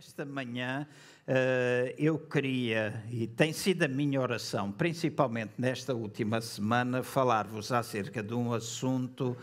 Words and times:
Nesta 0.00 0.24
manhã 0.24 0.88
uh, 1.28 1.94
eu 1.98 2.18
queria, 2.18 3.04
e 3.10 3.26
tem 3.26 3.52
sido 3.52 3.82
a 3.82 3.88
minha 3.88 4.18
oração, 4.18 4.72
principalmente 4.72 5.52
nesta 5.58 5.94
última 5.94 6.40
semana, 6.40 7.02
falar-vos 7.02 7.70
acerca 7.70 8.22
de 8.22 8.32
um 8.32 8.54
assunto 8.54 9.36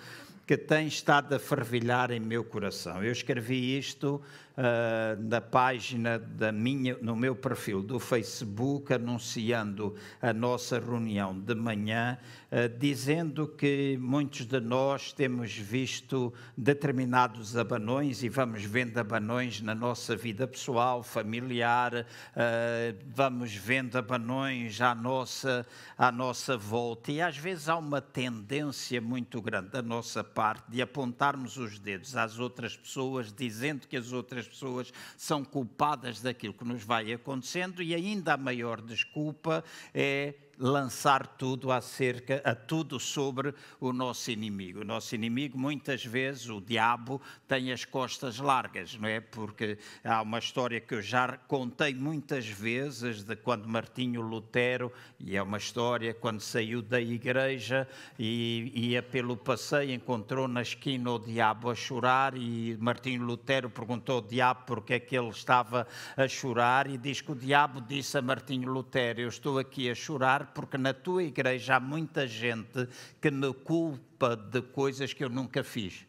que 0.47 0.57
tem 0.57 0.87
estado 0.87 1.35
a 1.35 1.37
fervilhar 1.37 2.09
em 2.09 2.19
meu 2.19 2.43
coração. 2.43 3.03
Eu 3.03 3.11
escrevi 3.11 3.77
isto 3.77 4.19
uh, 4.57 5.21
na 5.21 5.39
página 5.39 6.17
da 6.17 6.51
minha, 6.51 6.97
no 7.01 7.15
meu 7.15 7.35
perfil 7.35 7.81
do 7.81 7.99
Facebook, 7.99 8.91
anunciando 8.91 9.95
a 10.21 10.33
nossa 10.33 10.79
reunião 10.79 11.39
de 11.39 11.53
manhã, 11.53 12.17
uh, 12.51 12.77
dizendo 12.77 13.47
que 13.47 13.97
muitos 13.97 14.45
de 14.45 14.59
nós 14.59 15.13
temos 15.13 15.55
visto 15.55 16.33
determinados 16.57 17.55
abanões 17.55 18.23
e 18.23 18.29
vamos 18.29 18.63
vendo 18.63 18.97
abanões 18.97 19.61
na 19.61 19.75
nossa 19.75 20.15
vida 20.15 20.47
pessoal, 20.47 21.03
familiar, 21.03 21.93
uh, 21.95 22.97
vamos 23.13 23.53
vendo 23.53 23.97
abanões 23.97 24.81
à 24.81 24.95
nossa, 24.95 25.65
à 25.97 26.11
nossa 26.11 26.57
volta. 26.57 27.11
E 27.11 27.21
às 27.21 27.37
vezes 27.37 27.69
há 27.69 27.77
uma 27.77 28.01
tendência 28.01 28.99
muito 28.99 29.41
grande 29.41 29.69
da 29.69 29.81
nossa 29.81 30.23
parte 30.23 30.71
de 30.71 30.81
apontarmos 30.81 31.57
os 31.57 31.77
dedos 31.77 32.15
às 32.15 32.39
outras 32.39 32.75
pessoas, 32.75 33.31
dizendo 33.31 33.87
que 33.87 33.95
as 33.95 34.11
outras 34.11 34.46
pessoas 34.47 34.91
são 35.15 35.43
culpadas 35.43 36.21
daquilo 36.21 36.53
que 36.53 36.65
nos 36.65 36.83
vai 36.83 37.11
acontecendo 37.11 37.81
e 37.81 37.93
ainda 37.93 38.33
a 38.33 38.37
maior 38.37 38.81
desculpa 38.81 39.63
é 39.93 40.33
lançar 40.59 41.27
tudo 41.27 41.71
acerca, 41.71 42.41
a 42.43 42.55
tudo 42.55 42.99
sobre 42.99 43.53
o 43.79 43.93
nosso 43.93 44.31
inimigo. 44.31 44.81
O 44.81 44.85
nosso 44.85 45.13
inimigo, 45.13 45.57
muitas 45.57 46.03
vezes, 46.03 46.49
o 46.49 46.59
diabo, 46.59 47.21
tem 47.47 47.71
as 47.71 47.85
costas 47.85 48.39
largas, 48.39 48.95
não 48.95 49.07
é? 49.07 49.19
Porque 49.19 49.77
há 50.03 50.21
uma 50.21 50.39
história 50.39 50.79
que 50.79 50.95
eu 50.95 51.01
já 51.01 51.37
contei 51.47 51.93
muitas 51.93 52.47
vezes 52.47 53.23
de 53.23 53.35
quando 53.35 53.67
Martinho 53.67 54.21
Lutero, 54.21 54.91
e 55.19 55.35
é 55.35 55.41
uma 55.41 55.57
história 55.57 56.13
quando 56.13 56.41
saiu 56.41 56.81
da 56.81 56.99
igreja 56.99 57.87
e 58.17 58.71
ia 58.73 59.03
pelo 59.03 59.37
passeio, 59.37 59.91
encontrou 59.91 60.47
na 60.47 60.61
esquina 60.61 61.11
o 61.11 61.19
diabo 61.19 61.69
a 61.69 61.75
chorar 61.75 62.35
e 62.35 62.75
Martinho 62.79 63.23
Lutero 63.23 63.69
perguntou 63.69 64.15
ao 64.15 64.21
diabo 64.21 64.63
porque 64.65 64.93
é 64.95 64.99
que 64.99 65.17
ele 65.17 65.29
estava 65.29 65.87
a 66.15 66.27
chorar 66.27 66.87
e 66.87 66.97
diz 66.97 67.21
que 67.21 67.31
o 67.31 67.35
diabo 67.35 67.81
disse 67.81 68.17
a 68.17 68.21
Martinho 68.21 68.71
Lutero, 68.71 69.21
eu 69.21 69.29
estou 69.29 69.59
aqui 69.59 69.89
a 69.89 69.95
chorar 69.95 70.46
porque 70.53 70.77
na 70.77 70.93
tua 70.93 71.23
igreja 71.23 71.75
há 71.75 71.79
muita 71.79 72.27
gente 72.27 72.87
que 73.21 73.31
me 73.31 73.53
culpa 73.53 74.35
de 74.35 74.61
coisas 74.61 75.13
que 75.13 75.23
eu 75.23 75.29
nunca 75.29 75.63
fiz. 75.63 76.05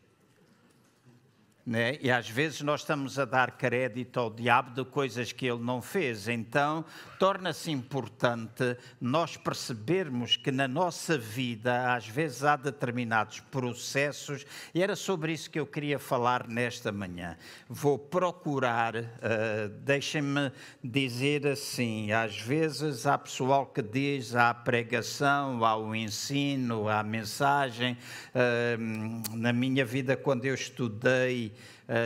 Né? 1.69 1.99
E 2.01 2.11
às 2.11 2.31
vezes 2.31 2.63
nós 2.63 2.81
estamos 2.81 3.19
a 3.19 3.27
dar 3.27 3.51
crédito 3.51 4.19
ao 4.19 4.31
diabo 4.31 4.71
de 4.71 4.89
coisas 4.91 5.33
que 5.33 5.45
ele 5.45 5.63
não 5.63 5.83
fez. 5.83 6.27
Então, 6.27 6.83
torna-se 7.19 7.71
importante 7.71 8.75
nós 8.99 9.37
percebermos 9.37 10.35
que 10.35 10.51
na 10.51 10.67
nossa 10.67 11.19
vida, 11.19 11.95
às 11.95 12.09
vezes, 12.09 12.43
há 12.43 12.57
determinados 12.57 13.41
processos, 13.41 14.47
e 14.75 14.83
era 14.83 14.97
sobre 14.97 15.31
isso 15.31 15.51
que 15.51 15.61
eu 15.61 15.67
queria 15.67 15.99
falar 15.99 16.49
nesta 16.49 16.91
manhã. 16.91 17.37
Vou 17.69 17.99
procurar, 17.99 18.97
uh, 18.97 19.69
deixem-me 19.83 20.51
dizer 20.83 21.47
assim: 21.47 22.13
às 22.13 22.41
vezes 22.41 23.07
há 23.07 23.19
pessoal 23.19 23.67
que 23.67 23.83
diz 23.83 24.35
há 24.35 24.55
pregação, 24.55 25.63
há 25.63 25.77
o 25.77 25.95
ensino, 25.95 26.89
há 26.89 27.01
a 27.01 27.05
mensagem. 27.05 27.99
Uh, 28.35 29.37
na 29.37 29.53
minha 29.53 29.85
vida, 29.85 30.17
quando 30.17 30.47
eu 30.47 30.55
estudei, 30.55 31.58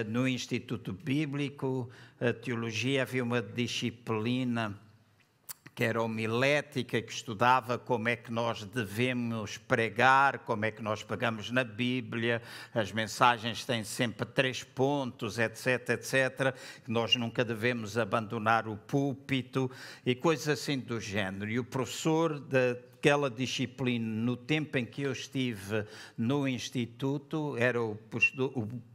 no 0.08 0.28
Instituto 0.28 0.92
Bíblico, 0.92 1.90
a 2.20 2.32
teologia 2.32 3.02
havia 3.02 3.24
uma 3.24 3.42
disciplina 3.42 4.78
que 5.74 5.84
era 5.84 6.02
homilética, 6.02 7.00
que 7.00 7.12
estudava 7.12 7.78
como 7.78 8.08
é 8.08 8.16
que 8.16 8.30
nós 8.30 8.62
devemos 8.64 9.56
pregar, 9.56 10.40
como 10.40 10.64
é 10.66 10.70
que 10.70 10.82
nós 10.82 11.02
pegamos 11.02 11.50
na 11.50 11.64
Bíblia, 11.64 12.42
as 12.74 12.92
mensagens 12.92 13.64
têm 13.64 13.82
sempre 13.82 14.26
três 14.26 14.62
pontos, 14.62 15.38
etc, 15.38 15.88
etc, 15.90 16.54
que 16.84 16.90
nós 16.90 17.16
nunca 17.16 17.44
devemos 17.44 17.96
abandonar 17.96 18.68
o 18.68 18.76
púlpito 18.76 19.70
e 20.04 20.14
coisas 20.14 20.48
assim 20.48 20.78
do 20.78 21.00
género. 21.00 21.50
E 21.50 21.58
o 21.58 21.64
professor 21.64 22.38
de 22.38 22.76
aquela 23.02 23.28
disciplina, 23.28 24.06
no 24.06 24.36
tempo 24.36 24.78
em 24.78 24.86
que 24.86 25.02
eu 25.02 25.10
estive 25.10 25.84
no 26.16 26.46
Instituto, 26.46 27.56
era 27.58 27.82
o 27.82 27.98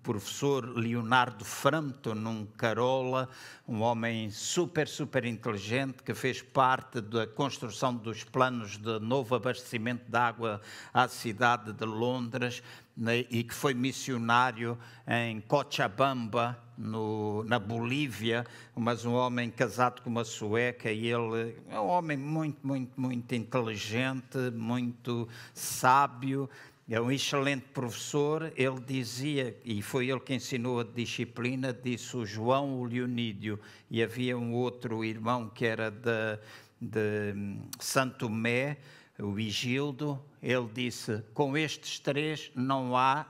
professor 0.02 0.64
Leonardo 0.66 1.44
Frampton, 1.44 2.16
num 2.16 2.46
Carola, 2.46 3.28
um 3.68 3.82
homem 3.82 4.32
super, 4.32 4.88
super 4.88 5.26
inteligente, 5.26 6.02
que 6.04 6.14
fez 6.14 6.42
parte 6.42 7.02
da 7.02 7.28
construção 7.28 7.94
dos 7.94 8.24
planos 8.24 8.78
de 8.78 8.98
novo 9.00 9.36
abastecimento 9.36 10.10
de 10.10 10.18
água 10.18 10.62
à 10.94 11.10
cidade 11.10 11.74
de 11.74 11.84
Londres 11.84 12.64
né, 12.98 13.20
e 13.30 13.44
que 13.44 13.54
foi 13.54 13.74
missionário 13.74 14.78
em 15.08 15.40
Cochabamba, 15.42 16.58
no, 16.78 17.44
na 17.46 17.58
Bolívia, 17.58 18.46
mas 18.76 19.04
um 19.04 19.14
homem 19.14 19.50
casado 19.50 20.02
com 20.02 20.10
uma 20.10 20.24
sueca 20.24 20.92
e 20.92 21.08
ele 21.08 21.56
é 21.70 21.80
um 21.80 21.88
homem 21.88 22.18
muito, 22.18 22.66
muito, 22.66 23.00
muito 23.00 23.34
inteligente, 23.34 24.38
muito 24.54 25.28
sábio, 25.54 26.50
é 26.90 27.02
um 27.02 27.12
excelente 27.12 27.66
professor. 27.74 28.52
Ele 28.56 28.80
dizia, 28.80 29.58
e 29.66 29.82
foi 29.82 30.10
ele 30.10 30.20
que 30.20 30.34
ensinou 30.34 30.80
a 30.80 30.84
disciplina, 30.84 31.74
disse 31.74 32.16
o 32.16 32.26
João 32.26 32.84
Leonídio, 32.84 33.60
e 33.90 34.02
havia 34.02 34.38
um 34.38 34.54
outro 34.54 35.04
irmão 35.04 35.50
que 35.50 35.66
era 35.66 35.90
de, 35.90 36.40
de 36.80 37.58
Santo 37.80 38.30
Mé, 38.30 38.78
o 39.20 39.40
Igildo, 39.40 40.24
ele 40.42 40.68
disse: 40.74 41.24
com 41.34 41.58
estes 41.58 42.00
três 42.00 42.52
não 42.56 42.96
há 42.96 43.26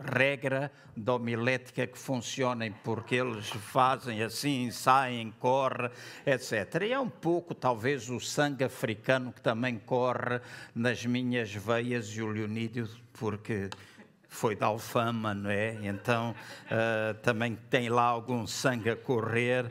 regra 0.00 0.72
da 0.96 1.14
homilética 1.14 1.86
que 1.86 1.98
funcionem, 1.98 2.72
porque 2.82 3.16
eles 3.16 3.48
fazem 3.48 4.22
assim, 4.22 4.70
saem, 4.70 5.32
corre, 5.38 5.90
etc. 6.26 6.82
E 6.82 6.92
é 6.92 6.98
um 6.98 7.08
pouco, 7.08 7.54
talvez, 7.54 8.08
o 8.08 8.18
sangue 8.18 8.64
africano 8.64 9.32
que 9.32 9.40
também 9.40 9.78
corre 9.78 10.40
nas 10.74 11.04
minhas 11.04 11.54
veias 11.54 12.08
e 12.08 12.22
o 12.22 12.28
Leonídio, 12.28 12.88
porque 13.12 13.68
foi 14.30 14.54
da 14.54 14.66
Alfama, 14.66 15.34
não 15.34 15.50
é? 15.50 15.76
Então 15.82 16.34
uh, 16.66 17.14
também 17.22 17.58
tem 17.68 17.88
lá 17.88 18.04
algum 18.04 18.46
sangue 18.46 18.90
a 18.90 18.96
correr 18.96 19.70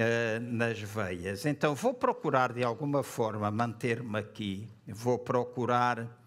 uh, 0.00 0.40
nas 0.40 0.80
veias. 0.80 1.44
Então 1.44 1.74
vou 1.74 1.92
procurar 1.92 2.52
de 2.52 2.64
alguma 2.64 3.02
forma 3.02 3.50
manter-me 3.50 4.18
aqui, 4.18 4.68
vou 4.86 5.18
procurar 5.18 6.18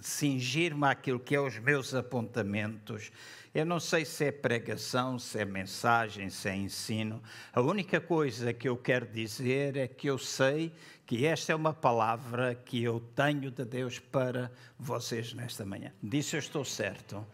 cingir-me 0.00 0.86
àquilo 0.86 1.20
que 1.20 1.34
é 1.34 1.40
os 1.40 1.58
meus 1.58 1.94
apontamentos. 1.94 3.10
Eu 3.52 3.66
não 3.66 3.80
sei 3.80 4.04
se 4.04 4.26
é 4.26 4.32
pregação, 4.32 5.18
se 5.18 5.40
é 5.40 5.44
mensagem, 5.44 6.30
se 6.30 6.48
é 6.48 6.56
ensino. 6.56 7.20
A 7.52 7.60
única 7.60 8.00
coisa 8.00 8.52
que 8.52 8.68
eu 8.68 8.76
quero 8.76 9.06
dizer 9.06 9.76
é 9.76 9.88
que 9.88 10.08
eu 10.08 10.18
sei 10.18 10.72
que 11.04 11.26
esta 11.26 11.52
é 11.52 11.56
uma 11.56 11.74
palavra 11.74 12.54
que 12.54 12.80
eu 12.80 13.00
tenho 13.16 13.50
de 13.50 13.64
Deus 13.64 13.98
para 13.98 14.52
vocês 14.78 15.34
nesta 15.34 15.64
manhã. 15.64 15.92
Disso 16.00 16.36
eu 16.36 16.38
estou 16.38 16.64
certo. 16.64 17.26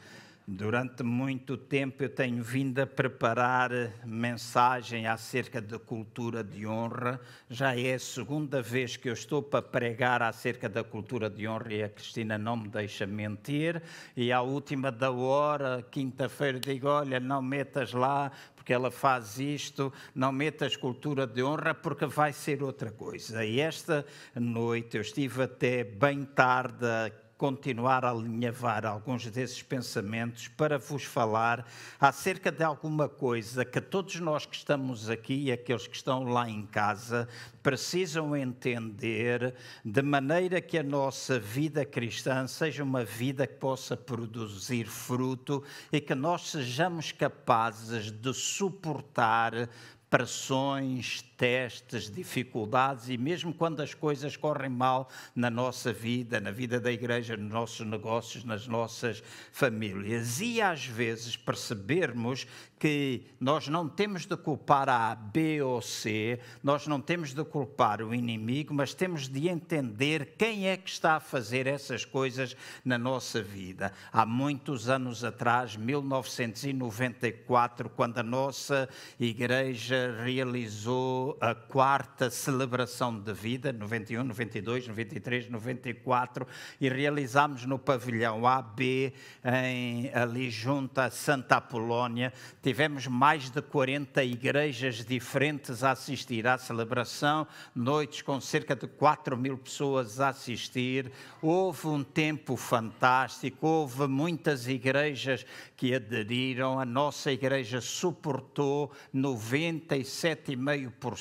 Durante 0.48 1.02
muito 1.02 1.56
tempo 1.56 2.04
eu 2.04 2.08
tenho 2.08 2.40
vindo 2.40 2.78
a 2.78 2.86
preparar 2.86 3.68
mensagem 4.04 5.04
acerca 5.04 5.60
da 5.60 5.76
cultura 5.76 6.44
de 6.44 6.64
honra. 6.64 7.20
Já 7.50 7.76
é 7.76 7.94
a 7.94 7.98
segunda 7.98 8.62
vez 8.62 8.96
que 8.96 9.08
eu 9.08 9.12
estou 9.12 9.42
para 9.42 9.60
pregar 9.60 10.22
acerca 10.22 10.68
da 10.68 10.84
cultura 10.84 11.28
de 11.28 11.48
honra 11.48 11.74
e 11.74 11.82
a 11.82 11.88
Cristina 11.88 12.38
não 12.38 12.56
me 12.58 12.68
deixa 12.68 13.04
mentir. 13.08 13.82
E 14.16 14.30
à 14.30 14.40
última 14.40 14.92
da 14.92 15.10
hora, 15.10 15.84
quinta-feira, 15.90 16.60
digo: 16.60 16.86
Olha, 16.86 17.18
não 17.18 17.42
metas 17.42 17.92
lá, 17.92 18.30
porque 18.54 18.72
ela 18.72 18.92
faz 18.92 19.40
isto, 19.40 19.92
não 20.14 20.30
metas 20.30 20.76
cultura 20.76 21.26
de 21.26 21.42
honra, 21.42 21.74
porque 21.74 22.06
vai 22.06 22.32
ser 22.32 22.62
outra 22.62 22.92
coisa. 22.92 23.44
E 23.44 23.58
esta 23.58 24.06
noite 24.32 24.96
eu 24.96 25.00
estive 25.00 25.42
até 25.42 25.82
bem 25.82 26.22
tarde 26.24 26.86
continuar 27.36 28.04
a 28.04 28.10
alinhavar 28.10 28.86
alguns 28.86 29.26
desses 29.26 29.62
pensamentos 29.62 30.48
para 30.48 30.78
vos 30.78 31.04
falar 31.04 31.66
acerca 32.00 32.50
de 32.50 32.64
alguma 32.64 33.08
coisa 33.08 33.64
que 33.64 33.80
todos 33.80 34.18
nós 34.20 34.46
que 34.46 34.56
estamos 34.56 35.10
aqui 35.10 35.44
e 35.44 35.52
aqueles 35.52 35.86
que 35.86 35.96
estão 35.96 36.24
lá 36.24 36.48
em 36.48 36.64
casa 36.64 37.28
precisam 37.62 38.34
entender 38.34 39.54
de 39.84 40.02
maneira 40.02 40.60
que 40.60 40.78
a 40.78 40.82
nossa 40.82 41.38
vida 41.38 41.84
cristã 41.84 42.46
seja 42.46 42.82
uma 42.82 43.04
vida 43.04 43.46
que 43.46 43.56
possa 43.56 43.96
produzir 43.96 44.86
fruto 44.86 45.62
e 45.92 46.00
que 46.00 46.14
nós 46.14 46.50
sejamos 46.50 47.12
capazes 47.12 48.10
de 48.10 48.32
suportar 48.32 49.68
pressões, 50.08 51.22
testes, 51.36 52.10
dificuldades 52.10 53.08
e 53.08 53.18
mesmo 53.18 53.52
quando 53.52 53.80
as 53.80 53.94
coisas 53.94 54.36
correm 54.36 54.70
mal 54.70 55.08
na 55.34 55.50
nossa 55.50 55.92
vida, 55.92 56.40
na 56.40 56.50
vida 56.50 56.80
da 56.80 56.90
igreja, 56.90 57.36
nos 57.36 57.52
nossos 57.52 57.86
negócios, 57.86 58.44
nas 58.44 58.66
nossas 58.66 59.22
famílias. 59.52 60.40
E 60.40 60.60
às 60.60 60.86
vezes 60.86 61.36
percebermos 61.36 62.46
que 62.78 63.22
nós 63.40 63.68
não 63.68 63.88
temos 63.88 64.26
de 64.26 64.36
culpar 64.36 64.86
a 64.88 65.14
B 65.14 65.62
ou 65.62 65.80
C, 65.80 66.40
nós 66.62 66.86
não 66.86 67.00
temos 67.00 67.32
de 67.32 67.42
culpar 67.42 68.02
o 68.02 68.14
inimigo, 68.14 68.74
mas 68.74 68.92
temos 68.92 69.28
de 69.28 69.48
entender 69.48 70.34
quem 70.36 70.68
é 70.68 70.76
que 70.76 70.90
está 70.90 71.16
a 71.16 71.20
fazer 71.20 71.66
essas 71.66 72.04
coisas 72.04 72.54
na 72.84 72.98
nossa 72.98 73.42
vida. 73.42 73.94
Há 74.12 74.26
muitos 74.26 74.90
anos 74.90 75.24
atrás, 75.24 75.74
1994, 75.74 77.88
quando 77.90 78.18
a 78.18 78.22
nossa 78.22 78.88
igreja 79.18 80.14
realizou 80.22 81.25
a 81.40 81.54
quarta 81.54 82.28
celebração 82.30 83.18
de 83.18 83.32
vida, 83.32 83.72
91, 83.72 84.22
92, 84.22 84.88
93, 84.88 85.48
94, 85.48 86.46
e 86.80 86.88
realizámos 86.88 87.64
no 87.64 87.78
pavilhão 87.78 88.46
AB, 88.46 89.12
em, 89.44 90.10
ali 90.12 90.50
junto 90.50 91.00
a 91.00 91.10
Santa 91.10 91.56
Apolónia, 91.56 92.32
tivemos 92.62 93.06
mais 93.06 93.48
de 93.50 93.62
40 93.62 94.22
igrejas 94.22 95.04
diferentes 95.04 95.82
a 95.82 95.92
assistir 95.92 96.46
à 96.46 96.58
celebração, 96.58 97.46
noites 97.74 98.20
com 98.22 98.40
cerca 98.40 98.76
de 98.76 98.86
4 98.86 99.36
mil 99.36 99.56
pessoas 99.56 100.20
a 100.20 100.28
assistir. 100.28 101.10
Houve 101.40 101.88
um 101.88 102.04
tempo 102.04 102.56
fantástico, 102.56 103.66
houve 103.66 104.06
muitas 104.06 104.68
igrejas 104.68 105.46
que 105.76 105.94
aderiram, 105.94 106.78
a 106.78 106.84
nossa 106.84 107.32
igreja 107.32 107.80
suportou 107.80 108.92
97,5% 109.14 111.15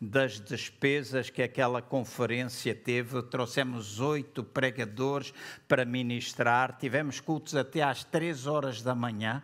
das 0.00 0.40
despesas 0.40 1.30
que 1.30 1.42
aquela 1.42 1.82
conferência 1.82 2.74
teve. 2.74 3.22
Trouxemos 3.22 4.00
oito 4.00 4.42
pregadores 4.42 5.32
para 5.66 5.84
ministrar, 5.84 6.76
tivemos 6.78 7.20
cultos 7.20 7.54
até 7.54 7.82
às 7.82 8.04
três 8.04 8.46
horas 8.46 8.82
da 8.82 8.94
manhã 8.94 9.42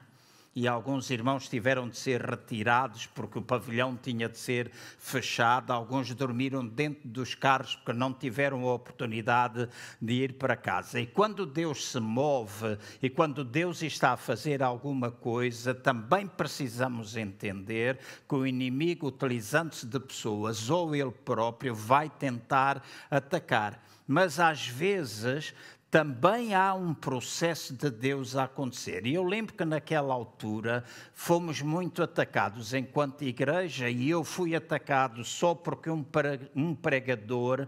e 0.55 0.67
alguns 0.67 1.11
irmãos 1.11 1.49
tiveram 1.49 1.89
de 1.89 1.97
ser 1.97 2.21
retirados 2.21 3.07
porque 3.07 3.39
o 3.39 3.43
pavilhão 3.43 3.97
tinha 3.97 4.29
de 4.29 4.39
ser 4.39 4.71
fechado. 4.99 5.73
Alguns 5.73 6.13
dormiram 6.15 6.67
dentro 6.67 7.09
dos 7.09 7.35
carros 7.35 7.77
porque 7.77 7.93
não 7.93 8.13
tiveram 8.13 8.69
a 8.69 8.75
oportunidade 8.75 9.69
de 10.01 10.13
ir 10.15 10.33
para 10.33 10.57
casa. 10.57 11.01
E 11.01 11.07
quando 11.07 11.47
Deus 11.47 11.87
se 11.91 12.01
move 12.01 12.77
e 13.01 13.09
quando 13.09 13.45
Deus 13.45 13.83
está 13.83 14.13
a 14.13 14.17
fazer 14.17 14.63
alguma 14.63 15.11
coisa, 15.11 15.75
também 15.75 16.27
precisamos 16.27 17.17
entender 17.17 17.99
que 18.29 18.35
o 18.35 18.47
inimigo, 18.47 19.09
utilizando-se 19.09 19.87
de 19.87 20.01
pessoas 20.01 20.71
ou 20.71 20.95
ele 20.95 21.13
próprio, 21.13 21.75
vai 21.75 22.11
tentar 22.11 22.83
atacar. 23.11 23.83
Mas 24.07 24.41
às 24.41 24.67
vezes 24.67 25.55
também 25.91 26.55
há 26.55 26.75
um 26.75 26.93
processo 26.93 27.73
de 27.75 27.91
Deus 27.91 28.37
a 28.37 28.45
acontecer. 28.45 29.07
E 29.07 29.15
eu 29.15 29.25
lembro 29.25 29.55
que 29.55 29.65
naquela 29.65 30.13
altura 30.13 30.85
fomos 31.15 31.63
muito 31.63 32.03
atacados 32.03 32.75
enquanto 32.75 33.23
igreja, 33.23 33.89
e 33.89 34.11
eu 34.11 34.23
fui 34.23 34.55
atacado 34.55 35.25
só 35.25 35.55
porque 35.55 35.89
um 35.91 36.75
pregador, 36.75 37.67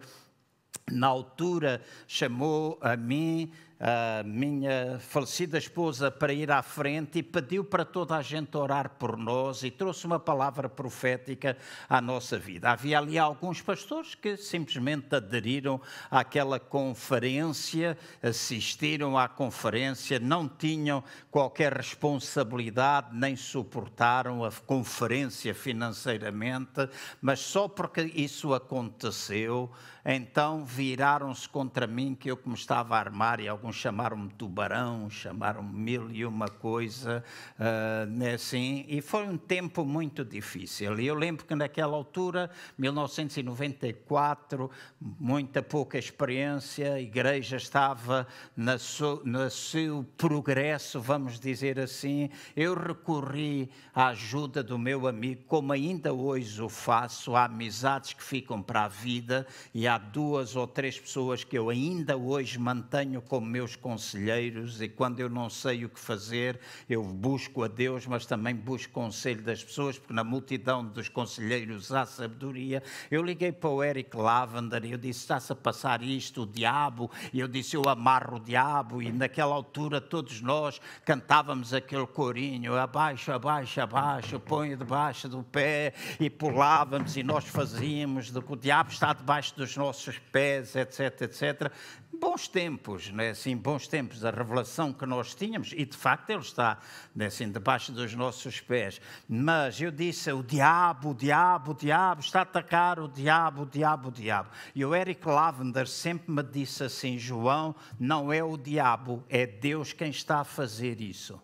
na 0.90 1.06
altura, 1.06 1.82
chamou 2.06 2.78
a 2.80 2.96
mim 2.96 3.52
a 3.80 4.22
minha 4.22 4.98
falecida 4.98 5.56
esposa 5.56 6.10
para 6.10 6.34
ir 6.34 6.50
à 6.50 6.62
frente 6.62 7.20
e 7.20 7.22
pediu 7.22 7.64
para 7.64 7.82
toda 7.82 8.14
a 8.14 8.20
gente 8.20 8.54
orar 8.54 8.90
por 8.98 9.16
nós 9.16 9.62
e 9.62 9.70
trouxe 9.70 10.04
uma 10.04 10.20
palavra 10.20 10.68
profética 10.68 11.56
à 11.88 11.98
nossa 11.98 12.38
vida. 12.38 12.70
Havia 12.70 12.98
ali 12.98 13.18
alguns 13.18 13.62
pastores 13.62 14.14
que 14.14 14.36
simplesmente 14.36 15.14
aderiram 15.14 15.80
àquela 16.10 16.60
conferência, 16.60 17.96
assistiram 18.22 19.16
à 19.16 19.26
conferência, 19.26 20.18
não 20.18 20.46
tinham 20.46 21.02
qualquer 21.30 21.72
responsabilidade 21.72 23.16
nem 23.16 23.34
suportaram 23.34 24.44
a 24.44 24.52
conferência 24.52 25.54
financeiramente, 25.54 26.86
mas 27.22 27.40
só 27.40 27.66
porque 27.66 28.02
isso 28.14 28.52
aconteceu, 28.52 29.70
então 30.04 30.64
viraram-se 30.64 31.48
contra 31.48 31.86
mim 31.86 32.14
que 32.14 32.30
eu 32.30 32.36
como 32.36 32.54
estava 32.54 32.96
a 32.96 32.98
armar 32.98 33.40
e 33.40 33.48
alguns 33.48 33.69
chamaram-me 33.72 34.30
tubarão, 34.30 35.08
chamaram-me 35.08 35.72
mil 35.72 36.10
e 36.10 36.24
uma 36.24 36.48
coisa, 36.48 37.24
uh, 37.58 38.34
assim, 38.34 38.84
e 38.88 39.00
foi 39.00 39.26
um 39.26 39.36
tempo 39.36 39.84
muito 39.84 40.24
difícil. 40.24 40.98
E 41.00 41.06
eu 41.06 41.14
lembro 41.14 41.44
que 41.44 41.54
naquela 41.54 41.96
altura, 41.96 42.50
1994, 42.76 44.70
muita 45.00 45.62
pouca 45.62 45.98
experiência, 45.98 46.94
a 46.94 47.00
igreja 47.00 47.56
estava 47.56 48.26
na 48.56 48.76
no 49.24 49.50
seu 49.50 50.04
progresso, 50.16 51.00
vamos 51.00 51.38
dizer 51.38 51.78
assim. 51.78 52.30
Eu 52.56 52.74
recorri 52.74 53.70
à 53.94 54.08
ajuda 54.08 54.62
do 54.62 54.78
meu 54.78 55.06
amigo, 55.06 55.44
como 55.46 55.72
ainda 55.72 56.12
hoje 56.12 56.60
o 56.62 56.68
faço, 56.68 57.36
há 57.36 57.44
amizades 57.44 58.12
que 58.12 58.22
ficam 58.22 58.62
para 58.62 58.84
a 58.84 58.88
vida 58.88 59.46
e 59.74 59.86
há 59.86 59.98
duas 59.98 60.56
ou 60.56 60.66
três 60.66 60.98
pessoas 60.98 61.44
que 61.44 61.56
eu 61.56 61.70
ainda 61.70 62.16
hoje 62.16 62.58
mantenho 62.58 63.22
como 63.22 63.46
meus 63.60 63.76
conselheiros 63.76 64.80
e 64.80 64.88
quando 64.88 65.20
eu 65.20 65.28
não 65.28 65.50
sei 65.50 65.84
o 65.84 65.90
que 65.90 66.00
fazer, 66.00 66.58
eu 66.88 67.04
busco 67.04 67.62
a 67.62 67.68
Deus, 67.68 68.06
mas 68.06 68.24
também 68.24 68.54
busco 68.54 68.90
conselho 68.90 69.42
das 69.42 69.62
pessoas, 69.62 69.98
porque 69.98 70.14
na 70.14 70.24
multidão 70.24 70.82
dos 70.82 71.10
conselheiros 71.10 71.92
há 71.92 72.06
sabedoria. 72.06 72.82
Eu 73.10 73.22
liguei 73.22 73.52
para 73.52 73.68
o 73.68 73.84
Eric 73.84 74.16
Lavender 74.16 74.86
e 74.86 74.92
eu 74.92 74.98
disse: 74.98 75.20
está-se 75.20 75.52
a 75.52 75.56
passar 75.56 76.02
isto, 76.02 76.44
o 76.44 76.46
diabo, 76.46 77.10
e 77.34 77.40
eu 77.40 77.46
disse: 77.46 77.76
eu 77.76 77.82
amarro 77.86 78.38
o 78.38 78.40
diabo, 78.40 79.02
e 79.02 79.12
naquela 79.12 79.54
altura 79.54 80.00
todos 80.00 80.40
nós 80.40 80.80
cantávamos 81.04 81.74
aquele 81.74 82.06
corinho: 82.06 82.76
abaixo, 82.76 83.30
abaixo, 83.30 83.78
abaixo, 83.78 84.40
põe 84.40 84.74
debaixo 84.74 85.28
do 85.28 85.42
pé, 85.42 85.92
e 86.18 86.30
pulávamos 86.30 87.14
e 87.14 87.22
nós 87.22 87.44
fazíamos, 87.44 88.32
o 88.34 88.56
diabo 88.56 88.90
está 88.90 89.12
debaixo 89.12 89.54
dos 89.54 89.76
nossos 89.76 90.18
pés, 90.18 90.74
etc, 90.74 91.20
etc. 91.20 91.72
Bons 92.12 92.48
tempos, 92.48 93.10
né? 93.12 93.30
assim, 93.30 93.56
bons 93.56 93.86
tempos, 93.86 94.24
a 94.24 94.30
revelação 94.30 94.92
que 94.92 95.06
nós 95.06 95.34
tínhamos, 95.34 95.72
e 95.72 95.84
de 95.84 95.96
facto 95.96 96.30
ele 96.30 96.40
está 96.40 96.78
né, 97.14 97.26
assim, 97.26 97.50
debaixo 97.50 97.92
dos 97.92 98.14
nossos 98.14 98.60
pés. 98.60 99.00
Mas 99.28 99.80
eu 99.80 99.92
disse: 99.92 100.30
o 100.32 100.42
diabo, 100.42 101.10
o 101.10 101.14
diabo, 101.14 101.70
o 101.70 101.74
diabo, 101.74 102.20
está 102.20 102.40
a 102.40 102.42
atacar 102.42 102.98
o 102.98 103.08
diabo, 103.08 103.62
o 103.62 103.66
diabo, 103.66 104.08
o 104.08 104.12
diabo. 104.12 104.50
E 104.74 104.84
o 104.84 104.94
Eric 104.94 105.26
Lavender 105.26 105.86
sempre 105.86 106.32
me 106.32 106.42
disse 106.42 106.82
assim: 106.82 107.16
João, 107.16 107.74
não 107.98 108.32
é 108.32 108.42
o 108.42 108.56
diabo, 108.56 109.24
é 109.28 109.46
Deus 109.46 109.92
quem 109.92 110.10
está 110.10 110.40
a 110.40 110.44
fazer 110.44 111.00
isso. 111.00 111.40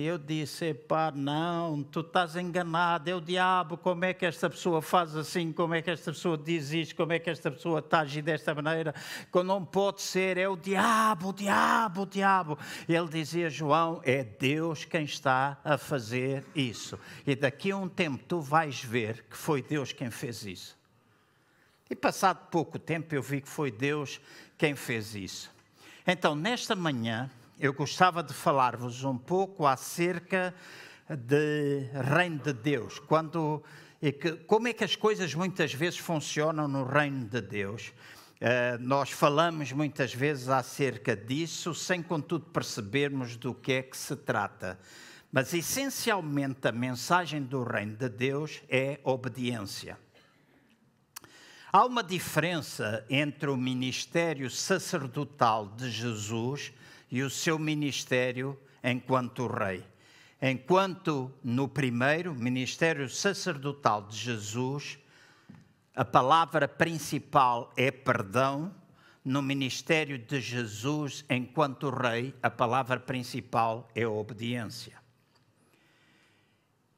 Eu 0.00 0.16
disse: 0.16 0.74
pá, 0.74 1.10
não, 1.10 1.82
tu 1.82 2.02
estás 2.02 2.36
enganado, 2.36 3.10
é 3.10 3.16
o 3.16 3.20
diabo. 3.20 3.76
Como 3.76 4.04
é 4.04 4.14
que 4.14 4.24
esta 4.24 4.48
pessoa 4.48 4.80
faz 4.80 5.16
assim? 5.16 5.50
Como 5.50 5.74
é 5.74 5.82
que 5.82 5.90
esta 5.90 6.12
pessoa 6.12 6.38
diz 6.38 6.70
isto? 6.70 6.94
Como 6.94 7.12
é 7.12 7.18
que 7.18 7.28
esta 7.28 7.50
pessoa 7.50 7.80
está 7.80 7.98
a 7.98 8.00
agir 8.02 8.22
desta 8.22 8.54
maneira? 8.54 8.94
Não 9.44 9.64
pode 9.64 10.00
ser, 10.00 10.38
é 10.38 10.48
o 10.48 10.54
diabo, 10.54 11.30
o 11.30 11.32
diabo, 11.32 12.02
o 12.02 12.06
diabo. 12.06 12.56
Ele 12.88 13.08
dizia: 13.08 13.50
João, 13.50 14.00
é 14.04 14.22
Deus 14.22 14.84
quem 14.84 15.02
está 15.02 15.58
a 15.64 15.76
fazer 15.76 16.44
isso. 16.54 16.96
E 17.26 17.34
daqui 17.34 17.72
a 17.72 17.76
um 17.76 17.88
tempo 17.88 18.22
tu 18.22 18.40
vais 18.40 18.80
ver 18.80 19.24
que 19.28 19.36
foi 19.36 19.62
Deus 19.62 19.92
quem 19.92 20.12
fez 20.12 20.44
isso. 20.46 20.78
E 21.90 21.96
passado 21.96 22.46
pouco 22.52 22.78
tempo 22.78 23.16
eu 23.16 23.22
vi 23.22 23.40
que 23.40 23.48
foi 23.48 23.72
Deus 23.72 24.20
quem 24.56 24.76
fez 24.76 25.16
isso. 25.16 25.50
Então, 26.06 26.36
nesta 26.36 26.76
manhã, 26.76 27.28
eu 27.60 27.72
gostava 27.72 28.22
de 28.22 28.32
falar-vos 28.32 29.02
um 29.02 29.18
pouco 29.18 29.66
acerca 29.66 30.54
de 31.08 31.88
reino 32.14 32.38
de 32.38 32.52
Deus. 32.52 33.00
Quando, 33.00 33.62
que, 34.00 34.32
como 34.46 34.68
é 34.68 34.72
que 34.72 34.84
as 34.84 34.94
coisas 34.94 35.34
muitas 35.34 35.74
vezes 35.74 35.98
funcionam 35.98 36.68
no 36.68 36.84
reino 36.84 37.26
de 37.26 37.40
Deus? 37.40 37.88
Uh, 38.40 38.78
nós 38.80 39.10
falamos 39.10 39.72
muitas 39.72 40.14
vezes 40.14 40.48
acerca 40.48 41.16
disso, 41.16 41.74
sem 41.74 42.00
contudo 42.00 42.46
percebermos 42.46 43.36
do 43.36 43.52
que 43.52 43.72
é 43.72 43.82
que 43.82 43.96
se 43.96 44.14
trata. 44.14 44.78
Mas 45.32 45.52
essencialmente 45.52 46.68
a 46.68 46.72
mensagem 46.72 47.42
do 47.42 47.64
reino 47.64 47.96
de 47.96 48.08
Deus 48.08 48.62
é 48.68 49.00
obediência. 49.02 49.98
Há 51.72 51.84
uma 51.84 52.04
diferença 52.04 53.04
entre 53.10 53.50
o 53.50 53.56
ministério 53.56 54.48
sacerdotal 54.48 55.66
de 55.66 55.90
Jesus 55.90 56.72
e 57.10 57.22
o 57.22 57.30
seu 57.30 57.58
ministério 57.58 58.58
enquanto 58.82 59.46
rei. 59.46 59.84
Enquanto 60.40 61.32
no 61.42 61.66
primeiro 61.66 62.34
ministério 62.34 63.08
sacerdotal 63.08 64.06
de 64.06 64.16
Jesus, 64.16 64.98
a 65.94 66.04
palavra 66.04 66.68
principal 66.68 67.72
é 67.76 67.90
perdão, 67.90 68.72
no 69.24 69.42
ministério 69.42 70.18
de 70.18 70.40
Jesus 70.40 71.24
enquanto 71.28 71.90
rei, 71.90 72.34
a 72.42 72.48
palavra 72.48 72.98
principal 72.98 73.88
é 73.94 74.06
obediência. 74.06 74.96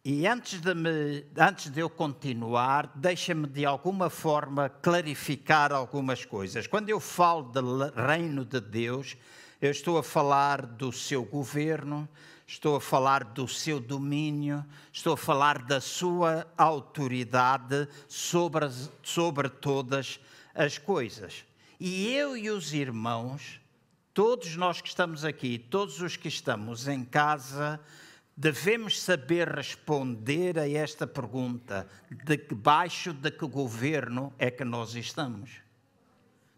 E 0.05 0.27
antes 0.27 0.61
de, 0.61 0.75
me, 0.75 1.27
antes 1.37 1.71
de 1.71 1.81
eu 1.81 1.91
continuar, 1.91 2.91
deixa-me 2.95 3.47
de 3.47 3.67
alguma 3.67 4.09
forma 4.09 4.69
clarificar 4.69 5.73
algumas 5.73 6.25
coisas. 6.25 6.67
Quando 6.67 6.89
eu 6.89 7.01
falo 7.01 7.43
do 7.43 7.91
reino 7.91 8.45
de 8.45 8.61
Deus, 8.61 9.17
eu 9.61 9.71
estou 9.71 9.99
a 9.99 10.03
falar 10.03 10.65
do 10.65 10.91
seu 10.91 11.23
governo, 11.23 12.09
estou 12.47 12.77
a 12.77 12.81
falar 12.81 13.25
do 13.25 13.47
seu 13.47 13.79
domínio, 13.79 14.65
estou 14.93 15.13
a 15.13 15.17
falar 15.19 15.63
da 15.63 15.81
sua 15.81 16.47
autoridade 16.57 17.87
sobre, 18.09 18.67
sobre 19.03 19.49
todas 19.49 20.19
as 20.55 20.79
coisas. 20.79 21.45
E 21.79 22.15
eu 22.15 22.37
e 22.37 22.51
os 22.51 22.73
irmãos, 22.73 23.61
todos 24.15 24.57
nós 24.57 24.81
que 24.81 24.89
estamos 24.89 25.25
aqui, 25.25 25.59
todos 25.59 26.01
os 26.01 26.17
que 26.17 26.29
estamos 26.29 26.89
em 26.89 27.05
casa, 27.05 27.79
devemos 28.35 29.01
saber 29.01 29.47
responder 29.47 30.59
a 30.59 30.69
esta 30.69 31.07
pergunta: 31.07 31.87
debaixo 32.25 33.13
de 33.13 33.31
que 33.31 33.47
governo 33.47 34.33
é 34.39 34.51
que 34.51 34.65
nós 34.65 34.95
estamos? 34.95 35.51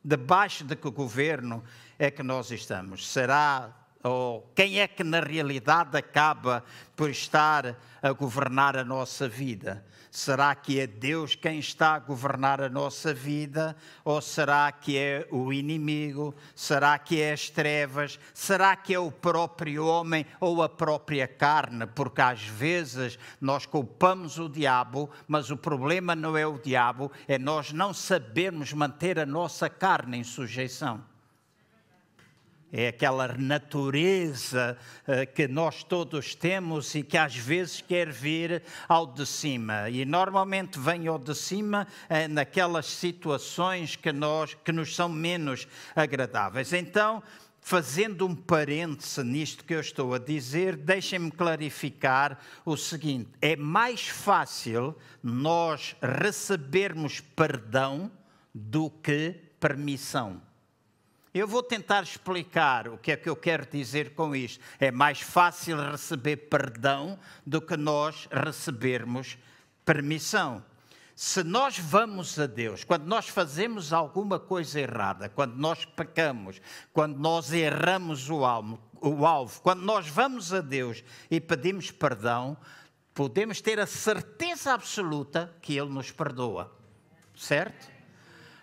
Debaixo 0.05 0.65
de 0.65 0.75
que 0.77 0.91
governo 0.91 1.63
é 1.99 2.11
que 2.11 2.23
nós 2.23 2.51
estamos? 2.51 3.09
Será 3.09 3.82
ou 4.03 4.51
quem 4.55 4.81
é 4.81 4.89
que 4.89 5.05
na 5.05 5.21
realidade 5.21 5.97
acaba 5.97 6.65
por 6.97 7.11
estar 7.11 7.77
a 8.03 8.13
governar 8.13 8.77
a 8.77 8.85
nossa 8.85 9.29
vida? 9.29 9.85
Será 10.11 10.55
que 10.55 10.79
é 10.79 10.87
Deus 10.87 11.35
quem 11.35 11.59
está 11.59 11.95
a 11.95 11.99
governar 11.99 12.61
a 12.61 12.69
nossa 12.69 13.15
vida? 13.15 13.75
Ou 14.05 14.21
será 14.21 14.71
que 14.71 14.99
é 14.99 15.27
o 15.31 15.51
inimigo? 15.53 16.35
Será 16.55 16.99
que 16.99 17.19
é 17.19 17.33
as 17.33 17.49
trevas? 17.49 18.21
Será 18.35 18.77
que 18.77 18.93
é 18.93 18.99
o 18.99 19.11
próprio 19.11 19.87
homem 19.87 20.27
ou 20.39 20.63
a 20.63 20.69
própria 20.69 21.27
carne? 21.27 21.87
Porque 21.87 22.21
às 22.21 22.43
vezes 22.43 23.19
nós 23.41 23.65
culpamos 23.65 24.39
o 24.39 24.51
diabo, 24.51 25.09
mas 25.27 25.51
o 25.51 25.57
problema 25.57 26.15
não 26.15 26.37
é 26.37 26.47
o 26.47 26.59
diabo, 26.59 27.11
é 27.27 27.39
nós 27.39 27.73
não 27.73 27.95
sabermos 27.95 28.73
manter 28.75 29.19
a 29.19 29.25
nossa 29.25 29.71
carne 29.71 30.19
em 30.19 30.25
sujeição 30.25 31.12
é 32.73 32.89
aquela 32.89 33.29
natureza 33.37 34.79
uh, 35.07 35.31
que 35.35 35.47
nós 35.47 35.85
todos 35.85 36.35
temos 36.35 36.95
e 36.95 37.03
que 37.03 37.19
às 37.19 37.37
vezes 37.37 37.83
quer 37.83 38.11
vir 38.11 38.63
ao 38.89 39.07
de 39.07 39.27
cima. 39.27 39.91
E 39.91 40.07
normalmente 40.07 40.79
vem 40.79 41.07
ao 41.07 41.19
de 41.19 41.35
cima 41.35 41.87
uh, 42.09 42.33
naquelas 42.33 42.87
situações 42.87 43.95
que, 43.95 44.11
nós, 44.11 44.55
que 44.55 44.73
nos 44.73 44.97
são 44.97 45.09
menos 45.09 45.69
agradáveis. 45.95 46.73
Então, 46.73 47.23
fazendo 47.61 48.27
um 48.27 48.35
parêntese 48.35 49.23
nisto 49.23 49.65
que 49.65 49.75
eu 49.75 49.81
estou 49.81 50.15
a 50.15 50.19
dizer, 50.19 50.75
deixem-me 50.75 51.31
clarificar 51.31 52.39
o 52.65 52.77
seguinte: 52.77 53.29
é 53.41 53.55
mais 53.55 54.09
fácil 54.09 54.97
nós 55.23 55.95
recebermos 56.01 57.21
perdão 57.21 58.11
do 58.55 58.91
que 58.91 59.35
permissão. 59.61 60.41
Eu 61.35 61.49
vou 61.49 61.63
tentar 61.63 62.03
explicar 62.03 62.89
o 62.89 62.99
que 62.99 63.11
é 63.11 63.17
que 63.17 63.29
eu 63.29 63.35
quero 63.35 63.65
dizer 63.65 64.15
com 64.15 64.37
isto. 64.37 64.63
É 64.79 64.91
mais 64.91 65.21
fácil 65.21 65.79
receber 65.91 66.37
perdão 66.37 67.19
do 67.47 67.61
que 67.61 67.75
nós 67.75 68.29
recebermos 68.31 69.39
permissão. 69.83 70.63
Se 71.15 71.43
nós 71.43 71.79
vamos 71.79 72.39
a 72.39 72.47
Deus, 72.47 72.85
quando 72.85 73.05
nós 73.05 73.29
fazemos 73.29 73.95
alguma 73.95 74.39
coisa 74.39 74.81
errada, 74.81 75.31
quando 75.31 75.55
nós 75.57 75.87
pecamos, 75.87 76.61
quando 76.93 77.19
nós 77.19 77.51
erramos 77.51 78.29
o 78.29 78.45
alvo, 78.45 78.79
o 79.01 79.25
alvo 79.27 79.61
quando 79.63 79.83
nós 79.83 80.09
vamos 80.09 80.53
a 80.53 80.61
Deus 80.61 81.03
e 81.31 81.41
pedimos 81.41 81.91
perdão, 81.91 82.57
podemos 83.15 83.61
ter 83.61 83.81
a 83.81 83.87
certeza 83.87 84.75
absoluta 84.75 85.55
que 85.63 85.79
Ele 85.79 85.91
nos 85.91 86.11
perdoa. 86.11 86.71
Certo? 87.35 87.91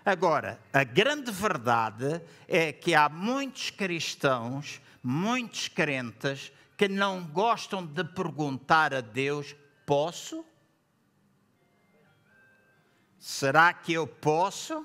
Agora, 0.10 0.60
a 0.74 0.84
grande 0.84 1.30
verdade 1.32 2.20
é 2.48 2.74
que 2.74 2.96
há 2.96 3.08
muitos 3.08 3.70
cristãos, 3.70 4.82
muitos 5.04 5.68
crentes, 5.68 6.52
que 6.76 6.88
não 6.88 7.24
gostam 7.28 7.86
de 7.86 8.04
perguntar 8.04 8.92
a 8.92 9.02
Deus: 9.02 9.56
posso? 9.86 10.44
Será 13.20 13.72
que 13.72 13.94
eu 13.94 14.08
posso? 14.08 14.84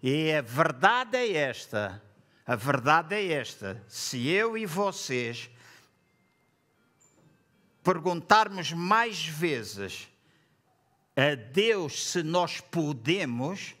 E 0.00 0.32
a 0.32 0.40
verdade 0.40 1.16
é 1.16 1.32
esta: 1.32 2.00
a 2.46 2.54
verdade 2.54 3.16
é 3.16 3.32
esta. 3.32 3.82
Se 3.88 4.28
eu 4.28 4.56
e 4.56 4.64
vocês 4.66 5.50
perguntarmos 7.82 8.72
mais 8.72 9.26
vezes 9.26 10.08
a 11.16 11.34
Deus 11.34 12.10
se 12.10 12.22
nós 12.22 12.60
podemos, 12.60 13.74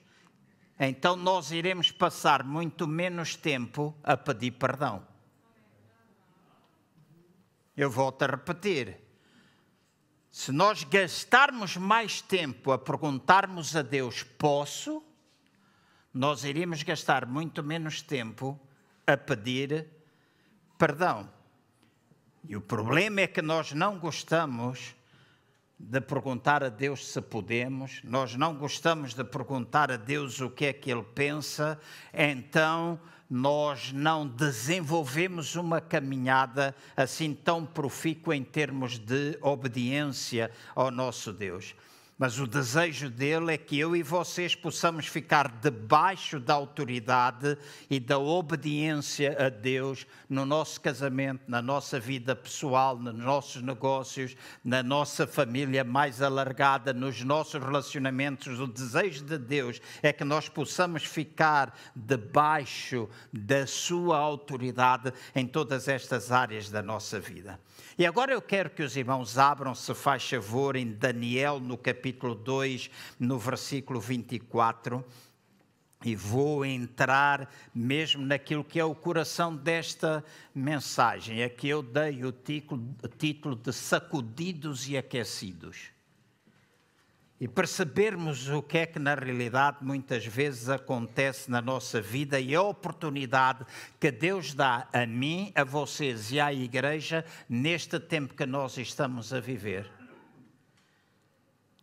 então 0.78 1.16
nós 1.16 1.50
iremos 1.50 1.90
passar 1.90 2.44
muito 2.44 2.86
menos 2.86 3.34
tempo 3.34 3.96
a 4.02 4.16
pedir 4.16 4.52
perdão. 4.52 5.06
Eu 7.76 7.90
volto 7.90 8.22
a 8.22 8.26
repetir. 8.26 9.00
Se 10.30 10.52
nós 10.52 10.84
gastarmos 10.84 11.76
mais 11.76 12.20
tempo 12.20 12.72
a 12.72 12.78
perguntarmos 12.78 13.74
a 13.74 13.82
Deus, 13.82 14.22
posso? 14.22 15.02
Nós 16.12 16.44
iremos 16.44 16.82
gastar 16.84 17.26
muito 17.26 17.62
menos 17.62 18.00
tempo 18.00 18.60
a 19.06 19.16
pedir 19.16 19.88
perdão. 20.78 21.28
E 22.48 22.56
o 22.56 22.60
problema 22.60 23.22
é 23.22 23.26
que 23.26 23.42
nós 23.42 23.72
não 23.72 23.98
gostamos 23.98 24.94
de 25.78 26.00
perguntar 26.00 26.62
a 26.62 26.68
Deus 26.68 27.06
se 27.06 27.20
podemos, 27.20 28.00
nós 28.04 28.36
não 28.36 28.54
gostamos 28.54 29.12
de 29.12 29.24
perguntar 29.24 29.90
a 29.90 29.96
Deus 29.96 30.40
o 30.40 30.48
que 30.48 30.66
é 30.66 30.72
que 30.72 30.90
Ele 30.90 31.02
pensa, 31.02 31.78
então 32.12 32.98
nós 33.28 33.92
não 33.92 34.26
desenvolvemos 34.26 35.56
uma 35.56 35.80
caminhada 35.80 36.74
assim 36.96 37.34
tão 37.34 37.66
profícua 37.66 38.36
em 38.36 38.44
termos 38.44 38.98
de 38.98 39.36
obediência 39.40 40.50
ao 40.74 40.90
nosso 40.90 41.32
Deus. 41.32 41.74
Mas 42.16 42.38
o 42.38 42.46
desejo 42.46 43.10
dele 43.10 43.54
é 43.54 43.58
que 43.58 43.76
eu 43.76 43.96
e 43.96 44.02
vocês 44.02 44.54
possamos 44.54 45.08
ficar 45.08 45.48
debaixo 45.48 46.38
da 46.38 46.54
autoridade 46.54 47.58
e 47.90 47.98
da 47.98 48.18
obediência 48.18 49.36
a 49.46 49.48
Deus 49.48 50.06
no 50.28 50.46
nosso 50.46 50.80
casamento, 50.80 51.42
na 51.48 51.60
nossa 51.60 51.98
vida 51.98 52.36
pessoal, 52.36 52.96
nos 52.96 53.16
nossos 53.16 53.62
negócios, 53.62 54.36
na 54.64 54.80
nossa 54.80 55.26
família 55.26 55.82
mais 55.82 56.22
alargada, 56.22 56.92
nos 56.92 57.20
nossos 57.24 57.60
relacionamentos. 57.60 58.60
O 58.60 58.68
desejo 58.68 59.24
de 59.24 59.36
Deus 59.36 59.80
é 60.00 60.12
que 60.12 60.22
nós 60.22 60.48
possamos 60.48 61.04
ficar 61.04 61.76
debaixo 61.96 63.08
da 63.32 63.66
sua 63.66 64.18
autoridade 64.18 65.12
em 65.34 65.48
todas 65.48 65.88
estas 65.88 66.30
áreas 66.30 66.70
da 66.70 66.80
nossa 66.80 67.18
vida. 67.18 67.58
E 67.96 68.04
agora 68.04 68.32
eu 68.32 68.42
quero 68.42 68.70
que 68.70 68.82
os 68.82 68.96
irmãos 68.96 69.38
abram, 69.38 69.72
se 69.72 69.94
faz 69.94 70.28
favor, 70.28 70.74
em 70.74 70.90
Daniel, 70.90 71.60
no 71.60 71.78
capítulo 71.78 72.34
2, 72.34 72.90
no 73.20 73.38
versículo 73.38 74.00
24. 74.00 75.04
E 76.04 76.16
vou 76.16 76.66
entrar 76.66 77.48
mesmo 77.72 78.26
naquilo 78.26 78.64
que 78.64 78.80
é 78.80 78.84
o 78.84 78.96
coração 78.96 79.54
desta 79.54 80.24
mensagem. 80.52 81.44
Aqui 81.44 81.68
eu 81.68 81.82
dei 81.82 82.24
o 82.24 82.32
título, 82.32 82.82
o 83.00 83.08
título 83.08 83.54
de 83.54 83.72
Sacudidos 83.72 84.88
e 84.88 84.98
Aquecidos 84.98 85.93
e 87.40 87.48
percebermos 87.48 88.48
o 88.48 88.62
que 88.62 88.78
é 88.78 88.86
que 88.86 88.98
na 88.98 89.14
realidade 89.14 89.78
muitas 89.82 90.24
vezes 90.24 90.68
acontece 90.68 91.50
na 91.50 91.60
nossa 91.60 92.00
vida 92.00 92.38
e 92.38 92.54
a 92.54 92.62
oportunidade 92.62 93.64
que 93.98 94.10
Deus 94.10 94.54
dá 94.54 94.88
a 94.92 95.04
mim, 95.04 95.52
a 95.54 95.64
vocês 95.64 96.30
e 96.30 96.38
à 96.38 96.52
igreja 96.52 97.24
neste 97.48 97.98
tempo 97.98 98.34
que 98.34 98.46
nós 98.46 98.78
estamos 98.78 99.32
a 99.32 99.40
viver. 99.40 99.90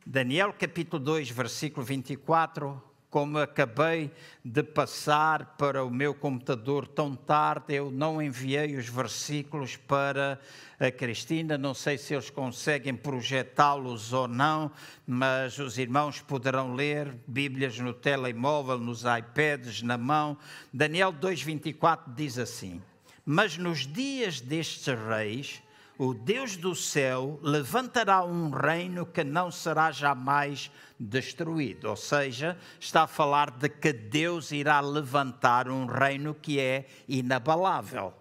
Daniel 0.06 0.54
capítulo 0.54 1.04
2, 1.04 1.30
versículo 1.30 1.86
24 1.86 2.91
como 3.12 3.38
acabei 3.40 4.10
de 4.44 4.64
passar 4.64 5.58
para 5.58 5.84
o 5.84 5.92
meu 5.92 6.16
computador 6.16 6.88
tão 6.88 7.14
tarde, 7.14 7.76
eu 7.76 7.92
não 7.92 8.22
enviei 8.22 8.78
os 8.78 8.88
versículos 8.88 9.76
para 9.76 10.40
a 10.80 10.90
Cristina. 10.90 11.58
Não 11.58 11.74
sei 11.74 11.98
se 11.98 12.14
eles 12.14 12.30
conseguem 12.30 12.96
projetá-los 12.96 14.14
ou 14.14 14.30
não, 14.30 14.72
mas 15.06 15.60
os 15.60 15.78
irmãos 15.78 16.22
poderão 16.22 16.74
ler 16.74 17.14
Bíblias 17.28 17.78
no 17.78 17.94
telemóvel, 17.94 18.80
nos 18.80 19.04
iPads, 19.04 19.82
na 19.82 19.98
mão. 19.98 20.38
Daniel 20.72 21.12
2,24 21.12 22.16
diz 22.16 22.40
assim: 22.40 22.82
Mas 23.26 23.58
nos 23.58 23.86
dias 23.86 24.40
destes 24.40 24.88
reis 24.88 25.62
o 26.04 26.16
Deus 26.16 26.58
do 26.58 26.74
céu 26.74 27.40
levantará 27.44 28.26
um 28.26 28.50
reino 28.50 29.06
que 29.06 29.24
não 29.24 29.52
será 29.52 29.92
jamais 29.92 30.72
destruído. 31.00 31.88
Ou 31.88 31.96
seja, 31.96 32.58
está 32.80 33.04
a 33.04 33.08
falar 33.08 33.52
de 33.52 33.70
que 33.70 33.94
Deus 33.94 34.52
irá 34.52 34.80
levantar 34.80 35.70
um 35.70 35.86
reino 35.86 36.34
que 36.34 36.60
é 36.60 36.88
inabalável. 37.08 38.16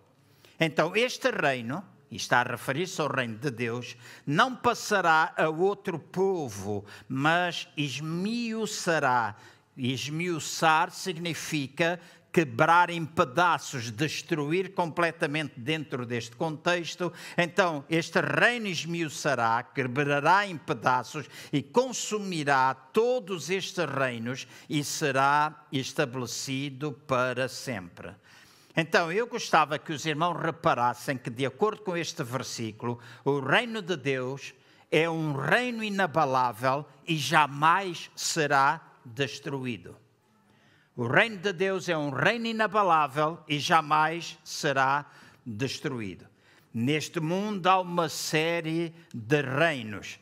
Então, 0.61 0.95
este 0.95 1.31
reino, 1.31 1.83
e 2.11 2.17
está 2.17 2.41
a 2.41 2.43
referir-se 2.43 3.01
ao 3.01 3.09
reino 3.09 3.39
de 3.39 3.51
Deus, 3.51 3.97
não 4.27 4.55
passará 4.55 5.33
a 5.35 5.49
outro 5.49 5.99
povo, 5.99 6.85
mas 7.09 7.67
esmiuçará. 7.79 9.37
Esmiuçar 9.75 10.91
significa 10.91 11.99
quebrar 12.33 12.91
em 12.91 13.05
pedaços, 13.05 13.91
destruir 13.91 14.73
completamente 14.75 15.59
dentro 15.59 16.07
deste 16.07 16.37
contexto, 16.37 17.13
então 17.37 17.85
este 17.91 18.21
reino 18.21 18.67
esmiuçará, 18.67 19.63
quebrará 19.63 20.47
em 20.47 20.57
pedaços 20.57 21.27
e 21.53 21.63
consumirá 21.63 22.75
todos 22.75 23.51
estes 23.51 23.85
reinos 23.85 24.47
e 24.69 24.83
será 24.85 25.65
estabelecido 25.73 26.93
para 26.93 27.49
sempre. 27.49 28.11
Então, 28.77 29.11
eu 29.11 29.27
gostava 29.27 29.79
que 29.79 29.93
os 29.93 30.07
irmãos 30.07 30.41
reparassem 30.41 31.19
que, 31.19 31.29
de 31.29 31.45
acordo 31.45 31.83
com 31.83 31.97
este 31.97 32.23
versículo, 32.23 33.01
o 33.25 33.41
reino 33.41 33.83
de 33.83 33.97
Deus 33.97 34.55
é 34.91 35.11
um 35.11 35.33
reino 35.33 35.83
inabalável 35.83 36.87
e 37.07 37.17
jamais 37.17 38.11
será 38.15 38.81
destruído. 39.05 39.97
O 41.01 41.07
reino 41.07 41.39
de 41.39 41.51
Deus 41.55 41.89
é 41.89 41.97
um 41.97 42.11
reino 42.11 42.45
inabalável 42.45 43.39
e 43.49 43.59
jamais 43.59 44.39
será 44.45 45.07
destruído. 45.47 46.27
Neste 46.75 47.19
mundo 47.21 47.67
há 47.69 47.81
uma 47.81 48.07
série 48.11 48.95
de 49.11 49.41
reinos 49.41 50.19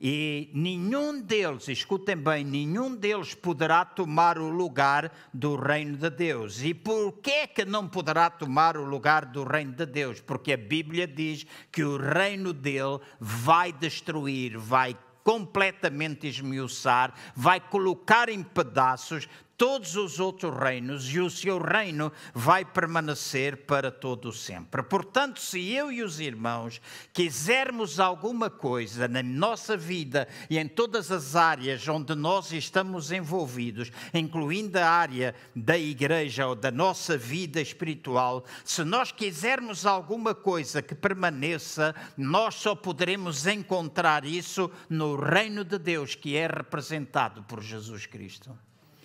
e 0.00 0.48
nenhum 0.54 1.20
deles, 1.20 1.68
escutem 1.68 2.16
bem, 2.16 2.46
nenhum 2.46 2.96
deles 2.96 3.34
poderá 3.34 3.84
tomar 3.84 4.38
o 4.38 4.48
lugar 4.48 5.12
do 5.34 5.54
reino 5.54 5.98
de 5.98 6.08
Deus. 6.08 6.62
E 6.62 6.72
por 6.72 7.12
que 7.18 7.48
que 7.48 7.66
não 7.66 7.86
poderá 7.86 8.30
tomar 8.30 8.78
o 8.78 8.86
lugar 8.86 9.26
do 9.26 9.44
reino 9.44 9.72
de 9.74 9.84
Deus? 9.84 10.18
Porque 10.18 10.54
a 10.54 10.56
Bíblia 10.56 11.06
diz 11.06 11.44
que 11.70 11.84
o 11.84 11.98
reino 11.98 12.54
dele 12.54 13.00
vai 13.20 13.70
destruir, 13.70 14.56
vai 14.56 14.96
completamente 15.22 16.26
esmiuçar, 16.26 17.12
vai 17.36 17.60
colocar 17.60 18.30
em 18.30 18.42
pedaços 18.42 19.28
todos 19.56 19.96
os 19.96 20.18
outros 20.18 20.54
reinos 20.56 21.08
e 21.12 21.20
o 21.20 21.30
seu 21.30 21.58
reino 21.58 22.12
vai 22.34 22.64
permanecer 22.64 23.58
para 23.58 23.90
todo 23.90 24.28
o 24.28 24.32
sempre. 24.32 24.82
Portanto, 24.82 25.40
se 25.40 25.70
eu 25.70 25.92
e 25.92 26.02
os 26.02 26.20
irmãos 26.20 26.80
quisermos 27.12 28.00
alguma 28.00 28.50
coisa 28.50 29.06
na 29.06 29.22
nossa 29.22 29.76
vida 29.76 30.26
e 30.50 30.58
em 30.58 30.66
todas 30.66 31.10
as 31.10 31.36
áreas 31.36 31.86
onde 31.88 32.14
nós 32.14 32.52
estamos 32.52 33.12
envolvidos, 33.12 33.90
incluindo 34.12 34.78
a 34.78 34.86
área 34.86 35.34
da 35.54 35.78
igreja 35.78 36.46
ou 36.46 36.54
da 36.54 36.70
nossa 36.70 37.16
vida 37.16 37.60
espiritual, 37.60 38.44
se 38.64 38.82
nós 38.84 39.12
quisermos 39.12 39.86
alguma 39.86 40.34
coisa 40.34 40.82
que 40.82 40.94
permaneça, 40.94 41.94
nós 42.16 42.56
só 42.56 42.74
poderemos 42.74 43.46
encontrar 43.46 44.24
isso 44.24 44.70
no 44.88 45.16
reino 45.16 45.64
de 45.64 45.78
Deus 45.78 46.14
que 46.14 46.36
é 46.36 46.46
representado 46.46 47.42
por 47.44 47.62
Jesus 47.62 48.06
Cristo. 48.06 48.56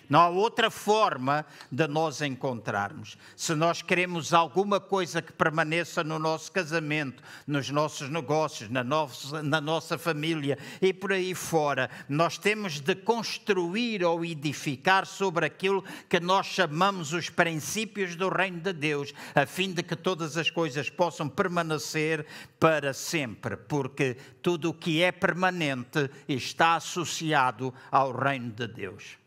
Não 0.08 0.20
há 0.20 0.28
outra 0.28 0.70
forma 0.70 1.44
de 1.70 1.86
nós 1.86 2.22
encontrarmos. 2.22 3.18
Se 3.36 3.54
nós 3.54 3.82
queremos 3.82 4.32
alguma 4.32 4.80
coisa 4.80 5.20
que 5.20 5.32
permaneça 5.32 6.02
no 6.02 6.18
nosso 6.18 6.50
casamento, 6.50 7.22
nos 7.46 7.68
nossos 7.68 8.08
negócios, 8.08 8.70
na 8.70 8.82
nossa, 8.82 9.42
na 9.42 9.60
nossa 9.60 9.98
família 9.98 10.58
e 10.80 10.92
por 10.92 11.12
aí 11.12 11.34
fora, 11.34 11.90
nós 12.08 12.38
temos 12.38 12.80
de 12.80 12.94
construir 12.94 14.02
ou 14.02 14.24
edificar 14.24 15.06
sobre 15.06 15.44
aquilo 15.44 15.84
que 16.08 16.18
nós 16.18 16.46
chamamos 16.46 17.12
os 17.12 17.28
princípios 17.28 18.16
do 18.16 18.28
Reino 18.28 18.60
de 18.60 18.72
Deus, 18.72 19.12
a 19.34 19.44
fim 19.44 19.72
de 19.72 19.82
que 19.82 19.94
todas 19.94 20.38
as 20.38 20.48
coisas 20.48 20.88
possam 20.88 21.28
permanecer 21.28 22.24
para 22.58 22.94
sempre, 22.94 23.56
porque 23.56 24.16
tudo 24.40 24.70
o 24.70 24.74
que 24.74 25.02
é 25.02 25.12
permanente 25.12 26.10
está 26.26 26.76
associado 26.76 27.74
ao 27.90 28.12
Reino 28.12 28.50
de 28.50 28.66
Deus. 28.66 29.18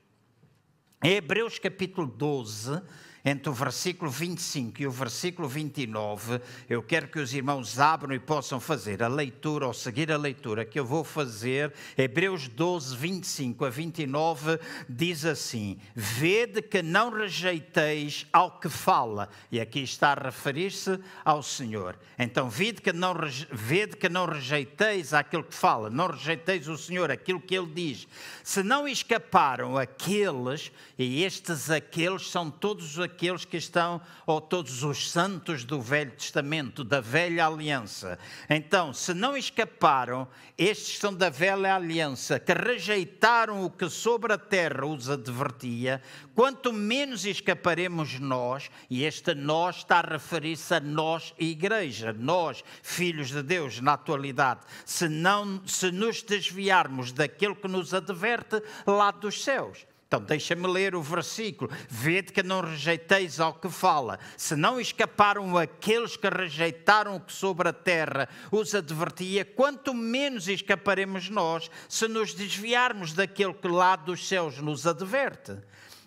Em 1.04 1.16
Hebreus 1.16 1.58
capítulo 1.58 2.06
12, 2.06 2.80
entre 3.24 3.50
o 3.50 3.54
versículo 3.54 4.10
25 4.10 4.82
e 4.82 4.88
o 4.88 4.92
versículo 4.92 5.48
29, 5.48 6.42
eu 6.68 6.82
quero 6.82 7.08
que 7.08 7.20
os 7.20 7.34
irmãos 7.34 7.80
abram 7.80 8.16
e 8.16 8.20
possam 8.20 8.60
fazer 8.60 9.04
a 9.04 9.08
leitura 9.08 9.68
ou 9.68 9.74
seguir 9.74 10.12
a 10.12 10.18
leitura 10.18 10.66
que 10.66 10.80
eu 10.80 10.86
vou 10.86 11.04
fazer. 11.04 11.72
Hebreus 11.98 12.48
12, 12.48 12.96
25 12.96 13.66
a 13.66 13.70
29 13.70 14.60
diz 14.90 15.24
assim: 15.24 15.78
Vede 15.94 16.62
que 16.62 16.82
não 16.82 17.12
rejeiteis 17.12 18.26
ao 18.34 18.60
que 18.60 18.70
fala, 18.70 19.30
e 19.52 19.60
aqui 19.60 19.82
está 19.82 20.14
a 20.14 20.24
referir-se 20.24 21.00
ao 21.24 21.44
Senhor. 21.44 21.98
Então, 22.18 22.50
vede 22.50 22.82
que, 22.82 22.92
não, 22.92 23.14
vede 23.52 23.98
que 23.98 24.10
não 24.10 24.26
rejeiteis 24.26 25.14
aquilo 25.14 25.44
que 25.44 25.56
fala, 25.56 25.90
não 25.90 26.08
rejeiteis 26.08 26.68
o 26.68 26.78
Senhor, 26.78 27.12
aquilo 27.12 27.40
que 27.40 27.56
ele 27.56 27.68
diz. 27.68 28.08
Se 28.44 28.64
não 28.64 28.88
escaparam 28.88 29.78
aqueles, 29.78 30.72
e 30.98 31.24
estes 31.24 31.70
aqueles 31.70 32.30
são 32.30 32.50
todos 32.50 33.00
aqueles 33.00 33.11
aqueles 33.12 33.46
que 33.46 33.58
estão, 33.58 34.02
ou 34.26 34.40
todos 34.40 34.84
os 34.84 35.12
santos 35.12 35.64
do 35.64 35.82
Velho 35.82 36.12
Testamento, 36.12 36.84
da 36.84 37.02
Velha 37.02 37.46
Aliança. 37.46 38.18
Então, 38.50 38.94
se 38.94 39.14
não 39.14 39.36
escaparam, 39.36 40.28
estes 40.58 40.98
são 40.98 41.14
da 41.14 41.30
Velha 41.30 41.76
Aliança, 41.76 42.40
que 42.40 42.54
rejeitaram 42.54 43.64
o 43.64 43.70
que 43.70 43.90
sobre 43.90 44.34
a 44.34 44.38
terra 44.38 44.86
os 44.86 45.10
advertia, 45.10 46.02
quanto 46.34 46.72
menos 46.72 47.26
escaparemos 47.26 48.20
nós, 48.20 48.72
e 48.90 49.04
este 49.04 49.36
nós 49.36 49.78
está 49.78 50.00
a 50.00 50.14
referir-se 50.14 50.74
a 50.74 50.80
nós, 50.80 51.34
igreja, 51.38 52.14
nós, 52.14 52.64
filhos 52.82 53.30
de 53.30 53.44
Deus, 53.44 53.80
na 53.82 53.94
atualidade, 53.94 54.62
se, 54.86 55.10
não, 55.10 55.62
se 55.68 55.92
nos 55.92 56.24
desviarmos 56.24 57.12
daquilo 57.12 57.56
que 57.56 57.68
nos 57.68 57.94
adverte 57.94 58.62
lá 58.88 59.12
dos 59.12 59.44
céus. 59.44 59.91
Então, 60.12 60.22
deixa-me 60.22 60.68
ler 60.68 60.94
o 60.94 61.02
versículo. 61.02 61.72
Vede 61.88 62.34
que 62.34 62.44
não 62.44 62.60
rejeiteis 62.60 63.40
ao 63.40 63.54
que 63.54 63.70
fala. 63.70 64.20
Se 64.36 64.58
não 64.58 64.78
escaparam 64.78 65.58
aqueles 65.58 66.18
que 66.18 66.28
rejeitaram 66.28 67.16
o 67.16 67.20
que 67.22 67.32
sobre 67.32 67.70
a 67.70 67.74
terra 67.74 68.28
os 68.52 68.76
advertia, 68.76 69.46
quanto 69.46 69.94
menos 69.94 70.50
escaparemos 70.50 71.30
nós 71.30 71.72
se 71.88 72.10
nos 72.10 72.34
desviarmos 72.34 73.14
daquele 73.14 73.54
que 73.54 73.70
lá 73.70 73.96
dos 73.96 74.28
céus 74.28 74.58
nos 74.58 74.86
adverte. 74.86 75.58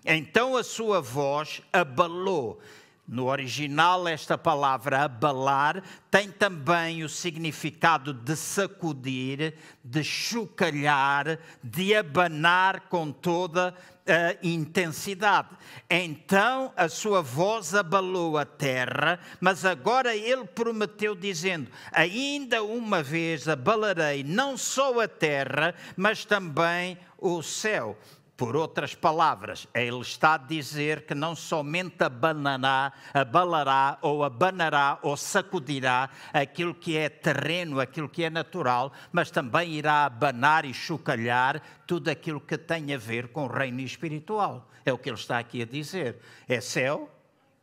Então 0.05 0.55
a 0.55 0.63
sua 0.63 1.01
voz 1.01 1.63
abalou 1.73 2.61
no 3.07 3.27
original, 3.27 4.09
esta 4.09 4.39
palavra 4.39 5.05
abalar 5.05 5.83
tem 6.11 6.31
também 6.31 7.05
o 7.05 7.09
significado 7.09 8.15
de 8.15 8.35
sacudir, 8.35 9.55
de 9.85 10.03
chocalhar, 10.03 11.39
de 11.63 11.95
abanar 11.95 12.89
com 12.89 13.13
toda 13.13 13.69
a 13.69 13.94
intensidade. 14.43 15.49
Então 15.89 16.73
a 16.77 16.89
sua 16.89 17.23
voz 17.23 17.75
abalou 17.75 18.37
a 18.37 18.45
terra, 18.45 19.19
mas 19.41 19.65
agora 19.65 20.15
ele 20.15 20.45
prometeu, 20.45 21.15
dizendo: 21.15 21.71
Ainda 21.93 22.63
uma 22.63 23.03
vez 23.03 23.49
abalarei 23.49 24.23
não 24.23 24.57
só 24.57 25.01
a 25.01 25.09
terra, 25.09 25.75
mas 25.97 26.25
também 26.25 26.99
o 27.19 27.43
céu. 27.43 27.99
Por 28.37 28.57
outras 28.57 28.97
palavras, 28.97 29.69
ele 29.73 30.01
está 30.01 30.35
a 30.35 30.39
dizer 30.39 31.07
que 31.07 31.15
não 31.15 31.37
somente 31.37 32.03
abanará, 32.03 32.93
abalará 33.13 33.97
ou 34.03 34.25
abanará 34.25 34.99
ou 35.03 35.17
sacudirá 35.17 36.11
aquilo 36.33 36.75
que 36.75 36.97
é 36.97 37.09
terreno, 37.09 37.79
aquilo 37.79 38.09
que 38.09 38.25
é 38.25 38.31
natural, 38.31 38.93
mas 39.13 39.31
também 39.31 39.75
irá 39.75 40.05
abanar 40.05 40.65
e 40.65 40.75
chocalhar 40.75 41.63
tudo 41.87 42.09
aquilo 42.09 42.41
que 42.41 42.59
tem 42.59 42.93
a 42.93 42.99
ver 42.99 43.29
com 43.29 43.45
o 43.45 43.49
reino 43.49 43.81
espiritual. 43.81 44.69
É 44.85 44.93
o 44.93 44.99
que 44.99 45.09
ele 45.09 45.17
está 45.17 45.39
aqui 45.39 45.63
a 45.63 45.67
dizer. 45.67 46.19
É 46.49 46.61
céu 46.61 47.09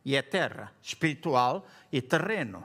e 0.02 0.16
é 0.16 0.22
terra, 0.22 0.72
espiritual 0.82 1.66
e 1.92 2.00
terreno. 2.00 2.64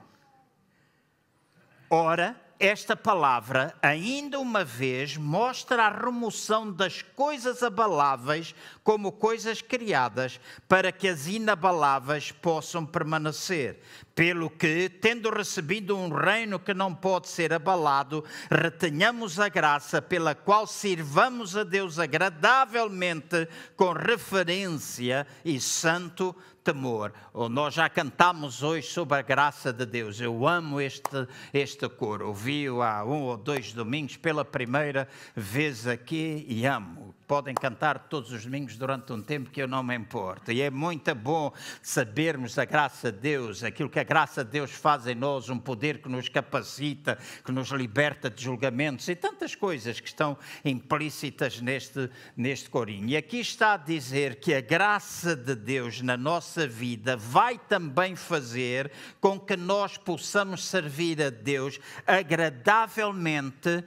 Ora, 1.90 2.40
esta 2.60 2.96
palavra, 2.96 3.74
ainda 3.82 4.40
uma 4.40 4.64
vez, 4.64 5.16
mostra 5.16 5.84
a 5.84 5.90
remoção 5.90 6.72
das 6.72 7.02
coisas 7.02 7.62
abaláveis 7.62 8.56
como 8.84 9.12
coisas 9.12 9.62
criadas, 9.62 10.40
para 10.68 10.92
que 10.92 11.08
as 11.08 11.28
inabaláveis 11.28 12.32
possam 12.32 12.86
permanecer. 12.86 13.82
Pelo 14.18 14.50
que, 14.50 14.90
tendo 14.90 15.30
recebido 15.30 15.96
um 15.96 16.10
reino 16.10 16.58
que 16.60 16.74
não 16.74 16.92
pode 16.92 17.28
ser 17.28 17.54
abalado, 17.54 18.26
retenhamos 18.50 19.40
a 19.40 19.48
graça 19.48 20.02
pela 20.02 20.34
qual 20.34 20.66
sirvamos 20.66 21.56
a 21.56 21.64
Deus 21.64 22.00
agradavelmente, 22.00 23.48
com 23.76 23.92
referência 23.92 25.28
e 25.46 25.60
santo 25.60 26.36
temor. 26.64 27.14
Ou 27.32 27.48
nós 27.48 27.76
já 27.76 27.88
cantamos 27.88 28.64
hoje 28.64 28.88
sobre 28.88 29.20
a 29.20 29.22
graça 29.22 29.72
de 29.72 29.86
Deus. 29.86 30.20
Eu 30.20 30.48
amo 30.48 30.82
este, 30.82 31.28
este 31.54 31.88
coro. 31.88 32.30
Ouvi-o 32.30 32.82
há 32.82 33.06
um 33.06 33.22
ou 33.22 33.38
dois 33.38 33.72
domingos 33.72 34.18
pela 34.18 34.44
primeira 34.44 35.08
vez 35.36 35.86
aqui 35.86 36.44
e 36.50 36.66
amo. 36.66 37.14
Podem 37.28 37.54
cantar 37.54 38.08
todos 38.08 38.32
os 38.32 38.46
domingos 38.46 38.78
durante 38.78 39.12
um 39.12 39.22
tempo 39.22 39.50
que 39.50 39.62
eu 39.62 39.68
não 39.68 39.84
me 39.84 39.94
importo. 39.94 40.52
E 40.52 40.62
é 40.62 40.70
muito 40.70 41.14
bom 41.14 41.52
sabermos 41.82 42.58
a 42.58 42.64
graça 42.64 43.12
de 43.12 43.20
Deus, 43.20 43.64
aquilo 43.64 43.90
que 43.90 44.00
a 44.00 44.04
graça 44.04 44.46
de 44.46 44.52
Deus 44.52 44.72
faz 44.72 45.06
em 45.06 45.16
nós, 45.16 45.50
um 45.50 45.60
poder 45.60 46.02
que 46.02 46.08
nos 46.08 46.30
capacita, 46.30 47.18
que 47.44 47.52
nos 47.52 47.70
liberta 47.70 48.30
de 48.30 48.42
julgamentos 48.42 49.08
e 49.10 49.16
tantas 49.16 49.54
coisas 49.56 50.00
que 50.00 50.08
estão 50.08 50.38
implícitas 50.64 51.60
neste, 51.60 52.10
neste 52.36 52.70
corinho. 52.70 53.10
E 53.10 53.18
aqui 53.18 53.40
está 53.40 53.74
a 53.74 53.78
dizer 53.78 54.36
que 54.36 54.54
a 54.54 54.62
graça 54.62 55.36
de 55.36 55.54
Deus 55.54 56.02
na 56.02 56.16
nossa 56.16 56.66
vida 56.66 57.18
vai 57.18 57.58
também 57.58 58.16
fazer 58.16 58.90
com 59.20 59.38
que 59.38 59.58
nós 59.58 59.98
possamos 59.98 60.66
servir 60.66 61.22
a 61.22 61.30
Deus 61.30 61.80
agradavelmente 62.06 63.84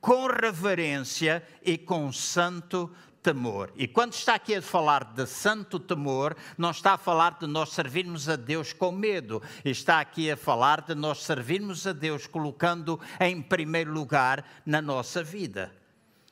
com 0.00 0.26
reverência 0.26 1.42
e 1.62 1.76
com 1.76 2.12
santo 2.12 2.90
temor. 3.22 3.72
E 3.76 3.86
quando 3.86 4.14
está 4.14 4.34
aqui 4.34 4.54
a 4.54 4.62
falar 4.62 5.04
de 5.04 5.26
santo 5.26 5.78
temor, 5.78 6.36
não 6.56 6.70
está 6.70 6.94
a 6.94 6.98
falar 6.98 7.38
de 7.38 7.46
nós 7.46 7.70
servirmos 7.70 8.28
a 8.28 8.36
Deus 8.36 8.72
com 8.72 8.90
medo, 8.90 9.42
está 9.64 10.00
aqui 10.00 10.30
a 10.30 10.36
falar 10.36 10.80
de 10.82 10.94
nós 10.94 11.22
servirmos 11.22 11.86
a 11.86 11.92
Deus 11.92 12.26
colocando 12.26 12.98
em 13.20 13.42
primeiro 13.42 13.92
lugar 13.92 14.44
na 14.64 14.80
nossa 14.80 15.22
vida 15.22 15.79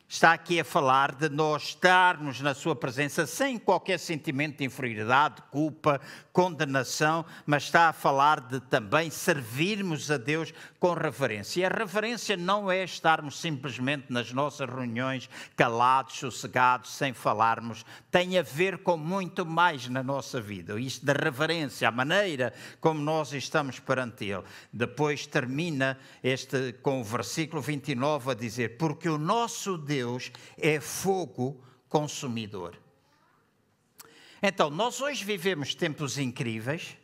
está 0.09 0.33
aqui 0.33 0.59
a 0.59 0.65
falar 0.65 1.15
de 1.15 1.29
nós 1.29 1.65
estarmos 1.65 2.41
na 2.41 2.55
Sua 2.55 2.75
presença 2.75 3.27
sem 3.27 3.59
qualquer 3.59 3.99
sentimento 3.99 4.57
de 4.57 4.65
inferioridade, 4.65 5.43
culpa, 5.51 6.01
condenação, 6.33 7.27
mas 7.45 7.65
está 7.65 7.91
a 7.91 7.93
falar 7.93 8.41
de 8.41 8.59
também 8.59 9.11
servirmos 9.11 10.11
a 10.11 10.17
Deus 10.17 10.55
com 10.81 10.95
reverência. 10.95 11.61
E 11.61 11.65
a 11.65 11.69
reverência 11.69 12.39
não 12.39 12.71
é 12.71 12.85
estarmos 12.85 13.39
simplesmente 13.39 14.07
nas 14.09 14.33
nossas 14.33 14.67
reuniões 14.67 15.29
calados, 15.55 16.17
sossegados, 16.17 16.95
sem 16.95 17.13
falarmos, 17.13 17.85
tem 18.11 18.39
a 18.39 18.43
ver 18.43 18.79
com 18.79 18.97
muito 18.97 19.45
mais 19.45 19.89
na 19.89 20.03
nossa 20.03 20.41
vida. 20.41 20.81
Isto 20.81 21.05
da 21.05 21.13
reverência, 21.13 21.87
a 21.87 21.93
maneira 21.93 22.55
como 22.81 23.01
nós 23.01 23.35
estamos 23.35 23.79
perante 23.79 24.25
Ele. 24.25 24.45
Depois 24.73 25.27
termina 25.27 25.99
este 26.23 26.73
com 26.81 27.01
o 27.01 27.05
versículo 27.05 27.61
29 27.61 28.31
a 28.31 28.35
dizer: 28.35 28.79
Porque 28.79 29.09
o 29.09 29.19
nosso 29.19 29.77
Deus 29.77 29.98
Deus 29.99 30.31
é 30.57 30.79
fogo 30.79 31.61
consumidor. 31.89 32.79
Então, 34.41 34.71
nós 34.71 35.01
hoje 35.01 35.25
vivemos 35.25 35.75
tempos 35.75 36.19
incríveis 36.19 36.97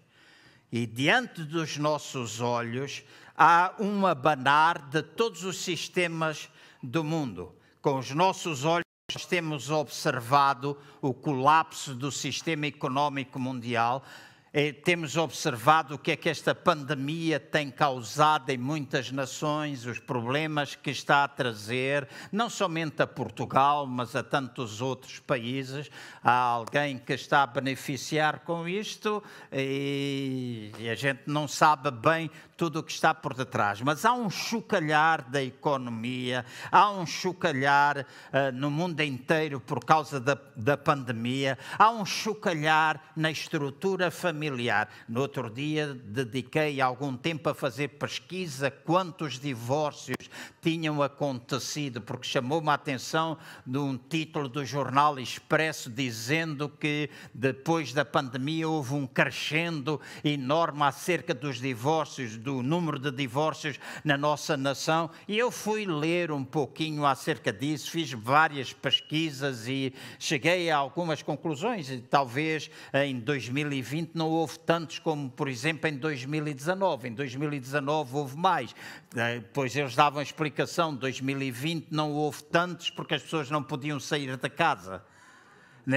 e 0.71 0.87
diante 0.87 1.43
dos 1.43 1.77
nossos 1.77 2.41
olhos 2.41 3.03
há 3.37 3.75
um 3.81 4.07
abanar 4.07 4.89
de 4.91 5.03
todos 5.03 5.43
os 5.43 5.59
sistemas 5.59 6.49
do 6.81 7.03
mundo. 7.03 7.53
Com 7.83 7.99
os 7.99 8.13
nossos 8.13 8.65
olhos, 8.65 8.85
temos 9.29 9.71
observado 9.71 10.79
o 11.03 11.13
colapso 11.13 11.97
do 11.97 12.13
sistema 12.13 12.67
económico 12.67 13.41
mundial, 13.41 14.05
eh, 14.57 14.73
temos 14.73 15.17
observado 15.17 15.97
o 15.97 15.99
que 15.99 16.13
é 16.13 16.17
que 16.17 16.29
esta 16.29 16.55
pandemia 16.55 17.41
tem 17.41 17.73
causado 17.73 18.51
em 18.51 18.57
muitas 18.57 19.11
nações, 19.11 19.85
os 19.85 19.99
problemas 19.99 20.77
que 20.77 20.93
está 20.93 21.25
a 21.25 21.29
trazer, 21.29 22.07
não 22.31 22.49
somente 22.49 23.03
a 23.03 23.07
Portugal, 23.07 23.85
mas 23.85 24.15
a 24.15 24.23
tantos 24.23 24.81
outros 24.81 25.19
países. 25.19 25.91
Há 26.23 26.31
alguém 26.31 26.99
que 26.99 27.15
está 27.15 27.43
a 27.43 27.47
beneficiar 27.49 28.45
com 28.45 28.69
isto 28.69 29.21
e 29.53 30.71
a 30.89 30.95
gente 30.95 31.23
não 31.27 31.49
sabe 31.49 31.91
bem 31.91 32.31
tudo 32.57 32.81
o 32.81 32.83
que 32.83 32.93
está 32.93 33.13
por 33.13 33.35
detrás, 33.35 33.81
mas 33.81 34.05
há 34.05 34.13
um 34.13 34.31
chocalhar 34.31 35.29
da 35.29 35.43
economia, 35.43 36.45
há 36.71 36.91
um 36.91 37.05
chocalhar 37.05 37.99
uh, 37.99 38.53
no 38.53 38.71
mundo 38.71 39.01
inteiro 39.01 39.61
por 39.61 39.85
causa 39.85 40.21
da, 40.21 40.39
da 40.57 40.77
pandemia, 40.77 41.59
há 41.79 41.91
um 41.91 42.05
chocalhar 42.05 43.01
na 43.17 43.31
estrutura 43.31 44.11
familiar. 44.11 44.89
No 45.09 45.21
outro 45.21 45.51
dia 45.51 45.95
dediquei 45.95 46.81
algum 46.81 47.17
tempo 47.17 47.49
a 47.49 47.55
fazer 47.55 47.89
pesquisa 47.89 48.71
quantos 48.71 49.41
divórcios 49.41 50.31
tinham 50.61 51.03
acontecido, 51.03 52.01
porque 52.01 52.29
chamou-me 52.29 52.71
a 52.71 52.75
atenção 52.75 53.37
de 53.67 53.79
um 53.79 53.97
título 53.97 54.49
do 54.49 54.65
jornal 54.65 55.19
Expresso 55.19 55.91
dizendo 55.91 56.69
que 56.69 57.11
depois 57.33 57.93
da 57.93 58.05
pandemia 58.05 58.69
houve 58.69 58.95
um 58.95 59.07
crescendo 59.07 60.01
enorme 60.23 60.83
acerca 60.85 61.35
dos 61.35 61.61
divórcios 61.61 62.37
do 62.45 62.63
número 62.63 62.99
de 62.99 63.11
divórcios 63.11 63.81
na 64.05 64.19
nossa 64.19 64.55
nação 64.55 65.11
e 65.27 65.39
eu 65.39 65.51
fui 65.51 65.87
ler 65.87 66.31
um 66.31 66.45
pouquinho 66.45 67.07
acerca 67.07 67.51
disso, 67.51 67.91
fiz 67.91 68.13
várias 68.13 68.71
pesquisas 68.71 69.67
e 69.67 69.95
cheguei 70.19 70.71
a 70.71 70.77
algumas 70.77 71.23
conclusões. 71.23 71.91
Talvez 72.11 72.71
em 72.93 73.19
2020 73.19 74.11
não 74.13 74.29
houve 74.29 74.59
tantos 74.59 74.99
como, 74.99 75.31
por 75.31 75.49
exemplo, 75.49 75.89
em 75.89 75.97
2019. 75.97 77.09
Em 77.09 77.15
2019 77.15 78.15
houve 78.15 78.37
mais. 78.37 78.75
Pois 79.55 79.75
eles 79.75 79.95
davam 79.95 80.21
explicação, 80.21 80.95
2020 80.95 81.87
não 81.91 82.13
houve 82.13 82.45
tantos 82.45 82.91
porque 82.91 83.15
as 83.15 83.23
pessoas 83.23 83.51
não 83.51 83.63
podiam 83.63 83.99
sair 83.99 84.37
da 84.37 84.51
casa. 84.51 85.03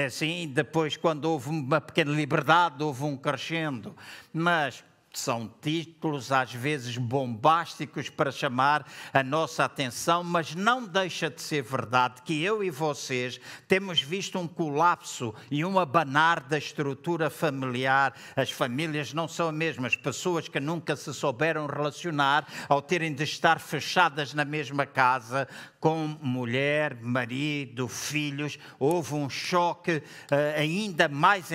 Assim? 0.06 0.52
Depois, 0.54 0.98
quando 0.98 1.26
houve 1.26 1.50
uma 1.50 1.80
pequena 1.80 2.12
liberdade, 2.12 2.84
houve 2.84 3.04
um 3.04 3.16
crescendo. 3.16 3.96
Mas 4.34 4.84
são 5.18 5.52
títulos 5.62 6.32
às 6.32 6.54
vezes 6.54 6.98
bombásticos 6.98 8.10
para 8.10 8.32
chamar 8.32 8.88
a 9.14 9.24
nossa 9.24 9.66
atenção, 9.66 10.24
mas 10.24 10.54
não 10.56 10.86
deixa 10.86 11.30
de 11.30 11.42
ser 11.42 11.64
verdade 11.64 12.22
que 12.22 12.44
eu 12.44 12.64
e 12.64 12.70
vocês 12.70 13.40
temos 13.68 14.02
visto 14.02 14.38
um 14.38 14.48
colapso 14.48 15.34
e 15.50 15.66
um 15.66 15.80
abanar 15.80 16.42
da 16.42 16.58
estrutura 16.58 17.30
familiar. 17.30 18.14
As 18.36 18.52
famílias 18.52 19.14
não 19.14 19.28
são 19.28 19.50
as 19.50 19.56
mesmas, 19.56 19.96
pessoas 19.96 20.48
que 20.48 20.60
nunca 20.60 20.96
se 20.96 21.14
souberam 21.14 21.66
relacionar 21.66 22.48
ao 22.70 22.82
terem 22.82 23.14
de 23.14 23.24
estar 23.24 23.60
fechadas 23.60 24.34
na 24.34 24.46
mesma 24.46 24.86
casa, 24.86 25.48
com 25.80 26.18
mulher, 26.22 26.96
marido, 27.02 27.88
filhos, 27.88 28.58
houve 28.80 29.14
um 29.14 29.30
choque 29.30 29.98
uh, 29.98 30.60
ainda 30.60 31.08
mais 31.08 31.50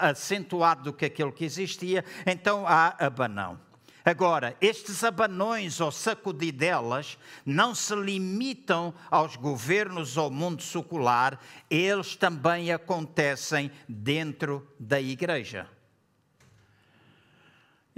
acentuado 0.00 0.84
do 0.84 0.92
que 0.92 1.04
aquele 1.04 1.32
que 1.32 1.44
existia, 1.44 2.04
então 2.26 2.64
há 2.66 2.87
abanão. 2.98 3.58
Agora, 4.04 4.56
estes 4.60 5.04
abanões 5.04 5.80
ou 5.80 5.92
sacudidelas 5.92 7.18
não 7.44 7.74
se 7.74 7.94
limitam 7.94 8.94
aos 9.10 9.36
governos 9.36 10.16
ou 10.16 10.30
mundo 10.30 10.62
secular, 10.62 11.38
eles 11.68 12.16
também 12.16 12.72
acontecem 12.72 13.70
dentro 13.86 14.66
da 14.80 14.98
igreja. 14.98 15.68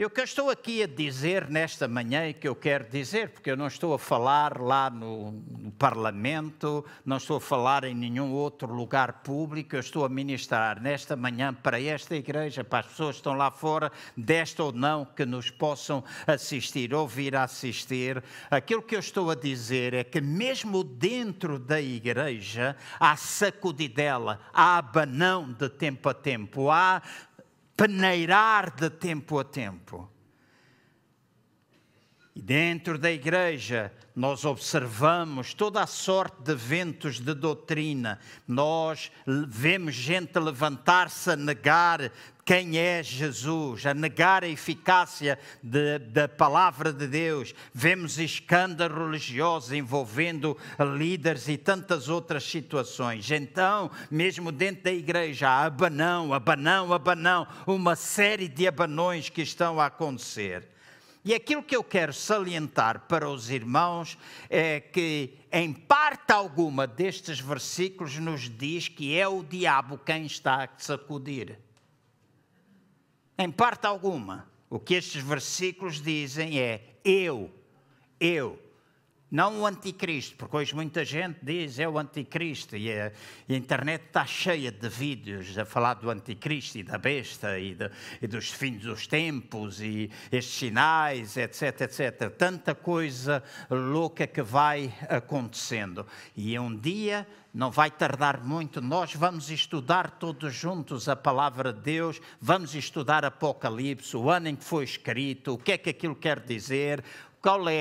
E 0.00 0.04
o 0.06 0.08
que 0.08 0.18
eu 0.18 0.24
estou 0.24 0.48
aqui 0.48 0.82
a 0.82 0.86
dizer 0.86 1.50
nesta 1.50 1.86
manhã 1.86 2.26
e 2.26 2.32
que 2.32 2.48
eu 2.48 2.56
quero 2.56 2.88
dizer, 2.88 3.28
porque 3.28 3.50
eu 3.50 3.56
não 3.56 3.66
estou 3.66 3.92
a 3.92 3.98
falar 3.98 4.58
lá 4.58 4.88
no, 4.88 5.30
no, 5.30 5.70
Parlamento, 5.72 6.82
não 7.04 7.18
estou 7.18 7.36
a 7.36 7.40
falar 7.40 7.84
em 7.84 7.94
nenhum 7.94 8.32
outro 8.32 8.72
lugar 8.72 9.20
público, 9.22 9.76
eu 9.76 9.80
estou 9.80 10.02
a 10.06 10.08
ministrar 10.08 10.80
nesta 10.80 11.14
manhã 11.16 11.52
para 11.52 11.78
esta 11.78 12.16
igreja, 12.16 12.64
para 12.64 12.78
as 12.78 12.86
pessoas 12.86 13.16
que 13.16 13.20
estão 13.20 13.34
lá 13.34 13.50
fora, 13.50 13.92
desta 14.16 14.64
ou 14.64 14.72
não, 14.72 15.04
que 15.04 15.26
nos 15.26 15.50
possam 15.50 16.02
assistir, 16.26 16.94
ouvir 16.94 17.36
assistir. 17.36 18.24
Aquilo 18.50 18.82
que 18.82 18.96
eu 18.96 19.00
estou 19.00 19.30
a 19.30 19.34
dizer 19.34 19.92
é 19.92 20.02
que 20.02 20.22
mesmo 20.22 20.82
dentro 20.82 21.58
da 21.58 21.78
igreja 21.78 22.74
há 22.98 23.16
sacudidela, 23.16 24.40
há 24.50 24.78
abanão 24.78 25.52
de 25.52 25.68
tempo 25.68 26.08
a 26.08 26.14
tempo, 26.14 26.70
há 26.70 27.02
peneirar 27.80 28.74
de 28.76 28.90
tempo 28.90 29.38
a 29.38 29.44
tempo. 29.44 30.06
E 32.36 32.42
dentro 32.42 32.98
da 32.98 33.10
igreja 33.10 33.90
nós 34.14 34.44
observamos 34.44 35.54
toda 35.54 35.82
a 35.82 35.86
sorte 35.86 36.42
de 36.42 36.54
ventos 36.54 37.18
de 37.18 37.32
doutrina, 37.32 38.18
nós 38.46 39.10
vemos 39.48 39.94
gente 39.94 40.38
levantar-se 40.38 41.30
a 41.30 41.36
negar 41.36 42.12
quem 42.50 42.78
é 42.78 43.00
Jesus, 43.00 43.86
a 43.86 43.94
negar 43.94 44.42
a 44.42 44.48
eficácia 44.48 45.38
de, 45.62 46.00
da 46.00 46.26
palavra 46.26 46.92
de 46.92 47.06
Deus. 47.06 47.54
Vemos 47.72 48.18
escândalos 48.18 48.98
religiosos 48.98 49.70
envolvendo 49.70 50.58
líderes 50.98 51.46
e 51.46 51.56
tantas 51.56 52.08
outras 52.08 52.42
situações. 52.42 53.30
Então, 53.30 53.88
mesmo 54.10 54.50
dentro 54.50 54.82
da 54.82 54.92
igreja, 54.92 55.48
há 55.48 55.66
abanão, 55.66 56.34
abanão, 56.34 56.92
abanão, 56.92 57.46
uma 57.68 57.94
série 57.94 58.48
de 58.48 58.66
abanões 58.66 59.28
que 59.28 59.42
estão 59.42 59.78
a 59.78 59.86
acontecer. 59.86 60.66
E 61.24 61.32
aquilo 61.32 61.62
que 61.62 61.76
eu 61.76 61.84
quero 61.84 62.12
salientar 62.12 63.02
para 63.06 63.30
os 63.30 63.48
irmãos 63.48 64.18
é 64.48 64.80
que, 64.80 65.38
em 65.52 65.72
parte 65.72 66.32
alguma 66.32 66.84
destes 66.84 67.38
versículos, 67.38 68.18
nos 68.18 68.50
diz 68.50 68.88
que 68.88 69.16
é 69.16 69.28
o 69.28 69.44
diabo 69.44 69.96
quem 69.98 70.26
está 70.26 70.64
a 70.64 70.68
sacudir. 70.78 71.69
Em 73.42 73.50
parte 73.50 73.86
alguma, 73.86 74.46
o 74.68 74.78
que 74.78 74.92
estes 74.92 75.22
versículos 75.22 76.02
dizem 76.02 76.60
é: 76.60 76.98
eu, 77.02 77.50
eu, 78.20 78.58
Não 79.30 79.60
o 79.60 79.66
anticristo, 79.66 80.34
porque 80.36 80.56
hoje 80.56 80.74
muita 80.74 81.04
gente 81.04 81.38
diz 81.40 81.78
é 81.78 81.88
o 81.88 81.96
anticristo 81.98 82.76
e 82.76 82.90
a, 82.92 83.12
internet 83.48 84.06
está 84.06 84.26
cheia 84.26 84.72
de 84.72 84.88
vídeos 84.88 85.56
a 85.56 85.64
falar 85.64 85.94
do 85.94 86.10
anticristo 86.10 86.78
e 86.78 86.82
da 86.82 86.98
besta 86.98 87.56
e, 87.56 87.76
de, 87.76 87.88
e 88.20 88.26
dos 88.26 88.50
fins 88.50 88.82
dos 88.82 89.06
tempos 89.06 89.80
e 89.80 90.10
estes 90.32 90.58
sinais, 90.58 91.36
etc, 91.36 91.80
etc. 91.82 92.30
Tanta 92.36 92.74
coisa 92.74 93.40
louca 93.70 94.26
que 94.26 94.42
vai 94.42 94.92
acontecendo. 95.08 96.04
E 96.36 96.58
um 96.58 96.76
dia 96.76 97.24
não 97.52 97.70
vai 97.70 97.90
tardar 97.90 98.44
muito, 98.44 98.80
nós 98.80 99.14
vamos 99.14 99.50
estudar 99.50 100.10
todos 100.12 100.54
juntos 100.54 101.08
a 101.08 101.16
palavra 101.16 101.72
de 101.72 101.80
Deus, 101.80 102.20
vamos 102.40 102.74
estudar 102.74 103.24
Apocalipse, 103.24 104.16
o 104.16 104.30
ano 104.30 104.48
em 104.48 104.56
que 104.56 104.64
foi 104.64 104.84
escrito, 104.84 105.54
o 105.54 105.58
que 105.58 105.72
é 105.72 105.78
que 105.78 105.90
aquilo 105.90 106.14
quer 106.14 106.38
dizer, 106.40 107.02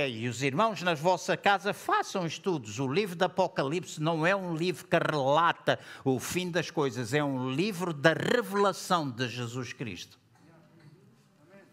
E 0.08 0.30
os 0.30 0.41
irmãos 0.41 0.82
na 0.82 0.93
vossa 0.93 1.36
casa 1.36 1.74
façam 1.74 2.26
estudos. 2.26 2.80
O 2.80 2.88
livro 2.88 3.15
do 3.15 3.26
Apocalipse 3.26 4.02
não 4.02 4.26
é 4.26 4.34
um 4.34 4.56
livro 4.56 4.88
que 4.88 4.98
relata 4.98 5.78
o 6.06 6.17
fim 6.17 6.50
das 6.50 6.72
coisas, 6.72 7.13
é 7.13 7.22
um 7.22 7.52
livro 7.52 7.93
da 7.93 8.13
revelação 8.13 9.10
de 9.10 9.28
Jesus 9.28 9.74
Cristo. 9.74 10.17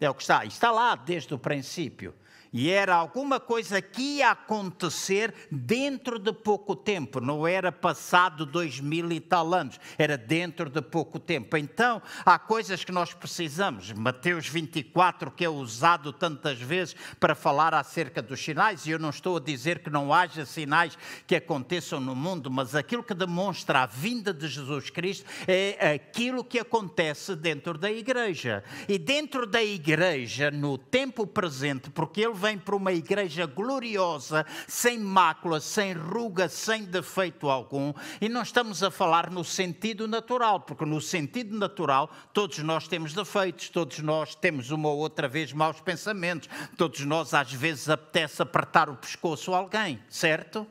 É 0.01 0.09
o 0.09 0.13
que 0.13 0.21
está. 0.21 0.45
Está 0.45 0.69
lá 0.69 0.95
desde 0.95 1.33
o 1.33 1.39
princípio. 1.39 2.13
E 2.51 2.69
era 2.69 2.95
alguma 2.95 3.39
coisa 3.39 3.81
que 3.81 4.17
ia 4.17 4.31
acontecer 4.31 5.33
dentro 5.51 6.17
de 6.17 6.31
pouco 6.31 6.75
tempo, 6.75 7.19
não 7.19 7.47
era 7.47 7.71
passado 7.71 8.45
dois 8.45 8.79
mil 8.79 9.11
e 9.11 9.19
tal 9.19 9.53
anos, 9.53 9.79
era 9.97 10.17
dentro 10.17 10.69
de 10.69 10.81
pouco 10.81 11.19
tempo. 11.19 11.57
Então, 11.57 12.01
há 12.25 12.39
coisas 12.39 12.83
que 12.83 12.91
nós 12.91 13.13
precisamos. 13.13 13.91
Mateus 13.91 14.47
24, 14.47 15.31
que 15.31 15.45
é 15.45 15.49
usado 15.49 16.13
tantas 16.13 16.59
vezes 16.59 16.95
para 17.19 17.35
falar 17.35 17.73
acerca 17.73 18.21
dos 18.21 18.43
sinais, 18.43 18.85
e 18.85 18.91
eu 18.91 18.99
não 18.99 19.09
estou 19.09 19.37
a 19.37 19.41
dizer 19.41 19.79
que 19.79 19.89
não 19.89 20.13
haja 20.13 20.45
sinais 20.45 20.97
que 21.25 21.35
aconteçam 21.35 21.99
no 21.99 22.15
mundo, 22.15 22.49
mas 22.49 22.75
aquilo 22.75 23.03
que 23.03 23.13
demonstra 23.13 23.83
a 23.83 23.85
vinda 23.85 24.33
de 24.33 24.47
Jesus 24.47 24.89
Cristo 24.89 25.25
é 25.47 25.93
aquilo 25.93 26.43
que 26.43 26.59
acontece 26.59 27.35
dentro 27.35 27.77
da 27.77 27.91
igreja. 27.91 28.63
E 28.87 28.97
dentro 28.97 29.45
da 29.45 29.63
igreja, 29.63 30.51
no 30.51 30.77
tempo 30.77 31.25
presente, 31.25 31.89
porque 31.89 32.21
ele 32.21 32.33
vem 32.37 32.57
para 32.57 32.75
uma 32.75 32.93
igreja 32.93 33.45
gloriosa, 33.45 34.45
sem 34.67 34.97
mácula, 34.99 35.59
sem 35.59 35.93
ruga, 35.93 36.47
sem 36.47 36.85
defeito 36.85 37.49
algum. 37.49 37.93
E 38.21 38.29
não 38.29 38.41
estamos 38.41 38.83
a 38.83 38.91
falar 38.91 39.29
no 39.29 39.43
sentido 39.43 40.07
natural, 40.07 40.61
porque 40.61 40.85
no 40.85 41.01
sentido 41.01 41.57
natural 41.57 42.09
todos 42.31 42.59
nós 42.59 42.87
temos 42.87 43.13
defeitos, 43.13 43.69
todos 43.69 43.99
nós 43.99 44.35
temos 44.35 44.71
uma 44.71 44.89
ou 44.89 44.97
outra 44.99 45.27
vez 45.27 45.51
maus 45.51 45.81
pensamentos, 45.81 46.47
todos 46.77 47.01
nós 47.01 47.33
às 47.33 47.51
vezes 47.51 47.89
apetece 47.89 48.41
apertar 48.41 48.89
o 48.89 48.95
pescoço 48.95 49.53
a 49.53 49.57
alguém, 49.57 49.99
certo? 50.07 50.67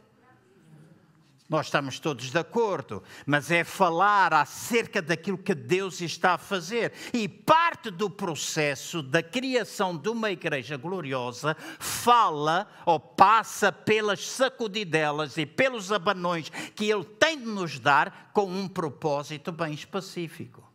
Nós 1.49 1.67
estamos 1.67 2.01
todos 2.01 2.31
de 2.31 2.39
acordo, 2.39 3.03
mas 3.25 3.53
é 3.53 3.63
falar 3.63 4.35
acerca 4.35 5.01
daquilo 5.01 5.39
que 5.39 5.55
Deus 5.55 6.01
está 6.01 6.35
a 6.35 6.39
fazer. 6.39 6.93
E 7.13 7.29
parte 7.29 7.89
do 7.89 8.11
processo 8.11 9.01
da 9.01 9.23
criação 9.23 9.97
de 9.97 10.09
uma 10.09 10.33
igreja 10.33 10.77
gloriosa 10.77 11.57
fala 11.79 12.69
ou 12.85 12.99
passa 12.99 13.71
pelas 13.71 14.27
sacudidelas 14.27 15.37
e 15.37 15.47
pelos 15.47 15.93
abanões 15.93 16.51
que 16.75 16.91
Ele 16.91 17.05
tem 17.05 17.39
de 17.39 17.47
nos 17.47 17.79
dar 17.79 18.31
com 18.33 18.47
um 18.47 18.67
propósito 18.67 19.53
bem 19.53 19.73
específico. 19.73 20.67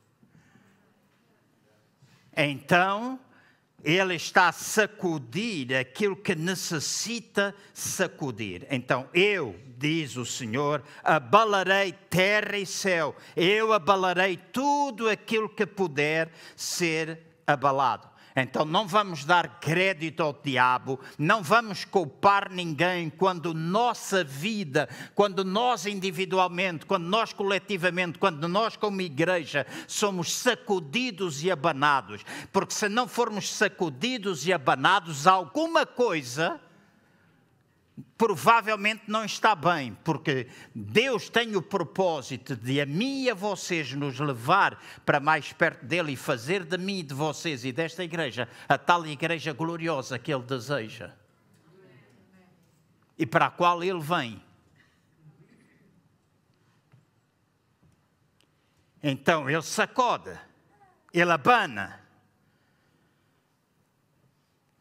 Então, 2.35 3.19
ele 3.83 4.15
está 4.15 4.49
a 4.49 4.51
sacudir 4.51 5.75
aquilo 5.75 6.15
que 6.15 6.35
necessita 6.35 7.55
sacudir. 7.73 8.67
Então, 8.69 9.07
eu, 9.13 9.55
diz 9.77 10.17
o 10.17 10.25
Senhor, 10.25 10.83
abalarei 11.03 11.91
terra 12.09 12.57
e 12.57 12.65
céu, 12.65 13.15
eu 13.35 13.73
abalarei 13.73 14.37
tudo 14.37 15.09
aquilo 15.09 15.49
que 15.49 15.65
puder 15.65 16.31
ser 16.55 17.19
abalado. 17.45 18.10
Então 18.35 18.65
não 18.65 18.87
vamos 18.87 19.25
dar 19.25 19.59
crédito 19.59 20.23
ao 20.23 20.33
diabo, 20.33 20.99
não 21.17 21.43
vamos 21.43 21.83
culpar 21.85 22.51
ninguém 22.51 23.09
quando 23.09 23.53
nossa 23.53 24.23
vida, 24.23 24.87
quando 25.13 25.43
nós 25.43 25.85
individualmente, 25.85 26.85
quando 26.85 27.05
nós 27.05 27.33
coletivamente, 27.33 28.17
quando 28.17 28.47
nós 28.47 28.75
como 28.77 29.01
igreja 29.01 29.65
somos 29.87 30.33
sacudidos 30.33 31.43
e 31.43 31.51
abanados. 31.51 32.23
Porque 32.51 32.73
se 32.73 32.87
não 32.87 33.07
formos 33.07 33.49
sacudidos 33.49 34.47
e 34.47 34.53
abanados, 34.53 35.27
alguma 35.27 35.85
coisa 35.85 36.59
provavelmente 38.17 39.03
não 39.07 39.25
está 39.25 39.55
bem, 39.55 39.97
porque 40.03 40.47
Deus 40.73 41.29
tem 41.29 41.55
o 41.55 41.61
propósito 41.61 42.55
de 42.55 42.81
a 42.81 42.85
mim 42.85 43.23
e 43.23 43.29
a 43.29 43.33
vocês 43.33 43.93
nos 43.93 44.19
levar 44.19 44.81
para 45.05 45.19
mais 45.19 45.51
perto 45.53 45.85
dele 45.85 46.13
e 46.13 46.17
fazer 46.17 46.63
de 46.63 46.77
mim, 46.77 47.03
de 47.03 47.13
vocês 47.13 47.65
e 47.65 47.71
desta 47.71 48.03
igreja 48.03 48.47
a 48.67 48.77
tal 48.77 49.05
igreja 49.05 49.53
gloriosa 49.53 50.19
que 50.19 50.33
ele 50.33 50.43
deseja 50.43 51.11
e 53.21 53.25
para 53.27 53.45
a 53.45 53.51
qual 53.51 53.83
ele 53.83 53.99
vem. 53.99 54.43
Então 59.03 59.47
ele 59.47 59.61
sacode, 59.61 60.35
ele 61.13 61.31
abana, 61.31 62.03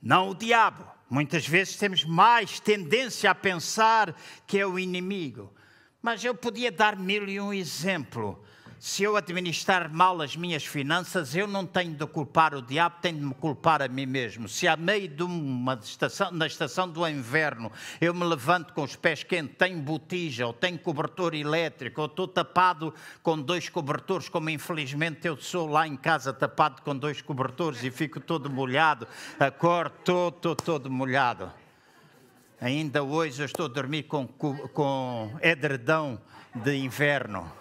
não 0.01 0.31
o 0.31 0.35
diabo. 0.35 1.00
Muitas 1.11 1.45
vezes 1.47 1.77
temos 1.77 2.05
mais 2.05 2.61
tendência 2.61 3.29
a 3.33 3.35
pensar 3.35 4.17
que 4.47 4.61
é 4.61 4.65
o 4.65 4.79
inimigo. 4.79 5.53
Mas 6.01 6.25
eu 6.25 6.35
podia 6.35 6.71
dar 6.71 6.97
mil 6.97 7.29
e 7.29 7.41
um 7.41 7.53
exemplo 7.53 8.41
se 8.81 9.03
eu 9.03 9.15
administrar 9.15 9.93
mal 9.93 10.23
as 10.23 10.35
minhas 10.35 10.65
finanças, 10.65 11.37
eu 11.37 11.47
não 11.47 11.67
tenho 11.67 11.93
de 11.93 12.07
culpar 12.07 12.55
o 12.55 12.63
diabo, 12.63 12.97
tenho 13.03 13.19
de 13.19 13.25
me 13.27 13.35
culpar 13.35 13.83
a 13.83 13.89
mim 13.89 14.07
mesmo. 14.07 14.49
Se 14.49 14.67
a 14.67 14.75
meio 14.75 15.07
de 15.07 15.23
uma 15.23 15.75
estação, 15.75 16.31
na 16.31 16.47
estação 16.47 16.89
do 16.89 17.07
inverno, 17.07 17.71
eu 18.01 18.15
me 18.15 18.25
levanto 18.25 18.73
com 18.73 18.83
os 18.83 18.97
pés 18.97 19.23
quentes, 19.23 19.55
tenho 19.59 19.79
botija, 19.83 20.47
ou 20.47 20.55
tenho 20.55 20.79
cobertor 20.79 21.35
elétrico, 21.35 22.01
ou 22.01 22.07
estou 22.07 22.27
tapado 22.27 22.95
com 23.23 23.39
dois 23.39 23.69
cobertores, 23.69 24.31
como 24.31 24.49
infelizmente 24.49 25.29
eu 25.29 25.37
sou 25.37 25.67
lá 25.67 25.87
em 25.87 25.95
casa 25.95 26.33
tapado 26.33 26.81
com 26.81 26.97
dois 26.97 27.21
cobertores 27.21 27.85
e 27.85 27.91
fico 27.91 28.19
todo 28.19 28.49
molhado, 28.49 29.07
acordo 29.39 29.93
todo, 30.03 30.57
todo 30.57 30.91
molhado. 30.91 31.53
Ainda 32.59 33.03
hoje 33.03 33.43
eu 33.43 33.47
estou 33.47 33.67
a 33.67 33.69
dormir 33.69 34.05
com, 34.05 34.27
com 34.27 35.39
edredão 35.43 36.19
de 36.55 36.77
inverno. 36.77 37.60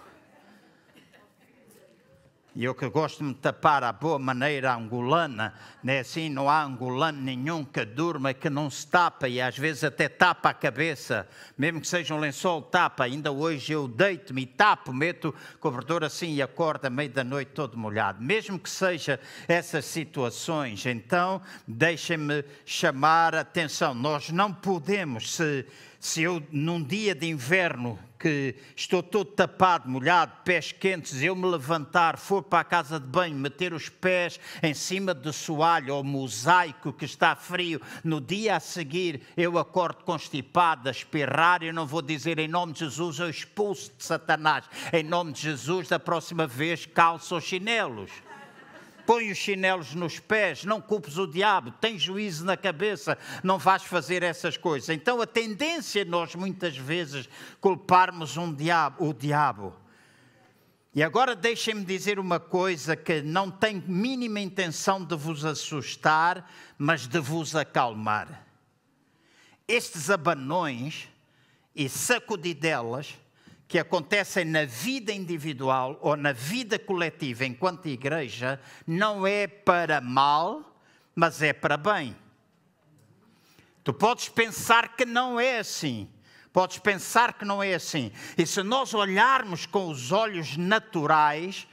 E 2.60 2.66
eu 2.66 2.76
que 2.76 2.90
gosto 2.90 3.20
de 3.20 3.24
me 3.24 3.34
tapar 3.34 3.86
à 3.86 3.94
boa 3.94 4.20
maneira 4.20 4.76
angolana, 4.76 5.54
né? 5.82 6.00
assim 6.00 6.28
não 6.28 6.50
há 6.50 6.62
angolano 6.62 7.22
nenhum 7.22 7.64
que 7.64 7.86
durma 7.86 8.34
que 8.34 8.50
não 8.50 8.70
se 8.70 8.86
tapa 8.86 9.30
e 9.30 9.40
às 9.40 9.58
vezes 9.58 9.86
até 9.86 10.10
tapa 10.10 10.50
a 10.50 10.54
cabeça, 10.54 11.26
mesmo 11.58 11.80
que 11.80 11.88
seja 11.88 12.14
um 12.14 12.20
lençol, 12.20 12.62
tapa. 12.62 13.06
Ainda 13.06 13.32
hoje 13.32 13.72
eu 13.72 13.88
deito-me 13.88 14.42
e 14.42 14.46
tapo, 14.46 14.92
meto 14.92 15.34
cobertor 15.62 16.04
assim 16.04 16.34
e 16.34 16.42
acordo 16.42 16.84
à 16.84 16.90
meia 16.90 17.08
da 17.08 17.24
noite 17.24 17.52
todo 17.54 17.78
molhado. 17.78 18.22
Mesmo 18.22 18.60
que 18.60 18.70
seja 18.70 19.22
essas 19.48 19.86
situações, 19.86 20.86
então 20.86 21.42
deixem-me 21.66 22.44
chamar 22.66 23.36
a 23.36 23.40
atenção. 23.40 23.94
Nós 23.94 24.32
não 24.32 24.54
podemos, 24.54 25.34
se, 25.34 25.66
se 25.98 26.24
eu 26.24 26.44
num 26.52 26.84
dia 26.84 27.16
de 27.16 27.26
inverno 27.26 27.98
que 28.20 28.54
estou 28.76 29.02
todo 29.02 29.32
tapado, 29.32 29.90
molhado, 29.90 30.34
pés 30.44 30.74
quentes, 30.74 31.24
eu 31.24 31.36
me 31.36 31.48
levantar, 31.48 32.18
for 32.18 32.44
para 32.44 32.60
a 32.60 32.64
casa 32.66 33.00
de 33.00 33.08
banho, 33.08 33.36
meter 33.36 33.74
os 33.74 33.88
pés 33.88 34.40
em 34.62 34.74
cima 34.74 35.14
do 35.14 35.32
soalho 35.32 35.96
ou 35.96 36.04
mosaico 36.04 36.92
que 36.92 37.06
está 37.06 37.36
frio, 37.36 37.82
no 38.04 38.20
dia 38.20 38.58
a 38.58 38.60
seguir 38.60 39.22
eu 39.38 39.58
acordo 39.58 40.04
constipado, 40.04 40.90
a 40.90 40.92
espirrar, 40.92 41.64
eu 41.64 41.74
não 41.74 41.88
vou 41.88 42.02
dizer 42.02 42.38
em 42.40 42.48
nome 42.48 42.74
de 42.74 42.80
Jesus, 42.80 43.20
eu 43.20 43.30
expulso 43.30 43.92
de 43.98 44.04
Satanás. 44.04 44.66
Em 44.92 45.04
nome 45.04 45.32
de 45.32 45.42
Jesus, 45.42 45.88
da 45.88 45.98
próxima 45.98 46.46
vez 46.46 46.86
calço 46.86 47.38
os 47.38 47.44
chinelos 47.44 48.12
põe 49.10 49.32
os 49.32 49.40
chinelos 49.40 49.96
nos 49.96 50.20
pés, 50.20 50.64
não 50.64 50.80
culpes 50.80 51.18
o 51.18 51.26
diabo, 51.26 51.72
tem 51.72 51.98
juízo 51.98 52.46
na 52.46 52.56
cabeça, 52.56 53.18
não 53.44 53.58
vais 53.58 53.82
fazer 53.82 54.22
essas 54.22 54.56
coisas. 54.56 54.90
Então 54.90 55.20
a 55.20 55.26
tendência 55.26 56.04
é 56.04 56.06
nós 56.06 56.36
muitas 56.36 56.78
vezes 56.78 57.28
culparmos 57.60 58.38
um 58.38 58.54
diabo, 58.54 59.10
o 59.10 59.12
diabo. 59.12 59.76
E 60.94 61.02
agora 61.02 61.36
deixem-me 61.36 61.84
dizer 61.84 62.20
uma 62.20 62.40
coisa 62.40 62.96
que 62.96 63.24
não 63.24 63.50
tem 63.50 63.84
mínima 63.88 64.42
intenção 64.42 65.04
de 65.04 65.16
vos 65.16 65.44
assustar, 65.44 66.48
mas 66.78 67.08
de 67.08 67.18
vos 67.18 67.56
acalmar. 67.56 68.46
Estes 69.68 70.12
abanões 70.12 71.10
e 71.76 71.90
sacudidelas 71.90 73.18
que 73.70 73.78
acontecem 73.78 74.44
na 74.46 74.66
vida 74.66 75.14
individual 75.14 76.00
ou 76.02 76.18
na 76.18 76.32
vida 76.32 76.80
coletiva 76.80 77.46
enquanto 77.46 77.88
igreja 77.88 78.60
não 78.86 79.28
é 79.28 79.46
para 79.46 80.02
mal, 80.02 80.76
mas 81.14 81.44
é 81.44 81.54
para 81.54 81.78
bem. 81.78 82.18
Tu 83.84 83.94
podes 83.94 84.28
pensar 84.28 84.96
que 84.96 85.06
não 85.06 85.40
é 85.40 85.60
assim. 85.60 86.10
Podes 86.52 86.80
pensar 86.80 87.34
que 87.34 87.46
não 87.46 87.62
é 87.62 87.76
assim. 87.76 88.12
E 88.36 88.44
se 88.44 88.64
nós 88.64 88.96
olharmos 88.96 89.68
com 89.68 89.88
os 89.88 90.12
olhos 90.12 90.58
naturais, 90.58 91.68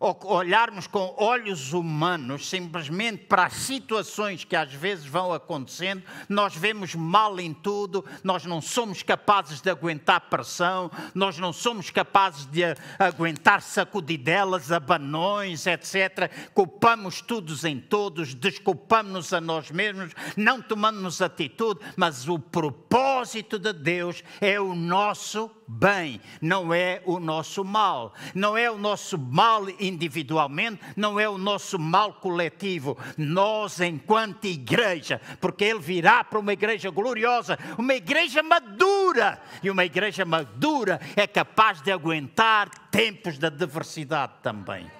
olharmos 0.00 0.86
com 0.86 1.14
olhos 1.18 1.72
humanos 1.72 2.48
simplesmente 2.48 3.24
para 3.24 3.46
as 3.46 3.54
situações 3.54 4.44
que 4.44 4.54
às 4.54 4.72
vezes 4.72 5.06
vão 5.06 5.32
acontecendo, 5.32 6.02
nós 6.28 6.54
vemos 6.54 6.94
mal 6.94 7.38
em 7.40 7.52
tudo, 7.52 8.04
nós 8.22 8.44
não 8.44 8.60
somos 8.60 9.02
capazes 9.02 9.60
de 9.60 9.70
aguentar 9.70 10.20
pressão, 10.22 10.90
nós 11.14 11.38
não 11.38 11.52
somos 11.52 11.90
capazes 11.90 12.46
de 12.46 12.62
aguentar 12.98 13.60
sacudidelas, 13.60 14.70
abanões, 14.70 15.66
etc. 15.66 16.30
Culpamos 16.54 17.20
todos 17.20 17.64
em 17.64 17.80
todos, 17.80 18.34
desculpamos-nos 18.34 19.32
a 19.32 19.40
nós 19.40 19.70
mesmos, 19.70 20.12
não 20.36 20.62
tomamos 20.62 21.20
atitude, 21.20 21.80
mas 21.96 22.28
o 22.28 22.38
propósito 22.38 23.58
de 23.58 23.72
Deus 23.72 24.22
é 24.40 24.60
o 24.60 24.74
nosso 24.74 25.50
bem, 25.68 26.20
não 26.40 26.72
é 26.72 27.02
o 27.04 27.20
nosso 27.20 27.62
mal. 27.62 28.14
Não 28.34 28.56
é 28.56 28.70
o 28.70 28.78
nosso 28.78 29.18
mal 29.18 29.68
individualmente, 29.78 30.80
não 30.96 31.20
é 31.20 31.28
o 31.28 31.36
nosso 31.36 31.78
mal 31.78 32.14
coletivo. 32.14 32.96
Nós, 33.16 33.80
enquanto 33.80 34.46
igreja, 34.46 35.20
porque 35.40 35.64
Ele 35.64 35.78
virá 35.78 36.24
para 36.24 36.38
uma 36.38 36.52
igreja 36.52 36.90
gloriosa, 36.90 37.58
uma 37.76 37.94
igreja 37.94 38.42
madura. 38.42 39.40
E 39.62 39.70
uma 39.70 39.84
igreja 39.84 40.24
madura 40.24 40.98
é 41.14 41.26
capaz 41.26 41.82
de 41.82 41.92
aguentar 41.92 42.70
tempos 42.90 43.38
de 43.38 43.46
adversidade 43.46 44.32
também. 44.42 44.90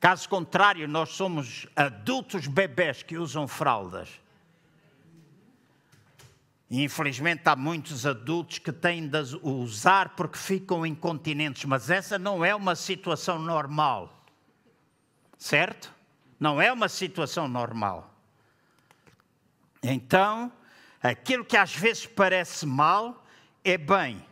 Caso 0.00 0.28
contrário, 0.28 0.86
nós 0.86 1.10
somos 1.10 1.66
adultos 1.74 2.46
bebés 2.46 3.02
que 3.02 3.16
usam 3.16 3.48
fraldas 3.48 4.23
e 6.70 6.82
infelizmente 6.82 7.42
há 7.44 7.54
muitos 7.54 8.06
adultos 8.06 8.58
que 8.58 8.72
têm 8.72 9.06
de 9.06 9.18
usar 9.42 10.10
porque 10.10 10.38
ficam 10.38 10.84
incontinentes, 10.84 11.64
mas 11.64 11.90
essa 11.90 12.18
não 12.18 12.44
é 12.44 12.54
uma 12.54 12.74
situação 12.74 13.38
normal. 13.38 14.24
Certo? 15.38 15.92
Não 16.40 16.60
é 16.60 16.72
uma 16.72 16.88
situação 16.88 17.46
normal. 17.46 18.12
Então, 19.82 20.50
aquilo 21.02 21.44
que 21.44 21.56
às 21.56 21.74
vezes 21.74 22.06
parece 22.06 22.64
mal 22.64 23.24
é 23.62 23.76
bem. 23.76 24.24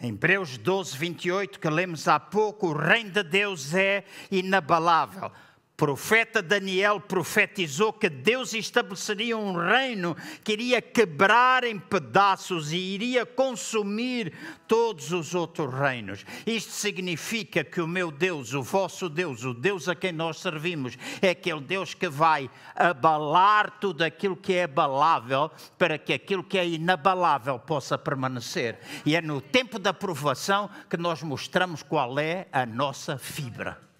Em 0.00 0.10
Hebreus 0.10 0.56
12, 0.56 0.96
28, 0.96 1.58
que 1.58 1.68
lemos 1.68 2.06
há 2.06 2.20
pouco, 2.20 2.68
o 2.68 2.76
reino 2.76 3.10
de 3.10 3.22
Deus 3.22 3.74
é 3.74 4.04
inabalável 4.30 5.32
profeta 5.76 6.40
Daniel 6.40 7.00
profetizou 7.00 7.92
que 7.92 8.08
Deus 8.08 8.54
estabeleceria 8.54 9.36
um 9.36 9.54
reino 9.54 10.16
que 10.44 10.52
iria 10.52 10.80
quebrar 10.80 11.64
em 11.64 11.78
pedaços 11.78 12.72
e 12.72 12.76
iria 12.76 13.26
consumir 13.26 14.32
todos 14.68 15.10
os 15.10 15.34
outros 15.34 15.72
reinos. 15.74 16.24
Isto 16.46 16.70
significa 16.70 17.64
que 17.64 17.80
o 17.80 17.88
meu 17.88 18.12
Deus, 18.12 18.54
o 18.54 18.62
vosso 18.62 19.08
Deus, 19.08 19.44
o 19.44 19.52
Deus 19.52 19.88
a 19.88 19.96
quem 19.96 20.12
nós 20.12 20.38
servimos, 20.38 20.96
é 21.20 21.30
aquele 21.30 21.60
Deus 21.60 21.92
que 21.92 22.08
vai 22.08 22.48
abalar 22.76 23.78
tudo 23.80 24.02
aquilo 24.02 24.36
que 24.36 24.54
é 24.54 24.64
abalável 24.64 25.50
para 25.76 25.98
que 25.98 26.12
aquilo 26.12 26.44
que 26.44 26.56
é 26.56 26.66
inabalável 26.66 27.58
possa 27.58 27.98
permanecer. 27.98 28.78
E 29.04 29.16
é 29.16 29.20
no 29.20 29.40
tempo 29.40 29.78
da 29.80 29.92
provação 29.92 30.70
que 30.88 30.96
nós 30.96 31.22
mostramos 31.22 31.82
qual 31.82 32.16
é 32.18 32.46
a 32.52 32.64
nossa 32.64 33.18
fibra 33.18 33.93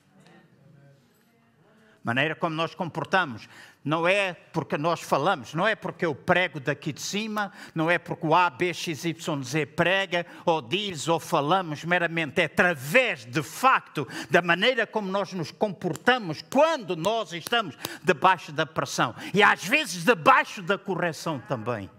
maneira 2.05 2.35
como 2.35 2.55
nós 2.55 2.75
comportamos. 2.75 3.49
Não 3.83 4.07
é 4.07 4.35
porque 4.53 4.79
nós 4.79 5.01
falamos, 5.01 5.55
não 5.55 5.67
é 5.67 5.75
porque 5.75 6.07
eu 6.07 6.15
prego 6.15 6.61
daqui 6.61 6.93
de 6.93 7.01
cima, 7.01 7.51
não 7.75 7.91
é 7.91 7.99
porque 7.99 8.27
o 8.27 8.35
A, 8.35 8.49
B, 8.49 8.73
X, 8.73 9.05
Y, 9.05 9.43
Z 9.43 9.67
prega, 9.67 10.27
ou 10.45 10.63
diz, 10.63 11.09
ou 11.09 11.19
falamos 11.19 11.85
meramente. 11.85 12.41
É 12.41 12.45
através, 12.45 13.25
de 13.25 13.43
facto, 13.43 14.07
da 14.31 14.43
maneira 14.43 14.87
como 14.87 15.11
nós 15.11 15.33
nos 15.33 15.51
comportamos 15.51 16.43
quando 16.43 16.95
nós 16.95 17.33
estamos 17.33 17.77
debaixo 18.03 18.53
da 18.53 18.67
pressão. 18.67 19.15
E 19.33 19.43
às 19.43 19.65
vezes 19.65 20.05
debaixo 20.05 20.63
da 20.63 20.79
correção 20.79 21.41
também. 21.41 21.91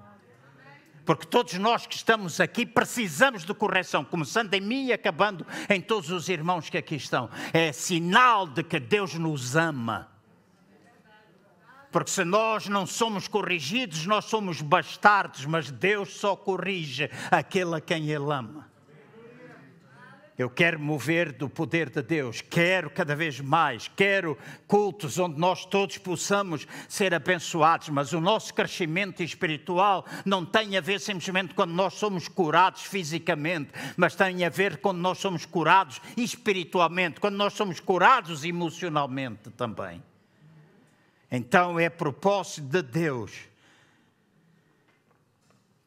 Porque 1.05 1.27
todos 1.27 1.53
nós 1.53 1.85
que 1.85 1.95
estamos 1.95 2.39
aqui 2.39 2.65
precisamos 2.65 3.45
de 3.45 3.53
correção, 3.53 4.03
começando 4.03 4.53
em 4.55 4.61
mim 4.61 4.87
e 4.87 4.93
acabando 4.93 5.45
em 5.69 5.79
todos 5.79 6.09
os 6.09 6.27
irmãos 6.29 6.69
que 6.69 6.77
aqui 6.77 6.95
estão. 6.95 7.29
É 7.53 7.71
sinal 7.71 8.47
de 8.47 8.63
que 8.63 8.79
Deus 8.79 9.13
nos 9.13 9.55
ama. 9.55 10.09
Porque 11.91 12.09
se 12.09 12.25
nós 12.25 12.67
não 12.67 12.85
somos 12.85 13.27
corrigidos, 13.27 14.05
nós 14.05 14.25
somos 14.25 14.61
bastardos, 14.61 15.45
mas 15.45 15.71
Deus 15.71 16.15
só 16.15 16.35
corrige 16.35 17.09
aquele 17.31 17.75
a 17.75 17.79
quem 17.79 18.09
Ele 18.09 18.33
ama. 18.33 18.67
Eu 20.37 20.49
quero 20.49 20.77
mover 20.77 21.31
do 21.31 21.47
poder 21.47 21.89
de 21.89 22.01
Deus, 22.01 22.41
quero 22.41 22.89
cada 22.89 23.15
vez 23.15 23.39
mais, 23.39 23.89
quero 23.95 24.37
cultos 24.67 25.17
onde 25.17 25.39
nós 25.39 25.65
todos 25.65 25.97
possamos 25.97 26.67
ser 26.89 27.13
abençoados, 27.13 27.87
mas 27.87 28.11
o 28.11 28.19
nosso 28.19 28.53
crescimento 28.53 29.23
espiritual 29.23 30.05
não 30.25 30.45
tem 30.45 30.75
a 30.75 30.81
ver 30.81 30.99
simplesmente 30.99 31.53
quando 31.53 31.71
nós 31.71 31.93
somos 31.93 32.27
curados 32.27 32.81
fisicamente, 32.81 33.71
mas 33.95 34.13
tem 34.13 34.43
a 34.43 34.49
ver 34.49 34.77
quando 34.77 34.97
nós 34.97 35.19
somos 35.19 35.45
curados 35.45 36.01
espiritualmente, 36.17 37.21
quando 37.21 37.35
nós 37.35 37.53
somos 37.53 37.79
curados 37.79 38.43
emocionalmente 38.43 39.49
também. 39.51 40.03
Então 41.31 41.79
é 41.79 41.89
propósito 41.89 42.67
de 42.67 42.81
Deus 42.81 43.31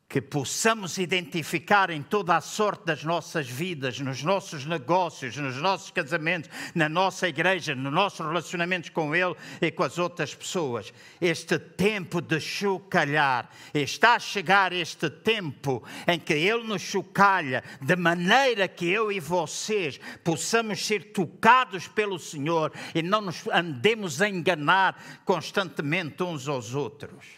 que 0.08 0.22
possamos 0.22 0.96
identificar 0.96 1.90
em 1.90 2.02
toda 2.02 2.34
a 2.34 2.40
sorte 2.40 2.86
das 2.86 3.04
nossas 3.04 3.46
vidas, 3.46 4.00
nos 4.00 4.22
nossos 4.22 4.64
negócios, 4.64 5.36
nos 5.36 5.56
nossos 5.56 5.90
casamentos, 5.90 6.48
na 6.74 6.88
nossa 6.88 7.28
igreja, 7.28 7.74
nos 7.74 7.92
nossos 7.92 8.26
relacionamentos 8.26 8.88
com 8.88 9.14
Ele 9.14 9.34
e 9.60 9.70
com 9.70 9.82
as 9.82 9.98
outras 9.98 10.34
pessoas. 10.34 10.94
Este 11.20 11.58
tempo 11.58 12.22
de 12.22 12.40
chocalhar, 12.40 13.50
está 13.74 14.14
a 14.14 14.18
chegar 14.18 14.72
este 14.72 15.10
tempo 15.10 15.84
em 16.06 16.18
que 16.18 16.32
Ele 16.32 16.64
nos 16.64 16.80
chocalha, 16.80 17.62
de 17.82 17.94
maneira 17.94 18.66
que 18.66 18.88
eu 18.88 19.12
e 19.12 19.20
vocês 19.20 20.00
possamos 20.24 20.86
ser 20.86 21.12
tocados 21.12 21.86
pelo 21.86 22.18
Senhor 22.18 22.72
e 22.94 23.02
não 23.02 23.20
nos 23.20 23.46
andemos 23.48 24.22
a 24.22 24.28
enganar 24.28 25.20
constantemente 25.26 26.22
uns 26.22 26.48
aos 26.48 26.74
outros. 26.74 27.37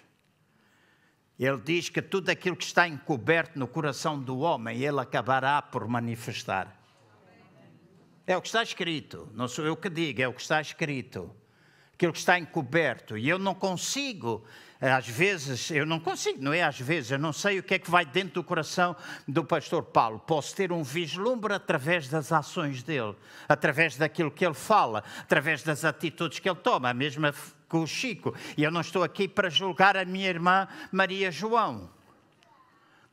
Ele 1.41 1.57
diz 1.57 1.89
que 1.89 2.03
tudo 2.03 2.29
aquilo 2.29 2.55
que 2.55 2.65
está 2.65 2.87
encoberto 2.87 3.59
no 3.59 3.67
coração 3.67 4.21
do 4.21 4.41
homem, 4.41 4.83
ele 4.83 5.01
acabará 5.01 5.63
por 5.63 5.89
manifestar. 5.89 6.79
É 8.27 8.37
o 8.37 8.43
que 8.43 8.49
está 8.49 8.63
escrito, 8.63 9.27
não 9.33 9.49
sou 9.49 9.65
eu 9.65 9.75
que 9.75 9.89
digo, 9.89 10.21
é 10.21 10.29
o 10.29 10.35
que 10.35 10.43
está 10.43 10.61
escrito. 10.61 11.35
Aquilo 11.95 12.13
que 12.13 12.19
está 12.19 12.39
encoberto. 12.39 13.17
E 13.17 13.27
eu 13.27 13.39
não 13.39 13.55
consigo, 13.55 14.45
às 14.79 15.09
vezes, 15.09 15.71
eu 15.71 15.87
não 15.87 15.99
consigo, 15.99 16.43
não 16.43 16.53
é 16.53 16.63
às 16.63 16.79
vezes, 16.79 17.11
eu 17.11 17.19
não 17.19 17.33
sei 17.33 17.59
o 17.59 17.63
que 17.63 17.73
é 17.73 17.79
que 17.79 17.91
vai 17.91 18.05
dentro 18.05 18.35
do 18.35 18.45
coração 18.45 18.95
do 19.27 19.43
pastor 19.43 19.83
Paulo. 19.85 20.19
Posso 20.19 20.55
ter 20.55 20.71
um 20.71 20.83
vislumbre 20.83 21.55
através 21.55 22.07
das 22.07 22.31
ações 22.33 22.83
dele, 22.83 23.17
através 23.49 23.97
daquilo 23.97 24.31
que 24.31 24.45
ele 24.45 24.55
fala, 24.55 25.03
através 25.19 25.63
das 25.63 25.87
atitudes 25.87 26.39
que 26.39 26.51
ele 26.51 26.59
toma. 26.59 26.91
A 26.91 26.95
mesma 26.95 27.35
com 27.71 27.81
o 27.83 27.87
Chico. 27.87 28.35
E 28.59 28.63
eu 28.63 28.71
não 28.71 28.83
estou 28.83 29.03
aqui 29.03 29.27
para 29.27 29.49
julgar 29.49 29.97
a 29.97 30.05
minha 30.05 30.29
irmã 30.29 30.69
Maria 30.93 31.31
João. 31.31 31.89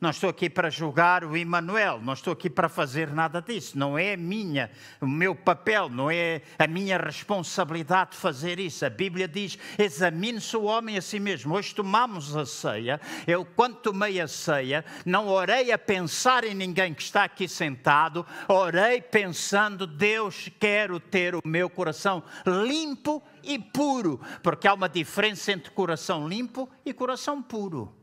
Não 0.00 0.10
estou 0.10 0.30
aqui 0.30 0.48
para 0.48 0.70
julgar 0.70 1.24
o 1.24 1.36
Emanuel, 1.36 2.00
não 2.00 2.12
estou 2.12 2.32
aqui 2.32 2.48
para 2.48 2.68
fazer 2.68 3.10
nada 3.10 3.42
disso. 3.42 3.76
Não 3.76 3.98
é 3.98 4.16
minha, 4.16 4.70
o 5.00 5.08
meu 5.08 5.34
papel, 5.34 5.88
não 5.88 6.08
é 6.08 6.40
a 6.56 6.68
minha 6.68 6.96
responsabilidade 6.96 8.16
fazer 8.16 8.60
isso. 8.60 8.86
A 8.86 8.90
Bíblia 8.90 9.26
diz: 9.26 9.58
examine-se 9.76 10.56
o 10.56 10.62
homem 10.62 10.96
a 10.96 11.02
si 11.02 11.18
mesmo. 11.18 11.52
Hoje 11.52 11.74
tomamos 11.74 12.36
a 12.36 12.46
ceia. 12.46 13.00
Eu, 13.26 13.44
quando 13.44 13.78
tomei 13.78 14.20
a 14.20 14.28
ceia, 14.28 14.84
não 15.04 15.26
orei 15.26 15.72
a 15.72 15.78
pensar 15.78 16.44
em 16.44 16.54
ninguém 16.54 16.94
que 16.94 17.02
está 17.02 17.24
aqui 17.24 17.48
sentado, 17.48 18.24
orei 18.46 19.02
pensando: 19.02 19.84
Deus, 19.84 20.48
quero 20.60 21.00
ter 21.00 21.34
o 21.34 21.40
meu 21.44 21.68
coração 21.68 22.22
limpo 22.46 23.20
e 23.42 23.58
puro, 23.58 24.20
porque 24.44 24.68
há 24.68 24.74
uma 24.74 24.88
diferença 24.88 25.50
entre 25.50 25.72
coração 25.72 26.28
limpo 26.28 26.70
e 26.86 26.92
coração 26.92 27.42
puro. 27.42 27.97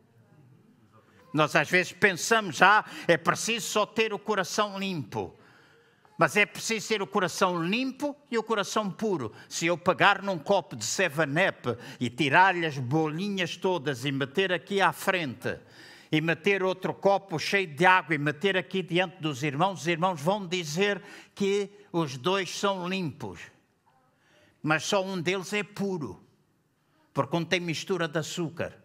Nós 1.36 1.54
às 1.54 1.70
vezes 1.70 1.92
pensamos, 1.92 2.62
ah, 2.62 2.86
é 3.10 3.18
preciso 3.18 3.68
só 3.68 3.86
ter 3.86 4.14
o 4.14 4.18
coração 4.18 4.80
limpo. 4.80 5.38
Mas 6.18 6.38
é 6.38 6.46
preciso 6.46 6.88
ter 6.88 7.02
o 7.02 7.08
coração 7.08 7.62
limpo 7.62 8.16
e 8.32 8.38
o 8.38 8.44
coração 8.44 8.90
puro. 8.90 9.34
Se 9.50 9.66
eu 9.66 9.78
pegar 9.78 10.22
num 10.22 10.40
copo 10.40 10.78
de 10.78 10.86
Seven-Up 10.86 11.78
e 12.00 12.10
tirar-lhe 12.10 12.66
as 12.66 12.78
bolinhas 12.78 13.58
todas 13.58 14.06
e 14.06 14.14
meter 14.14 14.54
aqui 14.54 14.80
à 14.80 14.94
frente, 14.94 15.60
e 16.10 16.22
meter 16.22 16.64
outro 16.64 16.94
copo 16.94 17.38
cheio 17.38 17.68
de 17.68 17.86
água 17.86 18.16
e 18.16 18.18
meter 18.18 18.56
aqui 18.56 18.82
diante 18.82 19.22
dos 19.22 19.44
irmãos, 19.44 19.82
os 19.82 19.88
irmãos 19.88 20.22
vão 20.22 20.48
dizer 20.48 21.04
que 21.36 21.70
os 21.92 22.16
dois 22.16 22.50
são 22.58 22.88
limpos. 22.88 23.42
Mas 24.64 24.86
só 24.86 25.04
um 25.04 25.22
deles 25.22 25.52
é 25.52 25.64
puro. 25.64 26.24
porque 27.14 27.36
não 27.36 27.44
tem 27.44 27.60
mistura 27.60 28.08
de 28.08 28.20
açúcar. 28.20 28.82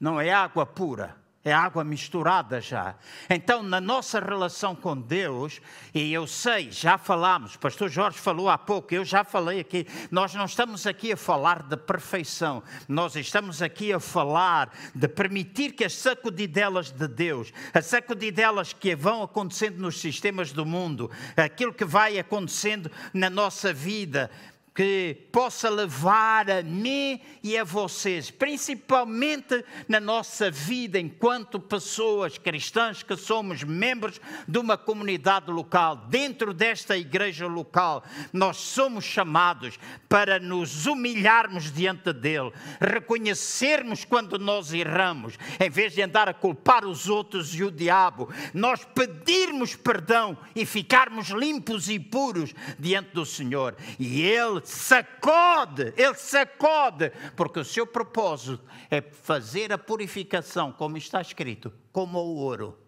Não 0.00 0.20
é 0.20 0.32
água 0.32 0.66
pura 0.66 1.24
é 1.46 1.52
água 1.52 1.84
misturada 1.84 2.60
já. 2.60 2.96
Então, 3.30 3.62
na 3.62 3.80
nossa 3.80 4.18
relação 4.18 4.74
com 4.74 5.00
Deus, 5.00 5.60
e 5.94 6.12
eu 6.12 6.26
sei, 6.26 6.72
já 6.72 6.98
falámos, 6.98 7.54
o 7.54 7.58
pastor 7.60 7.88
Jorge 7.88 8.18
falou 8.18 8.48
há 8.48 8.58
pouco, 8.58 8.92
eu 8.92 9.04
já 9.04 9.22
falei 9.22 9.60
aqui, 9.60 9.86
nós 10.10 10.34
não 10.34 10.44
estamos 10.44 10.88
aqui 10.88 11.12
a 11.12 11.16
falar 11.16 11.62
de 11.62 11.76
perfeição, 11.76 12.64
nós 12.88 13.14
estamos 13.14 13.62
aqui 13.62 13.92
a 13.92 14.00
falar 14.00 14.72
de 14.92 15.06
permitir 15.06 15.72
que 15.72 15.84
as 15.84 15.92
sacudidelas 15.92 16.90
de 16.90 17.06
Deus, 17.06 17.52
as 17.72 17.86
sacudidelas 17.86 18.72
que 18.72 18.96
vão 18.96 19.22
acontecendo 19.22 19.78
nos 19.78 20.00
sistemas 20.00 20.50
do 20.50 20.66
mundo, 20.66 21.08
aquilo 21.36 21.72
que 21.72 21.84
vai 21.84 22.18
acontecendo 22.18 22.90
na 23.14 23.30
nossa 23.30 23.72
vida, 23.72 24.32
que 24.76 25.16
possa 25.32 25.70
levar 25.70 26.50
a 26.50 26.62
mim 26.62 27.18
e 27.42 27.56
a 27.56 27.64
vocês, 27.64 28.30
principalmente 28.30 29.64
na 29.88 29.98
nossa 29.98 30.50
vida 30.50 31.00
enquanto 31.00 31.58
pessoas 31.58 32.36
cristãs 32.36 33.02
que 33.02 33.16
somos 33.16 33.64
membros 33.64 34.20
de 34.46 34.58
uma 34.58 34.76
comunidade 34.76 35.50
local, 35.50 35.96
dentro 35.96 36.52
desta 36.52 36.94
igreja 36.94 37.46
local, 37.46 38.04
nós 38.34 38.58
somos 38.58 39.02
chamados 39.02 39.78
para 40.10 40.38
nos 40.38 40.84
humilharmos 40.84 41.72
diante 41.72 42.12
dele, 42.12 42.52
reconhecermos 42.78 44.04
quando 44.04 44.38
nós 44.38 44.74
erramos, 44.74 45.38
em 45.58 45.70
vez 45.70 45.94
de 45.94 46.02
andar 46.02 46.28
a 46.28 46.34
culpar 46.34 46.84
os 46.84 47.08
outros 47.08 47.54
e 47.54 47.64
o 47.64 47.70
diabo, 47.70 48.28
nós 48.52 48.84
pedirmos 48.84 49.74
perdão 49.74 50.36
e 50.54 50.66
ficarmos 50.66 51.28
limpos 51.28 51.88
e 51.88 51.98
puros 51.98 52.54
diante 52.78 53.14
do 53.14 53.24
Senhor. 53.24 53.74
E 53.98 54.20
ele 54.20 54.65
sacode, 54.66 55.92
ele 55.96 56.14
sacode, 56.14 57.10
porque 57.36 57.60
o 57.60 57.64
seu 57.64 57.86
propósito 57.86 58.62
é 58.90 59.00
fazer 59.00 59.72
a 59.72 59.78
purificação, 59.78 60.72
como 60.72 60.96
está 60.96 61.20
escrito, 61.20 61.72
como 61.92 62.18
o 62.18 62.36
ouro. 62.36 62.78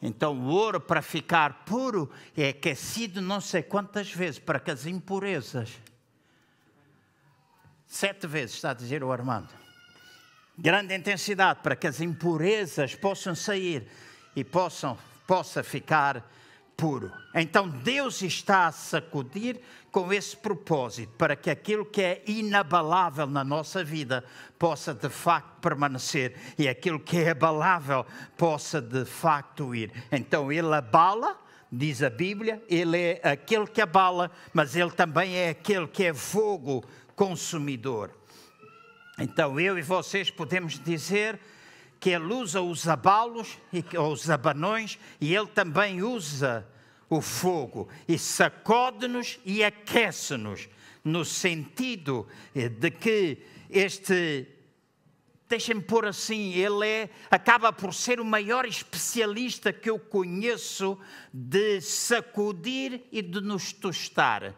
Então, 0.00 0.36
o 0.36 0.48
ouro, 0.48 0.80
para 0.80 1.00
ficar 1.00 1.64
puro, 1.64 2.10
é 2.36 2.48
aquecido 2.48 3.22
não 3.22 3.40
sei 3.40 3.62
quantas 3.62 4.12
vezes, 4.12 4.40
para 4.40 4.58
que 4.58 4.72
as 4.72 4.84
impurezas. 4.84 5.70
Sete 7.86 8.26
vezes, 8.26 8.56
está 8.56 8.70
a 8.70 8.74
dizer 8.74 9.04
o 9.04 9.12
Armando. 9.12 9.50
Grande 10.58 10.94
intensidade, 10.94 11.60
para 11.62 11.76
que 11.76 11.86
as 11.86 12.00
impurezas 12.00 12.96
possam 12.96 13.34
sair 13.34 13.86
e 14.34 14.42
possam, 14.42 14.98
possa 15.26 15.62
ficar 15.62 16.28
puro. 16.82 17.12
Então 17.32 17.68
Deus 17.68 18.22
está 18.22 18.66
a 18.66 18.72
sacudir 18.72 19.60
com 19.92 20.12
esse 20.12 20.36
propósito, 20.36 21.12
para 21.16 21.36
que 21.36 21.48
aquilo 21.48 21.84
que 21.84 22.02
é 22.02 22.22
inabalável 22.26 23.28
na 23.28 23.44
nossa 23.44 23.84
vida 23.84 24.24
possa 24.58 24.92
de 24.92 25.08
facto 25.08 25.60
permanecer 25.60 26.34
e 26.58 26.68
aquilo 26.68 26.98
que 26.98 27.18
é 27.18 27.30
abalável 27.30 28.04
possa 28.36 28.82
de 28.82 29.04
facto 29.04 29.72
ir. 29.72 29.92
Então 30.10 30.50
Ele 30.50 30.74
abala, 30.74 31.38
diz 31.70 32.02
a 32.02 32.10
Bíblia, 32.10 32.60
Ele 32.68 32.98
é 32.98 33.20
aquele 33.22 33.68
que 33.68 33.80
abala, 33.80 34.28
mas 34.52 34.74
Ele 34.74 34.90
também 34.90 35.36
é 35.36 35.50
aquele 35.50 35.86
que 35.86 36.06
é 36.06 36.12
fogo 36.12 36.82
consumidor. 37.14 38.10
Então 39.16 39.60
eu 39.60 39.78
e 39.78 39.82
vocês 39.82 40.32
podemos 40.32 40.80
dizer 40.80 41.38
que 42.00 42.10
ele 42.10 42.34
usa 42.34 42.60
os 42.60 42.88
abalos, 42.88 43.56
os 44.10 44.28
abanões, 44.28 44.98
e 45.20 45.32
ele 45.32 45.46
também 45.46 46.02
usa 46.02 46.66
o 47.12 47.20
fogo 47.20 47.90
e 48.08 48.18
sacode-nos 48.18 49.38
e 49.44 49.62
aquece-nos, 49.62 50.66
no 51.04 51.26
sentido 51.26 52.26
eh, 52.54 52.70
de 52.70 52.90
que 52.90 53.38
este, 53.68 54.46
deixem-me 55.46 55.82
pôr 55.82 56.06
assim, 56.06 56.54
ele 56.54 56.86
é, 56.86 57.10
acaba 57.30 57.70
por 57.70 57.92
ser 57.92 58.18
o 58.18 58.24
maior 58.24 58.64
especialista 58.64 59.74
que 59.74 59.90
eu 59.90 59.98
conheço 59.98 60.98
de 61.30 61.82
sacudir 61.82 63.02
e 63.12 63.20
de 63.20 63.42
nos 63.42 63.74
tostar. 63.74 64.54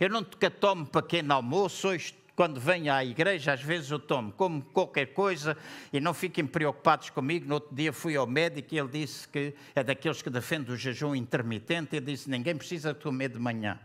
Eu 0.00 0.08
não 0.08 0.24
tomo 0.24 0.86
pequeno 0.86 1.34
almoço, 1.34 1.88
hoje 1.88 2.14
quando 2.38 2.60
venho 2.60 2.92
à 2.92 3.04
igreja, 3.04 3.52
às 3.52 3.60
vezes 3.60 3.90
eu 3.90 3.98
tomo, 3.98 4.30
como 4.30 4.62
qualquer 4.62 5.06
coisa 5.06 5.56
e 5.92 5.98
não 5.98 6.14
fiquem 6.14 6.46
preocupados 6.46 7.10
comigo. 7.10 7.48
No 7.48 7.54
outro 7.54 7.74
dia 7.74 7.92
fui 7.92 8.14
ao 8.14 8.28
médico 8.28 8.72
e 8.72 8.78
ele 8.78 8.86
disse 8.86 9.26
que 9.26 9.56
é 9.74 9.82
daqueles 9.82 10.22
que 10.22 10.30
defende 10.30 10.70
o 10.70 10.76
jejum 10.76 11.16
intermitente. 11.16 11.96
Ele 11.96 12.06
disse: 12.06 12.30
ninguém 12.30 12.54
precisa 12.54 12.94
comer 12.94 13.30
de 13.30 13.40
manhã. 13.40 13.76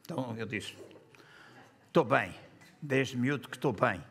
Então 0.00 0.34
eu 0.38 0.46
disse: 0.46 0.74
estou 1.88 2.02
bem, 2.02 2.34
desde 2.80 3.14
miúdo 3.14 3.46
que 3.46 3.58
estou 3.58 3.74
bem. 3.74 4.02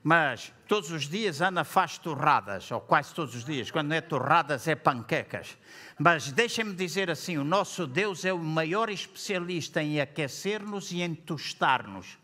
Mas 0.00 0.52
todos 0.68 0.92
os 0.92 1.08
dias 1.08 1.42
Ana 1.42 1.64
faz 1.64 1.98
torradas, 1.98 2.70
ou 2.70 2.80
quase 2.80 3.12
todos 3.12 3.34
os 3.34 3.44
dias. 3.44 3.72
Quando 3.72 3.88
não 3.88 3.96
é 3.96 4.00
torradas, 4.00 4.68
é 4.68 4.76
panquecas. 4.76 5.58
Mas 5.98 6.30
deixem-me 6.30 6.74
dizer 6.76 7.10
assim: 7.10 7.38
o 7.38 7.44
nosso 7.44 7.88
Deus 7.88 8.24
é 8.24 8.32
o 8.32 8.38
maior 8.38 8.88
especialista 8.88 9.82
em 9.82 10.00
aquecer-nos 10.00 10.92
e 10.92 11.02
em 11.02 11.12
tostar-nos 11.12 12.21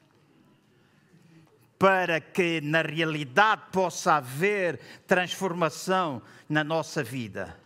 para 1.79 2.21
que 2.21 2.61
na 2.61 2.83
realidade 2.83 3.63
possa 3.71 4.15
haver 4.15 4.81
transformação 5.07 6.21
na 6.49 6.65
nossa 6.65 7.05
vida. 7.05 7.57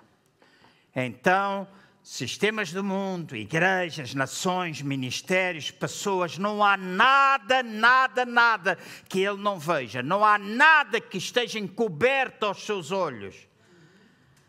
Então, 0.95 1.67
sistemas 2.03 2.73
do 2.73 2.85
mundo, 2.85 3.35
igrejas, 3.35 4.15
nações, 4.15 4.83
ministérios, 4.83 5.71
pessoas, 5.71 6.37
não 6.37 6.63
há 6.63 6.77
nada, 6.77 7.63
nada, 7.63 8.27
nada 8.27 8.79
que 9.09 9.21
ele 9.21 9.39
não 9.39 9.59
veja, 9.59 10.03
não 10.03 10.25
há 10.25 10.37
nada 10.37 11.01
que 11.01 11.17
esteja 11.17 11.59
encoberto 11.59 12.45
aos 12.45 12.65
seus 12.67 12.91
olhos. 12.91 13.35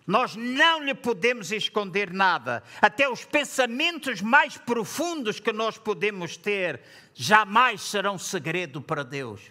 Nós 0.05 0.35
não 0.35 0.83
lhe 0.83 0.93
podemos 0.93 1.51
esconder 1.51 2.11
nada. 2.11 2.61
Até 2.81 3.07
os 3.07 3.23
pensamentos 3.23 4.21
mais 4.21 4.57
profundos 4.57 5.39
que 5.39 5.53
nós 5.53 5.77
podemos 5.77 6.35
ter 6.35 6.81
jamais 7.13 7.81
serão 7.81 8.17
segredo 8.17 8.81
para 8.81 9.03
Deus. 9.03 9.41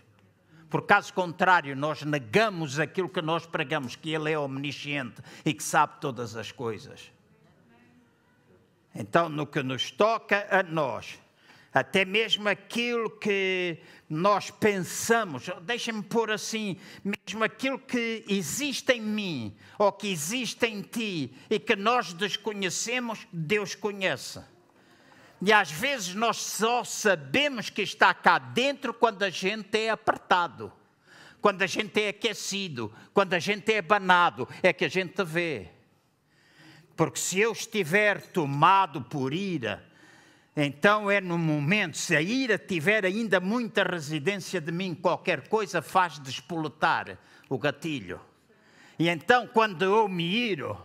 Por 0.69 0.83
caso 0.83 1.13
contrário, 1.13 1.77
nós 1.77 2.03
negamos 2.03 2.79
aquilo 2.79 3.09
que 3.09 3.21
nós 3.21 3.45
pregamos, 3.45 3.95
que 3.95 4.11
Ele 4.11 4.33
é 4.33 4.39
omnisciente 4.39 5.21
e 5.45 5.53
que 5.53 5.63
sabe 5.63 6.01
todas 6.01 6.35
as 6.35 6.51
coisas. 6.51 7.13
Então, 8.95 9.29
no 9.29 9.47
que 9.47 9.63
nos 9.63 9.91
toca 9.91 10.47
a 10.51 10.63
nós, 10.63 11.19
até 11.73 12.05
mesmo 12.05 12.49
aquilo 12.49 13.11
que 13.11 13.79
nós 14.09 14.51
pensamos, 14.51 15.47
deixem-me 15.63 16.03
pôr 16.03 16.31
assim, 16.31 16.79
mesmo 17.03 17.43
aquilo 17.45 17.79
que 17.79 18.25
existe 18.29 18.93
em 18.93 19.01
mim 19.01 19.57
ou 19.79 19.91
que 19.91 20.09
existe 20.09 20.67
em 20.67 20.83
ti 20.83 21.35
e 21.49 21.59
que 21.59 21.75
nós 21.75 22.13
desconhecemos, 22.13 23.27
Deus 23.33 23.75
conhece. 23.75 24.41
E 25.45 25.53
às 25.53 25.73
vezes 25.73 26.15
nós 26.15 26.37
só 26.37 26.85
sabemos 26.85 27.69
que 27.69 27.83
está 27.83 28.15
cá 28.15 28.39
dentro 28.39 28.95
quando 28.95 29.25
a 29.25 29.31
gente 29.31 29.77
é 29.77 29.91
apertado, 29.91 30.73
quando 31.41 31.63
a 31.63 31.67
gente 31.67 32.01
é 32.01 32.11
aquecido, 32.11 32.93
quando 33.13 33.35
a 33.35 33.41
gente 33.41 33.73
é 33.73 33.83
banado, 33.83 34.49
é 34.63 34.73
que 34.73 34.85
a 34.85 34.89
gente 34.89 35.25
vê. 35.25 35.69
Porque 36.95 37.19
se 37.19 37.41
eu 37.41 37.51
estiver 37.51 38.23
tomado 38.23 39.03
por 39.03 39.35
ira, 39.35 39.85
então 40.57 41.11
é 41.11 41.21
no 41.21 41.37
momento, 41.37 41.97
se 41.97 42.15
a 42.15 42.23
ira 42.23 42.57
tiver 42.57 43.05
ainda 43.05 43.41
muita 43.41 43.83
residência 43.83 44.61
de 44.61 44.71
mim, 44.71 44.95
qualquer 44.95 45.49
coisa 45.49 45.83
faz 45.83 46.21
despoletar 46.21 47.19
o 47.49 47.59
gatilho. 47.59 48.21
E 48.97 49.09
então, 49.09 49.49
quando 49.49 49.83
eu 49.85 50.07
me 50.07 50.25
iro, 50.25 50.81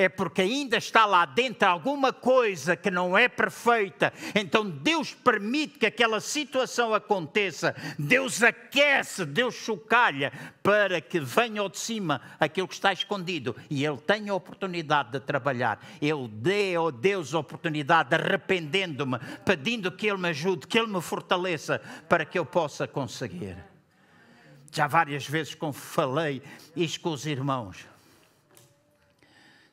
é 0.00 0.08
porque 0.08 0.40
ainda 0.40 0.78
está 0.78 1.04
lá 1.04 1.26
dentro 1.26 1.68
alguma 1.68 2.10
coisa 2.12 2.74
que 2.74 2.90
não 2.90 3.16
é 3.16 3.28
perfeita. 3.28 4.12
Então 4.34 4.68
Deus 4.68 5.12
permite 5.12 5.78
que 5.78 5.86
aquela 5.86 6.20
situação 6.20 6.94
aconteça. 6.94 7.74
Deus 7.98 8.42
aquece, 8.42 9.26
Deus 9.26 9.54
chocalha 9.54 10.32
para 10.62 11.00
que 11.00 11.20
venha 11.20 11.60
ao 11.60 11.68
de 11.68 11.78
cima 11.78 12.22
aquilo 12.38 12.66
que 12.66 12.74
está 12.74 12.92
escondido 12.92 13.54
e 13.68 13.84
Ele 13.84 13.98
tenha 13.98 14.32
a 14.32 14.36
oportunidade 14.36 15.12
de 15.12 15.20
trabalhar. 15.20 15.84
Ele 16.00 16.28
dê 16.28 16.74
ao 16.74 16.90
Deus 16.90 17.34
a 17.34 17.38
oportunidade, 17.38 18.14
arrependendo-me, 18.14 19.18
pedindo 19.44 19.92
que 19.92 20.06
Ele 20.06 20.18
me 20.18 20.28
ajude, 20.28 20.66
que 20.66 20.78
Ele 20.78 20.88
me 20.88 21.02
fortaleça 21.02 21.80
para 22.08 22.24
que 22.24 22.38
eu 22.38 22.46
possa 22.46 22.88
conseguir. 22.88 23.56
Já 24.72 24.86
várias 24.86 25.26
vezes 25.26 25.54
falei 25.74 26.42
isto 26.74 27.00
com 27.00 27.10
os 27.10 27.26
irmãos 27.26 27.89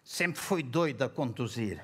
Sempre 0.08 0.39
fui 0.39 0.64
doido 0.64 1.03
a 1.03 1.10
conduzir. 1.10 1.84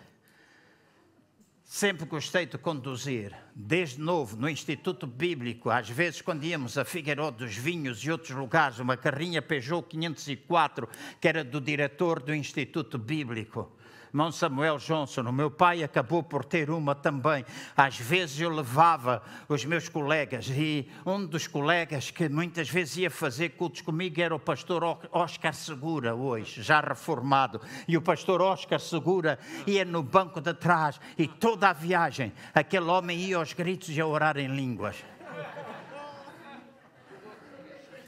Sempre 1.66 2.06
gostei 2.06 2.46
de 2.46 2.58
conduzir, 2.58 3.36
desde 3.54 4.00
novo, 4.00 4.38
no 4.38 4.50
Instituto 4.50 5.06
Bíblico, 5.06 5.70
às 5.70 5.90
vezes 5.90 6.22
quando 6.22 6.46
íamos 6.46 6.78
a 6.78 6.86
Figueiró 6.86 7.32
dos 7.32 7.54
Vinhos 7.58 8.00
e 8.00 8.10
outros 8.10 8.32
lugares, 8.32 8.80
uma 8.80 8.96
carrinha 8.96 9.42
Peugeot 9.42 9.86
504, 9.90 10.88
que 11.20 11.28
era 11.28 11.44
do 11.44 11.60
diretor 11.60 12.22
do 12.22 12.34
Instituto 12.34 12.98
Bíblico. 12.98 13.70
Irmão 14.14 14.32
Samuel 14.32 14.78
Johnson, 14.78 15.22
o 15.22 15.34
meu 15.34 15.49
pai 15.49 15.84
acabou 15.84 16.22
por 16.22 16.45
ter 16.45 16.70
uma 16.70 16.93
também. 16.93 17.43
Às 17.76 17.97
vezes 17.97 18.39
eu 18.39 18.49
levava 18.51 19.24
os 19.49 19.66
meus 19.66 19.89
colegas 19.89 20.47
e 20.49 20.88
um 21.03 21.26
dos 21.26 21.47
colegas 21.47 22.11
que 22.11 22.30
muitas 22.30 22.70
vezes 22.70 22.97
ia 22.97 23.09
fazer 23.09 23.49
cultos 23.49 23.82
comigo 23.82 24.22
era 24.22 24.36
o 24.36 24.39
pastor 24.39 24.84
Oscar 25.11 25.55
Segura, 25.55 26.14
hoje, 26.14 26.61
já 26.61 26.80
reformado. 26.80 27.59
E 27.88 27.97
o 27.97 28.03
pastor 28.03 28.39
Oscar 28.39 28.80
Segura 28.80 29.39
ia 29.66 29.84
no 29.84 30.03
banco 30.03 30.39
de 30.39 30.53
trás 30.53 31.01
e 31.18 31.28
toda 31.28 31.70
a 31.70 31.74
viagem 31.74 32.32
aquele 32.53 32.86
homem 32.86 33.18
ia 33.18 33.38
aos 33.38 33.53
gritos 33.53 33.89
e 33.89 33.99
a 33.99 34.05
orar 34.05 34.38
em 34.38 34.47
línguas. 34.47 35.03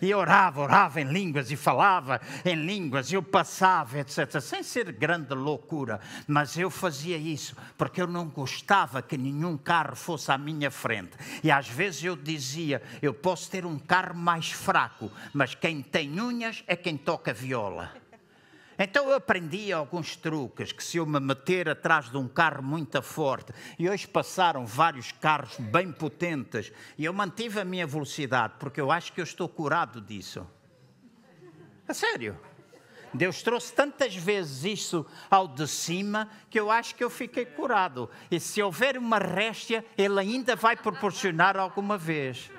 E 0.05 0.13
orava, 0.13 0.61
orava 0.61 1.01
em 1.01 1.05
línguas 1.05 1.49
e 1.49 1.55
falava 1.55 2.21
em 2.45 2.53
línguas, 2.53 3.11
eu 3.11 3.23
passava, 3.23 3.97
etc. 3.97 4.39
Sem 4.39 4.61
ser 4.61 4.91
grande 4.91 5.33
loucura, 5.33 5.99
mas 6.27 6.55
eu 6.55 6.69
fazia 6.69 7.17
isso 7.17 7.55
porque 7.75 7.99
eu 7.99 8.05
não 8.05 8.27
gostava 8.27 9.01
que 9.01 9.17
nenhum 9.17 9.57
carro 9.57 9.95
fosse 9.95 10.31
à 10.31 10.37
minha 10.37 10.69
frente. 10.69 11.17
E 11.43 11.49
às 11.49 11.67
vezes 11.67 12.03
eu 12.03 12.15
dizia: 12.15 12.83
eu 13.01 13.15
posso 13.15 13.49
ter 13.49 13.65
um 13.65 13.79
carro 13.79 14.15
mais 14.15 14.51
fraco, 14.51 15.11
mas 15.33 15.55
quem 15.55 15.81
tem 15.81 16.21
unhas 16.21 16.63
é 16.67 16.75
quem 16.75 16.97
toca 16.97 17.33
viola. 17.33 18.04
Então 18.77 19.09
eu 19.09 19.15
aprendi 19.15 19.71
alguns 19.71 20.15
truques, 20.15 20.71
que 20.71 20.83
se 20.83 20.97
eu 20.97 21.05
me 21.05 21.19
meter 21.19 21.69
atrás 21.69 22.09
de 22.09 22.17
um 22.17 22.27
carro 22.27 22.61
muito 22.61 23.01
forte, 23.01 23.53
e 23.79 23.89
hoje 23.89 24.07
passaram 24.07 24.65
vários 24.65 25.11
carros 25.11 25.57
bem 25.57 25.91
potentes, 25.91 26.71
e 26.97 27.05
eu 27.05 27.13
mantive 27.13 27.59
a 27.59 27.65
minha 27.65 27.87
velocidade, 27.87 28.55
porque 28.59 28.81
eu 28.81 28.91
acho 28.91 29.13
que 29.13 29.21
eu 29.21 29.23
estou 29.23 29.47
curado 29.47 30.01
disso. 30.01 30.45
A 31.87 31.93
sério. 31.93 32.37
Deus 33.13 33.41
trouxe 33.41 33.73
tantas 33.73 34.13
vezes 34.13 34.65
isso 34.65 35.05
ao 35.31 35.47
de 35.47 35.65
cima 35.67 36.29
que 36.49 36.59
eu 36.59 36.69
acho 36.69 36.95
que 36.95 37.03
eu 37.03 37.09
fiquei 37.09 37.45
curado. 37.45 38.09
E 38.29 38.41
se 38.41 38.61
houver 38.61 38.97
uma 38.97 39.17
réstia, 39.17 39.85
Ele 39.97 40.19
ainda 40.19 40.53
vai 40.53 40.75
proporcionar 40.75 41.55
alguma 41.55 41.97
vez 41.97 42.51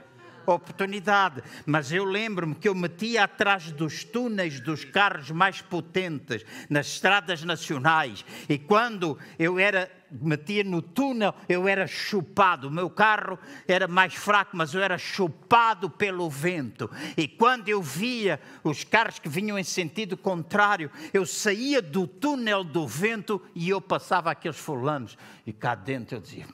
oportunidade. 0.55 1.43
Mas 1.65 1.93
eu 1.93 2.05
lembro-me 2.05 2.55
que 2.55 2.69
eu 2.69 2.75
metia 2.75 3.25
atrás 3.25 3.71
dos 3.73 4.05
túneis 4.05 4.61
dos 4.61 4.85
carros 4.85 5.31
mais 5.31 5.61
potentes, 5.61 6.45
nas 6.69 6.87
estradas 6.87 7.43
nacionais, 7.43 8.25
e 8.49 8.59
quando 8.59 9.19
eu 9.39 9.59
era 9.59 9.91
metia 10.11 10.63
no 10.63 10.81
túnel, 10.81 11.35
eu 11.49 11.67
era 11.67 11.87
chupado. 11.87 12.69
O 12.69 12.71
meu 12.71 12.89
carro 12.89 13.39
era 13.67 13.89
mais 13.89 14.15
fraco, 14.15 14.57
mas 14.57 14.75
eu 14.75 14.83
era 14.83 14.99
chupado 14.99 15.91
pelo 15.91 16.29
vento. 16.31 16.91
E 17.17 17.27
quando 17.27 17.69
eu 17.69 17.83
via 17.83 18.41
os 18.63 18.85
carros 18.85 19.19
que 19.19 19.29
vinham 19.29 19.59
em 19.59 19.65
sentido 19.65 20.17
contrário, 20.17 20.91
eu 21.13 21.27
saía 21.27 21.83
do 21.83 22.07
túnel 22.07 22.63
do 22.63 22.87
vento 22.87 23.43
e 23.55 23.69
eu 23.69 23.81
passava 23.81 24.31
aqueles 24.31 24.59
fulanos. 24.59 25.17
E 25.47 25.53
cá 25.53 25.75
dentro 25.75 26.17
eu 26.17 26.21
dizia. 26.21 26.47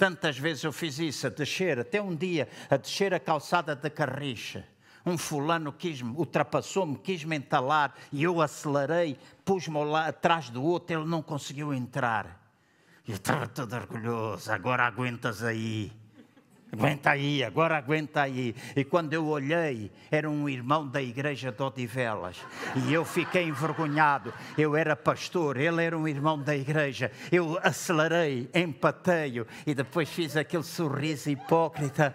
Tantas 0.00 0.38
vezes 0.38 0.64
eu 0.64 0.72
fiz 0.72 0.98
isso, 0.98 1.26
a 1.26 1.30
descer, 1.30 1.78
até 1.78 2.00
um 2.00 2.16
dia, 2.16 2.48
a 2.70 2.78
descer 2.78 3.12
a 3.12 3.20
calçada 3.20 3.76
da 3.76 3.90
Carricha. 3.90 4.66
Um 5.04 5.18
fulano 5.18 5.70
quis 5.74 6.00
ultrapassou-me, 6.00 6.96
quis-me 6.96 7.36
entalar 7.36 7.94
e 8.10 8.22
eu 8.22 8.40
acelerei, 8.40 9.18
pus-me 9.44 9.76
atrás 9.94 10.48
do 10.48 10.62
outro, 10.62 10.96
ele 10.96 11.06
não 11.06 11.20
conseguiu 11.20 11.74
entrar. 11.74 12.40
Eu 13.06 13.16
estava 13.16 13.46
todo 13.46 13.74
orgulhoso, 13.76 14.50
agora 14.50 14.86
aguentas 14.86 15.42
aí. 15.42 15.92
Aguenta 16.72 17.10
aí, 17.10 17.42
agora 17.42 17.76
aguenta 17.76 18.22
aí. 18.22 18.54
E 18.76 18.84
quando 18.84 19.12
eu 19.12 19.26
olhei, 19.26 19.90
era 20.10 20.30
um 20.30 20.48
irmão 20.48 20.86
da 20.86 21.02
igreja 21.02 21.50
de 21.50 21.62
Odivelas. 21.62 22.36
E 22.76 22.92
eu 22.92 23.04
fiquei 23.04 23.44
envergonhado. 23.44 24.32
Eu 24.56 24.76
era 24.76 24.94
pastor, 24.94 25.56
ele 25.56 25.82
era 25.84 25.98
um 25.98 26.06
irmão 26.06 26.40
da 26.40 26.54
igreja. 26.54 27.10
Eu 27.32 27.58
acelerei, 27.62 28.48
empatei-o 28.54 29.46
e 29.66 29.74
depois 29.74 30.08
fiz 30.08 30.36
aquele 30.36 30.62
sorriso 30.62 31.28
hipócrita 31.28 32.14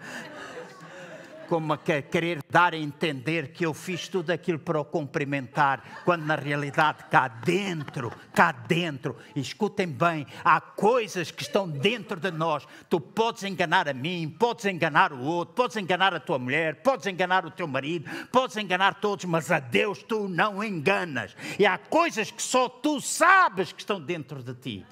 como 1.48 1.72
a 1.72 1.78
querer 1.78 2.40
dar 2.48 2.74
a 2.74 2.76
entender 2.76 3.52
que 3.52 3.64
eu 3.64 3.72
fiz 3.72 4.08
tudo 4.08 4.30
aquilo 4.30 4.58
para 4.58 4.80
o 4.80 4.84
cumprimentar, 4.84 6.02
quando 6.04 6.24
na 6.24 6.36
realidade 6.36 7.04
cá 7.10 7.28
dentro, 7.28 8.12
cá 8.34 8.52
dentro, 8.52 9.16
escutem 9.34 9.86
bem, 9.86 10.26
há 10.44 10.60
coisas 10.60 11.30
que 11.30 11.42
estão 11.42 11.68
dentro 11.68 12.18
de 12.18 12.30
nós. 12.30 12.66
Tu 12.88 13.00
podes 13.00 13.44
enganar 13.44 13.88
a 13.88 13.94
mim, 13.94 14.34
podes 14.38 14.64
enganar 14.64 15.12
o 15.12 15.20
outro, 15.20 15.54
podes 15.54 15.76
enganar 15.76 16.14
a 16.14 16.20
tua 16.20 16.38
mulher, 16.38 16.76
podes 16.82 17.06
enganar 17.06 17.46
o 17.46 17.50
teu 17.50 17.66
marido, 17.66 18.10
podes 18.32 18.56
enganar 18.56 18.94
todos, 19.00 19.24
mas 19.24 19.50
a 19.50 19.58
Deus 19.58 20.02
tu 20.02 20.28
não 20.28 20.62
enganas. 20.62 21.36
E 21.58 21.66
há 21.66 21.78
coisas 21.78 22.30
que 22.30 22.42
só 22.42 22.68
tu 22.68 23.00
sabes 23.00 23.72
que 23.72 23.80
estão 23.80 24.00
dentro 24.00 24.42
de 24.42 24.54
ti. 24.54 24.86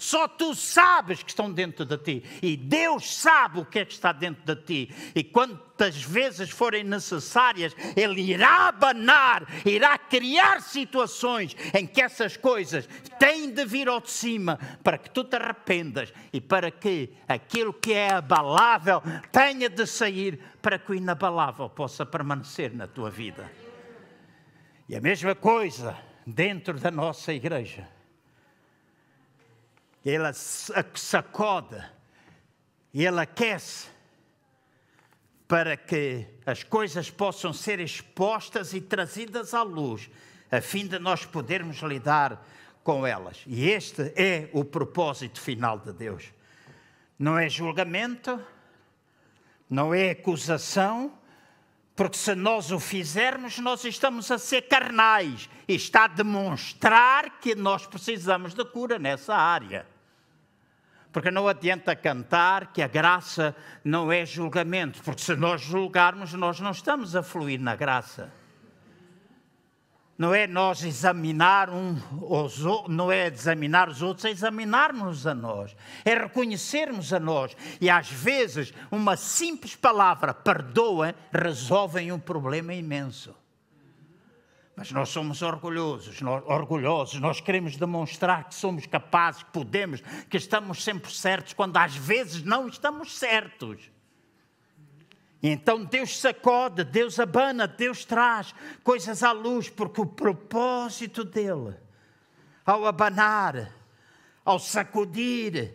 Só 0.00 0.26
tu 0.26 0.54
sabes 0.54 1.22
que 1.22 1.28
estão 1.28 1.52
dentro 1.52 1.84
de 1.84 1.98
ti. 1.98 2.24
E 2.40 2.56
Deus 2.56 3.14
sabe 3.16 3.60
o 3.60 3.66
que 3.66 3.80
é 3.80 3.84
que 3.84 3.92
está 3.92 4.12
dentro 4.12 4.42
de 4.46 4.56
ti. 4.62 4.94
E 5.14 5.22
quantas 5.22 6.02
vezes 6.02 6.48
forem 6.48 6.82
necessárias, 6.82 7.76
Ele 7.94 8.22
irá 8.22 8.68
abanar, 8.68 9.46
irá 9.62 9.98
criar 9.98 10.62
situações 10.62 11.54
em 11.74 11.86
que 11.86 12.00
essas 12.00 12.34
coisas 12.34 12.88
têm 13.18 13.50
de 13.50 13.62
vir 13.66 13.88
ao 13.88 14.00
de 14.00 14.10
cima 14.10 14.58
para 14.82 14.96
que 14.96 15.10
tu 15.10 15.22
te 15.22 15.36
arrependas 15.36 16.10
e 16.32 16.40
para 16.40 16.70
que 16.70 17.12
aquilo 17.28 17.74
que 17.74 17.92
é 17.92 18.14
abalável 18.14 19.02
tenha 19.30 19.68
de 19.68 19.86
sair 19.86 20.40
para 20.62 20.78
que 20.78 20.92
o 20.92 20.94
inabalável 20.94 21.68
possa 21.68 22.06
permanecer 22.06 22.72
na 22.74 22.86
tua 22.86 23.10
vida. 23.10 23.52
E 24.88 24.96
a 24.96 25.00
mesma 25.00 25.34
coisa 25.34 25.94
dentro 26.26 26.80
da 26.80 26.90
nossa 26.90 27.34
igreja 27.34 27.99
ela 30.04 30.32
sacode 30.32 31.82
e 32.92 33.04
ela 33.04 33.22
aquece 33.22 33.88
para 35.46 35.76
que 35.76 36.26
as 36.46 36.62
coisas 36.62 37.10
possam 37.10 37.52
ser 37.52 37.80
expostas 37.80 38.72
e 38.72 38.80
trazidas 38.80 39.52
à 39.52 39.62
luz, 39.62 40.08
a 40.50 40.60
fim 40.60 40.86
de 40.86 40.98
nós 40.98 41.24
podermos 41.24 41.78
lidar 41.78 42.46
com 42.84 43.06
elas. 43.06 43.42
E 43.46 43.68
este 43.68 44.12
é 44.16 44.48
o 44.52 44.64
propósito 44.64 45.40
final 45.40 45.78
de 45.78 45.92
Deus. 45.92 46.32
Não 47.18 47.38
é 47.38 47.48
julgamento, 47.48 48.40
não 49.68 49.92
é 49.92 50.10
acusação, 50.10 51.18
porque 52.00 52.16
se 52.16 52.34
nós 52.34 52.72
o 52.72 52.80
fizermos, 52.80 53.58
nós 53.58 53.84
estamos 53.84 54.30
a 54.30 54.38
ser 54.38 54.62
carnais. 54.62 55.50
E 55.68 55.74
está 55.74 56.04
a 56.04 56.06
demonstrar 56.06 57.38
que 57.38 57.54
nós 57.54 57.86
precisamos 57.86 58.54
de 58.54 58.64
cura 58.64 58.98
nessa 58.98 59.34
área. 59.34 59.86
Porque 61.12 61.30
não 61.30 61.46
adianta 61.46 61.94
cantar 61.94 62.72
que 62.72 62.80
a 62.80 62.88
graça 62.88 63.54
não 63.84 64.10
é 64.10 64.24
julgamento, 64.24 65.02
porque 65.02 65.20
se 65.20 65.36
nós 65.36 65.60
julgarmos, 65.60 66.32
nós 66.32 66.58
não 66.58 66.70
estamos 66.70 67.14
a 67.14 67.22
fluir 67.22 67.60
na 67.60 67.76
graça 67.76 68.32
não 70.20 70.34
é 70.34 70.46
nós 70.46 70.84
examinar 70.84 71.70
um, 71.70 71.96
os, 72.20 72.58
não 72.88 73.10
é 73.10 73.28
examinar 73.28 73.88
os 73.88 74.02
outros, 74.02 74.26
é 74.26 74.30
examinar-nos 74.30 75.26
a 75.26 75.34
nós, 75.34 75.74
é 76.04 76.14
reconhecermos 76.14 77.10
a 77.14 77.18
nós. 77.18 77.56
E 77.80 77.88
às 77.88 78.10
vezes 78.10 78.74
uma 78.90 79.16
simples 79.16 79.74
palavra, 79.74 80.34
perdoa, 80.34 81.14
resolve 81.32 82.12
um 82.12 82.18
problema 82.18 82.74
imenso. 82.74 83.34
Mas 84.76 84.92
nós 84.92 85.08
somos 85.08 85.40
orgulhosos, 85.40 86.20
nós, 86.20 86.44
orgulhosos, 86.46 87.18
nós 87.18 87.40
queremos 87.40 87.78
demonstrar 87.78 88.44
que 88.44 88.54
somos 88.54 88.84
capazes, 88.84 89.42
que 89.42 89.52
podemos, 89.52 90.02
que 90.28 90.36
estamos 90.36 90.84
sempre 90.84 91.10
certos, 91.10 91.54
quando 91.54 91.78
às 91.78 91.96
vezes 91.96 92.42
não 92.42 92.68
estamos 92.68 93.16
certos. 93.16 93.90
E 95.42 95.48
então 95.48 95.84
Deus 95.84 96.18
sacode, 96.18 96.84
Deus 96.84 97.18
abana, 97.18 97.66
Deus 97.66 98.04
traz 98.04 98.54
coisas 98.84 99.22
à 99.22 99.32
luz, 99.32 99.70
porque 99.70 100.00
o 100.00 100.06
propósito 100.06 101.24
dele, 101.24 101.74
ao 102.64 102.86
abanar, 102.86 103.72
ao 104.44 104.58
sacudir, 104.58 105.74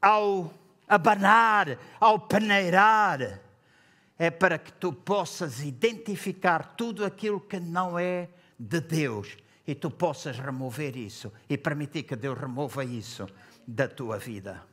ao 0.00 0.52
abanar, 0.88 1.78
ao 2.00 2.18
peneirar, 2.18 3.40
é 4.18 4.30
para 4.30 4.58
que 4.58 4.72
tu 4.72 4.92
possas 4.92 5.60
identificar 5.60 6.74
tudo 6.76 7.04
aquilo 7.04 7.40
que 7.40 7.58
não 7.58 7.98
é 7.98 8.28
de 8.58 8.80
Deus 8.80 9.36
e 9.66 9.74
tu 9.74 9.90
possas 9.90 10.38
remover 10.38 10.96
isso 10.96 11.32
e 11.48 11.58
permitir 11.58 12.04
que 12.04 12.16
Deus 12.16 12.38
remova 12.38 12.84
isso 12.84 13.26
da 13.66 13.88
tua 13.88 14.18
vida. 14.18 14.71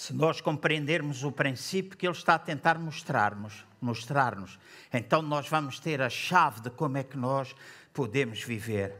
Se 0.00 0.14
nós 0.14 0.40
compreendermos 0.40 1.24
o 1.24 1.30
princípio 1.30 1.94
que 1.94 2.06
ele 2.06 2.16
está 2.16 2.36
a 2.36 2.38
tentar 2.38 2.78
mostrar-nos, 2.78 3.66
mostrar-nos, 3.78 4.58
então 4.90 5.20
nós 5.20 5.46
vamos 5.46 5.78
ter 5.78 6.00
a 6.00 6.08
chave 6.08 6.62
de 6.62 6.70
como 6.70 6.96
é 6.96 7.04
que 7.04 7.18
nós 7.18 7.54
podemos 7.92 8.42
viver. 8.42 8.96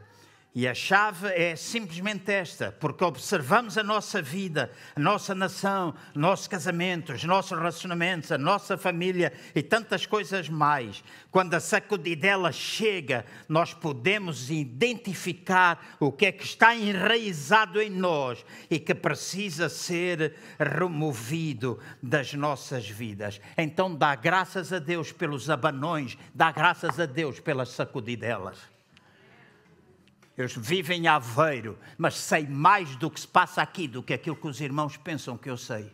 E 0.53 0.66
a 0.66 0.74
chave 0.74 1.28
é 1.28 1.55
simplesmente 1.55 2.32
esta, 2.32 2.72
porque 2.72 3.05
observamos 3.05 3.78
a 3.78 3.84
nossa 3.84 4.20
vida, 4.20 4.72
a 4.96 4.98
nossa 4.98 5.32
nação, 5.32 5.94
nossos 6.12 6.48
casamentos, 6.48 7.16
os 7.16 7.24
nossos 7.24 7.57
relacionamentos, 7.57 8.32
a 8.32 8.38
nossa 8.38 8.76
família 8.76 9.32
e 9.55 9.62
tantas 9.62 10.07
coisas 10.07 10.48
mais. 10.48 11.05
Quando 11.30 11.55
a 11.55 11.61
sacudidela 11.61 12.51
chega, 12.51 13.24
nós 13.48 13.72
podemos 13.72 14.51
identificar 14.51 15.96
o 16.01 16.11
que 16.11 16.26
é 16.26 16.32
que 16.32 16.44
está 16.44 16.74
enraizado 16.74 17.80
em 17.80 17.90
nós 17.90 18.44
e 18.68 18.80
que 18.80 18.92
precisa 18.94 19.68
ser 19.68 20.34
removido 20.59 21.78
das 22.03 22.34
nossas 22.34 22.88
vidas. 22.88 23.40
Então 23.57 23.94
dá 23.94 24.16
graças 24.16 24.72
a 24.72 24.80
Deus 24.80 25.12
pelos 25.12 25.48
abanões, 25.48 26.18
dá 26.34 26.51
graças 26.51 26.98
a 26.98 27.07
Deus 27.07 27.38
pelas 27.38 27.68
sacudidelas. 27.68 28.69
Eu 30.36 30.48
vivo 30.48 30.92
em 30.92 31.06
Aveiro, 31.06 31.78
mas 31.98 32.14
sei 32.14 32.46
mais 32.46 32.96
do 32.96 33.10
que 33.10 33.20
se 33.20 33.28
passa 33.28 33.60
aqui 33.60 33.86
do 33.86 34.02
que 34.02 34.14
aquilo 34.14 34.36
que 34.36 34.46
os 34.46 34.60
irmãos 34.60 34.96
pensam 34.96 35.36
que 35.36 35.50
eu 35.50 35.56
sei. 35.56 35.92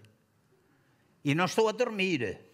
E 1.25 1.35
não 1.35 1.47
estou 1.47 1.69
a 1.69 1.73
dormir. 1.73 2.46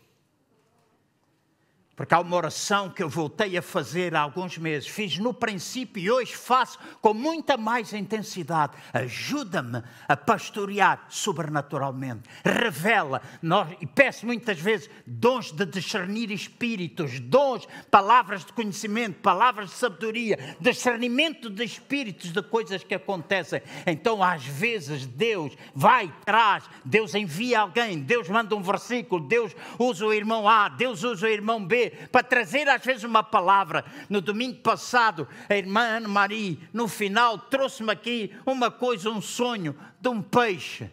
Porque 2.03 2.17
há 2.17 2.19
uma 2.19 2.37
oração 2.37 2.91
que 2.91 3.01
eu 3.01 3.09
voltei 3.09 3.57
a 3.57 3.63
fazer 3.63 4.13
há 4.17 4.23
alguns 4.23 4.59
meses. 4.59 4.89
Fiz 4.89 5.19
no 5.19 5.33
princípio 5.33 6.03
e 6.03 6.11
hoje 6.11 6.35
faço 6.35 6.77
com 7.01 7.15
muita 7.15 7.57
mais 7.57 7.93
intensidade. 7.93 8.73
Ajuda-me 8.93 9.85
a 10.09 10.17
pastorear 10.17 11.07
sobrenaturalmente. 11.09 12.29
Revela. 12.45 13.23
Nós, 13.41 13.69
e 13.81 13.87
peço 13.87 14.27
muitas 14.27 14.59
vezes 14.59 14.91
dons 15.07 15.53
de 15.53 15.65
discernir 15.65 16.33
espíritos, 16.33 17.21
dons, 17.21 17.69
palavras 17.89 18.45
de 18.45 18.53
conhecimento, 18.53 19.21
palavras 19.21 19.71
de 19.71 19.77
sabedoria, 19.77 20.57
discernimento 20.59 21.49
de 21.49 21.63
espíritos, 21.63 22.33
de 22.33 22.43
coisas 22.43 22.83
que 22.83 22.97
acontecem. 22.97 23.63
Então, 23.87 24.25
às 24.25 24.45
vezes, 24.45 25.07
Deus 25.07 25.57
vai, 25.73 26.13
traz, 26.25 26.65
Deus 26.85 27.15
envia 27.15 27.61
alguém, 27.61 28.01
Deus 28.01 28.29
manda 28.29 28.57
um 28.57 28.63
versículo, 28.63 29.25
Deus 29.25 29.55
usa 29.79 30.05
o 30.05 30.13
irmão 30.13 30.49
A, 30.49 30.69
Deus 30.69 31.05
usa 31.05 31.27
o 31.27 31.31
irmão 31.31 31.65
B 31.65 31.92
para 32.11 32.23
trazer 32.23 32.69
às 32.69 32.85
vezes 32.85 33.05
uma 33.05 33.23
palavra. 33.23 33.85
No 34.09 34.21
domingo 34.21 34.59
passado, 34.61 35.29
a 35.49 35.57
irmã 35.57 35.81
Ana 35.81 36.09
Maria, 36.09 36.57
no 36.73 36.89
final, 36.89 37.39
trouxe-me 37.39 37.93
aqui 37.93 38.35
uma 38.45 38.71
coisa, 38.71 39.11
um 39.11 39.21
sonho 39.21 39.77
de 40.01 40.09
um 40.09 40.21
peixe. 40.23 40.91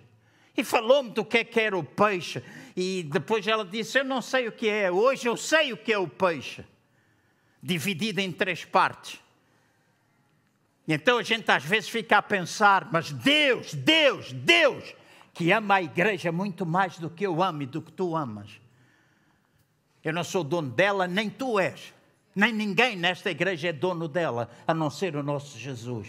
E 0.56 0.64
falou-me 0.64 1.10
do 1.12 1.24
que 1.24 1.38
é 1.38 1.44
que 1.44 1.60
era 1.60 1.78
o 1.78 1.84
peixe. 1.84 2.44
E 2.76 3.04
depois 3.04 3.48
ela 3.48 3.64
disse: 3.66 4.00
Eu 4.00 4.06
não 4.06 4.22
sei 4.22 4.48
o 4.48 4.52
que 4.52 4.68
é, 4.68 4.92
hoje 4.92 5.28
eu 5.28 5.38
sei 5.38 5.72
o 5.74 5.78
que 5.78 5.94
é 5.94 5.98
o 5.98 6.08
peixe. 6.08 6.66
Dividido 7.62 8.20
em 8.20 8.32
três 8.32 8.66
partes. 8.66 9.20
Então 10.88 11.18
a 11.18 11.24
gente 11.24 11.50
às 11.50 11.64
vezes 11.64 11.90
fica 11.90 12.18
a 12.18 12.22
pensar: 12.22 12.90
Mas 12.92 13.12
Deus, 13.12 13.74
Deus, 13.74 14.34
Deus, 14.34 14.96
que 15.34 15.52
ama 15.52 15.76
a 15.76 15.82
igreja 15.82 16.32
muito 16.32 16.66
mais 16.66 16.98
do 16.98 17.10
que 17.10 17.26
eu 17.26 17.42
amo 17.42 17.62
e 17.62 17.66
do 17.66 17.82
que 17.82 17.92
tu 17.92 18.16
amas. 18.16 18.60
Eu 20.04 20.14
não 20.14 20.24
sou 20.24 20.44
dono 20.44 20.70
dela, 20.70 21.08
nem 21.08 21.30
tu 21.30 21.60
és. 21.60 21.94
Nem 22.36 22.54
ninguém 22.54 22.96
nesta 22.96 23.30
igreja 23.30 23.70
é 23.70 23.74
dono 23.74 24.08
dela, 24.08 24.50
a 24.66 24.74
não 24.74 24.90
ser 24.90 25.16
o 25.16 25.24
nosso 25.24 25.58
Jesus. 25.58 26.08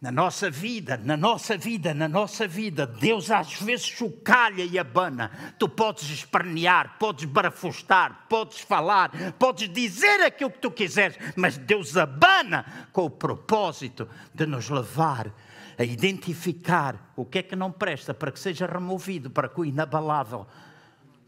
Na 0.00 0.12
nossa 0.12 0.50
vida, 0.50 0.98
na 0.98 1.16
nossa 1.16 1.56
vida, 1.56 1.94
na 1.94 2.06
nossa 2.06 2.46
vida, 2.46 2.86
Deus 2.86 3.30
às 3.30 3.54
vezes 3.54 3.86
chocalha 3.86 4.62
e 4.62 4.78
abana. 4.78 5.30
Tu 5.58 5.66
podes 5.66 6.10
espernear, 6.10 6.98
podes 6.98 7.24
barafustar, 7.24 8.26
podes 8.28 8.60
falar, 8.60 9.10
podes 9.38 9.72
dizer 9.72 10.20
aquilo 10.20 10.50
que 10.50 10.58
tu 10.58 10.70
quiseres, 10.70 11.16
mas 11.34 11.56
Deus 11.56 11.96
abana 11.96 12.88
com 12.92 13.06
o 13.06 13.10
propósito 13.10 14.06
de 14.34 14.44
nos 14.44 14.68
levar 14.68 15.32
a 15.78 15.84
identificar 15.84 17.12
o 17.16 17.24
que 17.24 17.38
é 17.38 17.42
que 17.42 17.56
não 17.56 17.72
presta 17.72 18.12
para 18.12 18.30
que 18.30 18.38
seja 18.38 18.66
removido, 18.66 19.30
para 19.30 19.48
que 19.48 19.60
o 19.60 19.64
inabalável 19.64 20.46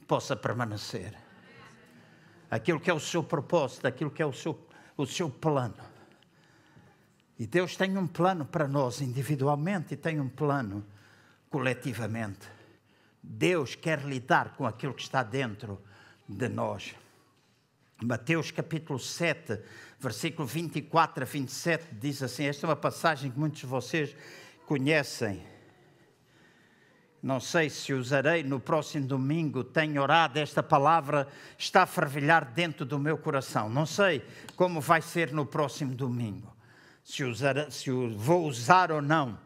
possa 0.07 0.37
permanecer. 0.37 1.15
Aquilo 2.51 2.81
que 2.81 2.91
é 2.91 2.95
o 2.95 3.01
seu 3.01 3.23
propósito, 3.23 3.87
aquilo 3.87 4.11
que 4.11 4.23
é 4.23 4.27
o 4.27 4.33
seu, 4.33 4.59
o 4.97 5.07
seu 5.07 5.29
plano. 5.29 5.75
E 7.39 7.47
Deus 7.47 7.77
tem 7.77 7.99
um 7.99 8.07
plano 8.07 8.47
para 8.47 8.67
nós 8.67 9.01
individualmente 9.01 9.95
e 9.95 9.97
tem 9.97 10.21
um 10.21 10.29
plano 10.29 10.85
coletivamente. 11.51 12.49
Deus 13.23 13.75
quer 13.75 14.03
lidar 14.03 14.57
com 14.57 14.67
aquilo 14.67 14.95
que 14.95 15.03
está 15.03 15.23
dentro 15.23 15.83
de 16.29 16.49
nós. 16.49 16.95
Mateus 18.03 18.51
capítulo 18.51 18.99
7, 18.99 19.61
versículo 19.99 20.47
24 20.47 21.25
a 21.25 21.27
27 21.27 21.95
diz 21.95 22.23
assim: 22.23 22.45
esta 22.45 22.67
é 22.67 22.69
uma 22.69 22.77
passagem 22.77 23.31
que 23.31 23.39
muitos 23.39 23.61
de 23.61 23.67
vocês 23.67 24.15
conhecem. 24.67 25.56
Não 27.27 27.41
sei 27.41 27.69
se 27.69 27.93
usarei 27.93 28.45
no 28.45 28.61
próximo 28.61 29.05
domingo, 29.05 29.65
tenho 29.65 30.01
orado, 30.01 30.39
esta 30.39 30.63
palavra 30.63 31.27
está 31.59 31.83
a 31.83 31.87
fervilhar 31.87 32.53
dentro 32.53 32.87
do 32.87 33.01
meu 33.01 33.19
coração. 33.19 33.69
Não 33.69 33.85
sei 33.85 34.25
como 34.55 34.81
vai 34.81 35.03
ser 35.03 35.33
no 35.33 35.45
próximo 35.45 35.93
domingo, 35.93 36.55
se, 37.03 37.25
usar, 37.25 37.69
se 37.73 37.91
vou 37.91 38.47
usar 38.47 38.93
ou 38.93 39.03
não. 39.03 39.37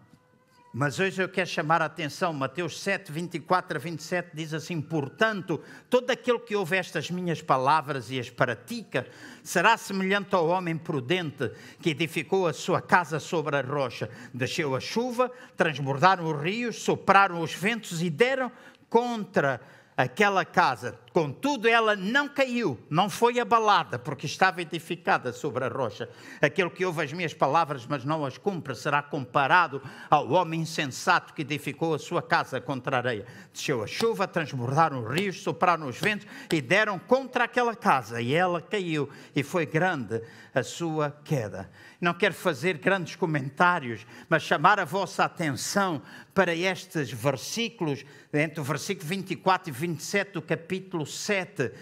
Mas 0.72 1.00
hoje 1.00 1.20
eu 1.20 1.28
quero 1.28 1.48
chamar 1.48 1.82
a 1.82 1.86
atenção, 1.86 2.32
Mateus 2.32 2.78
7, 2.80 3.10
24 3.10 3.76
a 3.76 3.80
27 3.80 4.30
diz 4.32 4.54
assim: 4.54 4.80
Portanto, 4.80 5.60
todo 5.88 6.08
aquele 6.10 6.38
que 6.38 6.54
ouve 6.54 6.76
estas 6.76 7.10
minhas 7.10 7.42
palavras 7.42 8.08
e 8.08 8.20
as 8.20 8.30
pratica 8.30 9.04
será 9.42 9.76
semelhante 9.76 10.32
ao 10.32 10.46
homem 10.46 10.76
prudente 10.78 11.50
que 11.80 11.90
edificou 11.90 12.46
a 12.46 12.52
sua 12.52 12.80
casa 12.80 13.18
sobre 13.18 13.56
a 13.56 13.62
rocha. 13.62 14.08
Desceu 14.32 14.76
a 14.76 14.80
chuva, 14.80 15.28
transbordaram 15.56 16.24
os 16.24 16.40
rios, 16.40 16.80
sopraram 16.80 17.42
os 17.42 17.52
ventos 17.52 18.00
e 18.00 18.08
deram 18.08 18.52
contra 18.88 19.60
aquela 20.01 20.44
casa. 20.44 20.98
Contudo, 21.12 21.68
ela 21.68 21.96
não 21.96 22.28
caiu, 22.28 22.78
não 22.88 23.11
foi 23.11 23.40
abalada, 23.40 23.98
porque 23.98 24.26
estava 24.26 24.62
edificada 24.62 25.32
sobre 25.32 25.64
a 25.64 25.68
rocha. 25.68 26.09
Aquele 26.40 26.70
que 26.70 26.84
ouve 26.84 27.03
as 27.03 27.12
minhas 27.12 27.34
palavras, 27.34 27.84
mas 27.86 28.05
não 28.05 28.24
as 28.24 28.38
cumpre, 28.38 28.74
será 28.74 29.03
comparado 29.03 29.82
ao 30.09 30.30
homem 30.30 30.61
insensato 30.61 31.34
que 31.34 31.42
edificou 31.42 31.94
a 31.94 31.98
sua 31.98 32.22
casa 32.22 32.61
contra 32.61 32.96
a 32.96 33.01
areia. 33.01 33.26
Desceu 33.53 33.82
a 33.82 33.86
chuva, 33.86 34.28
transbordaram 34.28 35.03
os 35.03 35.12
rios, 35.12 35.42
sopraram 35.42 35.88
os 35.88 35.98
ventos 35.98 36.26
e 36.53 36.61
deram 36.61 36.98
contra 36.98 37.44
aquela 37.44 37.74
casa, 37.74 38.20
e 38.20 38.32
ela 38.32 38.62
caiu, 38.62 39.11
e 39.34 39.42
foi 39.42 39.66
grande 39.66 40.22
a 40.55 40.62
sua 40.62 41.11
queda. 41.24 41.68
Não 42.01 42.14
quero 42.14 42.32
fazer 42.34 42.78
grandes 42.78 43.14
comentários, 43.14 44.07
mas 44.28 44.42
chamar 44.42 44.80
a 44.80 44.84
vossa 44.84 45.24
atenção 45.24 46.01
para 46.32 46.55
estes 46.55 47.12
versículos, 47.12 48.05
entre 48.32 48.61
o 48.61 48.64
versículo 48.64 49.07
24 49.09 49.68
e 49.68 49.72
27 49.72 50.32
do 50.32 50.42
capítulo 50.42 51.05
7, 51.05 51.72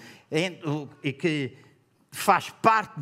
e 1.03 1.13
que 1.13 1.57
faz 2.11 2.51
parte 2.51 2.95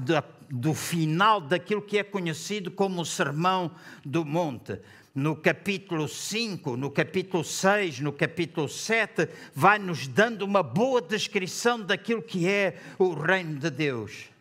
do 0.51 0.75
final 0.75 1.41
daquilo 1.41 1.81
que 1.81 1.99
é 1.99 2.05
conhecido 2.05 2.71
como 2.71 3.01
o 3.01 3.07
Sermão 3.07 3.71
do 4.05 4.25
Monte 4.25 4.81
no 5.17 5.35
capítulo 5.35 6.07
5, 6.07 6.77
no 6.77 6.91
capítulo 6.91 7.43
6, 7.43 8.01
no 8.01 8.13
capítulo 8.13 8.69
7, 8.69 9.27
vai 9.55 9.79
nos 9.79 10.07
dando 10.07 10.43
uma 10.43 10.63
boa 10.63 11.01
descrição 11.01 11.81
daquilo 11.81 12.21
que 12.21 12.47
é 12.47 12.77
o 12.99 13.15
reino 13.15 13.59
de 13.59 13.71
Deus. 13.71 14.36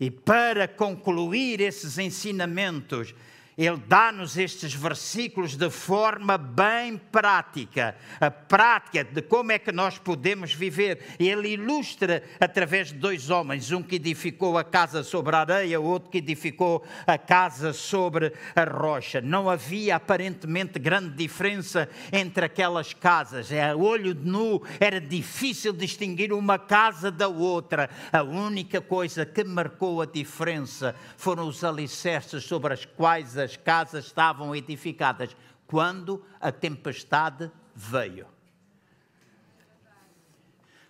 E 0.00 0.10
para 0.10 0.68
concluir 0.68 1.60
esses 1.60 1.98
ensinamentos, 1.98 3.14
ele 3.58 3.82
dá-nos 3.88 4.38
estes 4.38 4.72
versículos 4.72 5.56
de 5.56 5.68
forma 5.68 6.38
bem 6.38 6.96
prática, 6.96 7.96
a 8.20 8.30
prática 8.30 9.02
de 9.02 9.20
como 9.20 9.50
é 9.50 9.58
que 9.58 9.72
nós 9.72 9.98
podemos 9.98 10.54
viver. 10.54 11.00
Ele 11.18 11.48
ilustra 11.54 12.22
através 12.38 12.92
de 12.92 12.94
dois 12.94 13.30
homens, 13.30 13.72
um 13.72 13.82
que 13.82 13.96
edificou 13.96 14.56
a 14.56 14.62
casa 14.62 15.02
sobre 15.02 15.34
a 15.34 15.40
areia, 15.40 15.80
outro 15.80 16.08
que 16.08 16.18
edificou 16.18 16.86
a 17.04 17.18
casa 17.18 17.72
sobre 17.72 18.32
a 18.54 18.62
rocha. 18.62 19.20
Não 19.20 19.50
havia 19.50 19.96
aparentemente 19.96 20.78
grande 20.78 21.16
diferença 21.16 21.88
entre 22.12 22.44
aquelas 22.44 22.94
casas. 22.94 23.50
A 23.50 23.74
olho 23.74 24.14
de 24.14 24.24
nu 24.24 24.62
era 24.78 25.00
difícil 25.00 25.72
distinguir 25.72 26.32
uma 26.32 26.60
casa 26.60 27.10
da 27.10 27.26
outra. 27.26 27.90
A 28.12 28.22
única 28.22 28.80
coisa 28.80 29.26
que 29.26 29.42
marcou 29.42 30.00
a 30.00 30.06
diferença 30.06 30.94
foram 31.16 31.48
os 31.48 31.64
alicerces 31.64 32.44
sobre 32.44 32.74
as 32.74 32.84
quais 32.84 33.36
as 33.36 33.47
casas 33.56 34.06
estavam 34.06 34.54
edificadas 34.54 35.36
quando 35.66 36.24
a 36.40 36.50
tempestade 36.50 37.50
veio. 37.74 38.26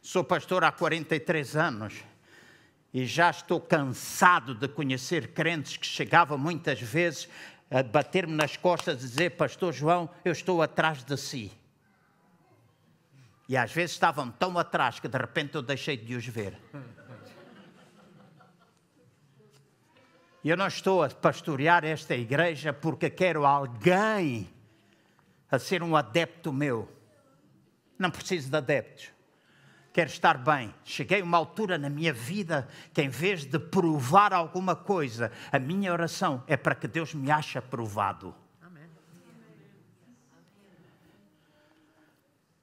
Sou 0.00 0.24
pastor 0.24 0.64
há 0.64 0.72
43 0.72 1.56
anos 1.56 1.94
e 2.92 3.04
já 3.04 3.30
estou 3.30 3.60
cansado 3.60 4.54
de 4.54 4.66
conhecer 4.66 5.32
crentes 5.32 5.76
que 5.76 5.86
chegavam 5.86 6.38
muitas 6.38 6.80
vezes 6.80 7.28
a 7.70 7.82
bater-me 7.82 8.32
nas 8.32 8.56
costas 8.56 8.96
e 9.02 9.06
dizer: 9.06 9.30
Pastor 9.36 9.72
João, 9.72 10.08
eu 10.24 10.32
estou 10.32 10.62
atrás 10.62 11.04
de 11.04 11.16
si. 11.16 11.52
E 13.48 13.56
às 13.56 13.72
vezes 13.72 13.92
estavam 13.92 14.30
tão 14.30 14.58
atrás 14.58 15.00
que 15.00 15.08
de 15.08 15.18
repente 15.18 15.54
eu 15.54 15.62
deixei 15.62 15.96
de 15.96 16.14
os 16.14 16.26
ver. 16.26 16.58
Eu 20.44 20.56
não 20.56 20.66
estou 20.66 21.02
a 21.02 21.08
pastorear 21.08 21.84
esta 21.84 22.14
igreja 22.14 22.72
porque 22.72 23.10
quero 23.10 23.44
alguém 23.44 24.48
a 25.50 25.58
ser 25.58 25.82
um 25.82 25.96
adepto 25.96 26.52
meu. 26.52 26.88
Não 27.98 28.10
preciso 28.10 28.50
de 28.50 28.56
adeptos. 28.56 29.10
Quero 29.92 30.10
estar 30.10 30.38
bem. 30.38 30.72
Cheguei 30.84 31.20
a 31.20 31.24
uma 31.24 31.38
altura 31.38 31.76
na 31.76 31.90
minha 31.90 32.12
vida 32.12 32.68
que, 32.94 33.02
em 33.02 33.08
vez 33.08 33.44
de 33.44 33.58
provar 33.58 34.32
alguma 34.32 34.76
coisa, 34.76 35.32
a 35.50 35.58
minha 35.58 35.92
oração 35.92 36.44
é 36.46 36.56
para 36.56 36.74
que 36.74 36.86
Deus 36.86 37.14
me 37.14 37.30
ache 37.30 37.58
aprovado. 37.58 38.34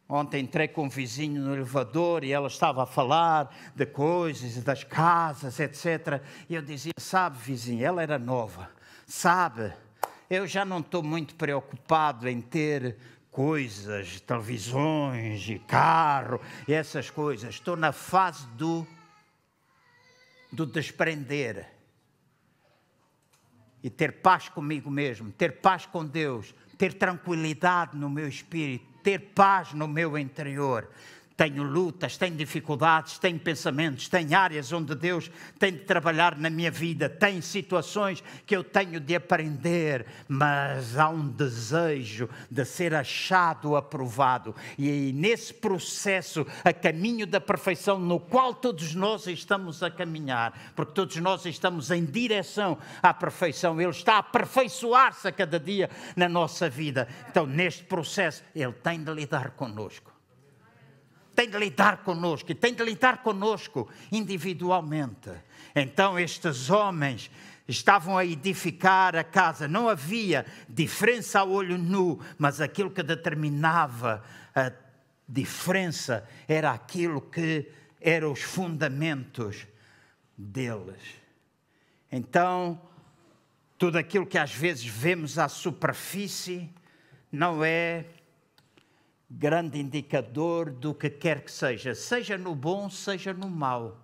Ontem 0.08 0.43
entrei 0.43 0.68
com 0.68 0.84
um 0.86 0.89
vizinho 0.89 1.41
no 1.41 1.56
elevador 1.56 2.24
e 2.24 2.32
ela 2.32 2.47
estava 2.47 2.84
a 2.84 2.86
falar 2.86 3.49
de 3.76 3.88
coisas, 3.88 4.64
das 4.64 4.84
casas, 4.84 5.60
etc. 5.60 6.22
E 6.47 6.53
eu 6.53 6.62
dizia: 6.62 6.93
Sabe, 6.97 7.39
vizinho, 7.39 7.84
ela 7.84 8.03
era 8.03 8.20
nova, 8.20 8.70
sabe, 9.08 9.74
eu 10.30 10.45
já 10.45 10.64
não 10.64 10.80
estou 10.80 11.01
muito 11.01 11.34
preocupado 11.36 12.30
em 12.30 12.39
ter 12.39 12.97
coisas, 13.32 14.22
televisões 14.22 15.49
e 15.49 15.58
carro 15.58 16.39
e 16.68 16.74
essas 16.74 17.10
coisas. 17.10 17.56
Estou 17.56 17.76
na 17.76 17.91
fase 17.91 18.45
do, 18.49 18.86
do 20.51 20.68
desprender 20.68 21.68
e 23.84 23.89
ter 23.89 24.22
paz 24.22 24.49
comigo 24.49 24.89
mesmo, 24.91 25.32
ter 25.32 25.62
paz 25.62 25.88
com 25.88 26.06
Deus, 26.06 26.53
ter 26.78 26.93
tranquilidade 26.93 27.97
no 27.97 28.10
meu 28.10 28.28
espírito 28.28 28.95
ter 29.06 29.20
paz 29.20 29.72
no 29.72 29.88
meu 29.88 30.18
interior. 30.18 30.89
Tenho 31.38 31.64
lutas, 31.64 32.16
tenho 32.16 32.36
dificuldades, 32.38 33.20
tenho 33.20 33.38
pensamentos, 33.38 34.08
tenho 34.08 34.38
áreas 34.38 34.72
onde 34.72 34.96
Deus 34.96 35.30
tem 35.60 35.74
de 35.74 35.80
trabalhar 35.80 36.38
na 36.38 36.50
minha 36.50 36.72
vida, 36.72 37.10
tem 37.10 37.42
situações 37.42 38.24
que 38.46 38.56
eu 38.56 38.64
tenho 38.64 39.02
de 39.02 39.16
aprender, 39.16 40.06
mas 40.30 40.98
há 40.98 41.10
um 41.10 41.28
desejo 41.28 42.30
de 42.50 42.64
ser 42.64 42.96
achado, 42.96 43.76
aprovado. 43.76 44.56
E 44.78 45.12
nesse 45.12 45.54
processo, 45.54 46.48
a 46.64 46.72
caminho 46.72 47.28
da 47.28 47.42
perfeição, 47.42 48.00
no 48.00 48.18
qual 48.18 48.54
todos 48.54 48.96
nós 48.96 49.28
estamos 49.28 49.84
a 49.84 49.92
caminhar, 49.92 50.74
porque 50.74 50.94
todos 50.94 51.18
nós 51.18 51.46
estamos 51.46 51.92
em 51.92 52.06
direção 52.06 52.78
à 53.04 53.14
perfeição, 53.14 53.82
Ele 53.82 53.90
está 53.90 54.16
a 54.16 54.20
aperfeiçoar-se 54.20 55.28
a 55.28 55.34
cada 55.34 55.60
dia 55.60 55.90
na 56.16 56.30
nossa 56.30 56.70
vida. 56.70 57.10
Então, 57.30 57.46
neste 57.46 57.84
processo, 57.84 58.42
Ele 58.56 58.72
tem 58.72 59.04
de 59.04 59.14
lidar 59.14 59.52
conosco 59.52 60.14
tem 61.36 61.50
de 61.50 61.58
lidar 61.58 61.98
conosco 61.98 62.52
e 62.52 62.56
tem 62.56 62.74
de 62.74 62.84
lidar 62.84 63.22
conosco 63.22 63.90
individualmente. 64.12 65.30
Então, 65.76 66.18
estes 66.18 66.70
homens 66.70 67.30
estavam 67.68 68.18
a 68.18 68.26
edificar 68.26 69.16
a 69.16 69.24
casa, 69.24 69.68
não 69.68 69.90
havia 69.90 70.46
diferença 70.70 71.42
a 71.42 71.44
olho 71.44 71.78
nu, 71.78 72.20
mas 72.38 72.62
aquilo 72.62 72.92
que 72.92 73.04
determinava 73.04 74.24
a 74.56 74.72
diferença 75.28 76.28
era 76.48 76.72
aquilo 76.72 77.20
que 77.20 77.70
eram 78.00 78.32
os 78.32 78.42
fundamentos 78.42 79.68
deles. 80.38 81.02
Então, 82.12 82.80
tudo 83.78 83.98
aquilo 83.98 84.26
que 84.26 84.38
às 84.38 84.54
vezes 84.54 84.86
vemos 84.86 85.38
à 85.38 85.50
superfície 85.50 86.70
não 87.32 87.66
é 87.66 88.06
grande 89.30 89.80
indicador 89.80 90.69
do 90.69 90.93
que 90.93 91.09
quer 91.09 91.41
que 91.41 91.51
seja, 91.51 91.95
seja 91.95 92.38
no 92.38 92.53
bom, 92.55 92.89
seja 92.89 93.34
no 93.34 93.49
mau. 93.49 93.97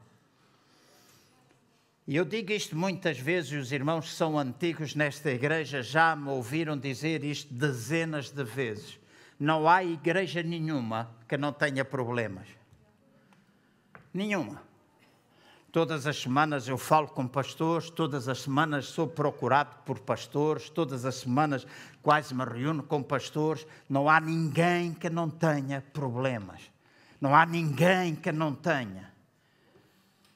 E 2.07 2.15
eu 2.15 2.25
digo 2.25 2.51
isto 2.51 2.75
muitas 2.75 3.17
vezes, 3.17 3.51
e 3.51 3.55
os 3.57 3.71
irmãos 3.71 4.09
que 4.09 4.15
são 4.15 4.37
antigos 4.37 4.95
nesta 4.95 5.31
igreja 5.31 5.81
já 5.81 6.15
me 6.15 6.29
ouviram 6.29 6.77
dizer 6.77 7.23
isto 7.23 7.53
dezenas 7.53 8.31
de 8.31 8.43
vezes. 8.43 8.99
Não 9.39 9.67
há 9.69 9.83
igreja 9.83 10.43
nenhuma 10.43 11.15
que 11.27 11.37
não 11.37 11.53
tenha 11.53 11.85
problemas. 11.85 12.47
Nenhuma. 14.13 14.70
Todas 15.71 16.05
as 16.05 16.17
semanas 16.17 16.67
eu 16.67 16.77
falo 16.77 17.07
com 17.07 17.25
pastores, 17.25 17.89
todas 17.89 18.27
as 18.27 18.39
semanas 18.39 18.87
sou 18.87 19.07
procurado 19.07 19.73
por 19.85 19.99
pastores, 19.99 20.69
todas 20.69 21.05
as 21.05 21.15
semanas 21.15 21.65
quase 22.01 22.35
me 22.35 22.43
reúno 22.43 22.83
com 22.83 23.01
pastores. 23.01 23.65
Não 23.89 24.09
há 24.09 24.19
ninguém 24.19 24.93
que 24.93 25.09
não 25.09 25.29
tenha 25.29 25.81
problemas. 25.93 26.61
Não 27.21 27.33
há 27.33 27.45
ninguém 27.45 28.15
que 28.15 28.33
não 28.33 28.53
tenha. 28.53 29.13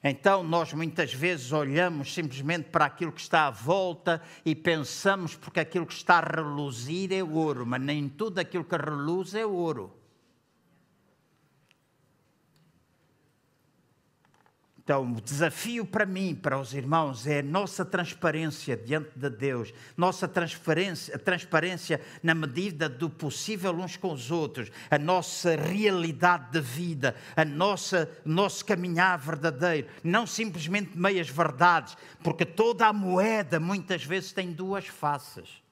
Então, 0.02 0.42
nós 0.42 0.72
muitas 0.72 1.12
vezes 1.12 1.52
olhamos 1.52 2.14
simplesmente 2.14 2.70
para 2.70 2.86
aquilo 2.86 3.12
que 3.12 3.20
está 3.20 3.48
à 3.48 3.50
volta 3.50 4.22
e 4.42 4.54
pensamos 4.54 5.34
porque 5.34 5.60
aquilo 5.60 5.84
que 5.84 5.92
está 5.92 6.18
a 6.18 6.20
reluzir 6.20 7.12
é 7.12 7.22
ouro, 7.22 7.66
mas 7.66 7.82
nem 7.82 8.08
tudo 8.08 8.38
aquilo 8.38 8.64
que 8.64 8.76
reluz 8.76 9.34
é 9.34 9.44
ouro. 9.44 9.92
Então, 14.86 15.14
o 15.14 15.20
desafio 15.20 15.84
para 15.84 16.06
mim, 16.06 16.32
para 16.32 16.56
os 16.60 16.72
irmãos, 16.72 17.26
é 17.26 17.40
a 17.40 17.42
nossa 17.42 17.84
transparência 17.84 18.76
diante 18.76 19.18
de 19.18 19.28
Deus, 19.28 19.74
nossa 19.96 20.28
transparência, 20.28 21.18
transparência 21.18 22.00
na 22.22 22.36
medida 22.36 22.88
do 22.88 23.10
possível 23.10 23.72
uns 23.72 23.96
com 23.96 24.12
os 24.12 24.30
outros, 24.30 24.70
a 24.88 24.96
nossa 24.96 25.56
realidade 25.56 26.52
de 26.52 26.60
vida, 26.60 27.16
a 27.34 27.44
nossa 27.44 28.08
nosso 28.24 28.64
caminhar 28.64 29.18
verdadeiro, 29.18 29.88
não 30.04 30.24
simplesmente 30.24 30.96
meias 30.96 31.28
verdades, 31.28 31.96
porque 32.22 32.44
toda 32.44 32.86
a 32.86 32.92
moeda 32.92 33.58
muitas 33.58 34.04
vezes 34.04 34.30
tem 34.30 34.52
duas 34.52 34.86
faces. 34.86 35.65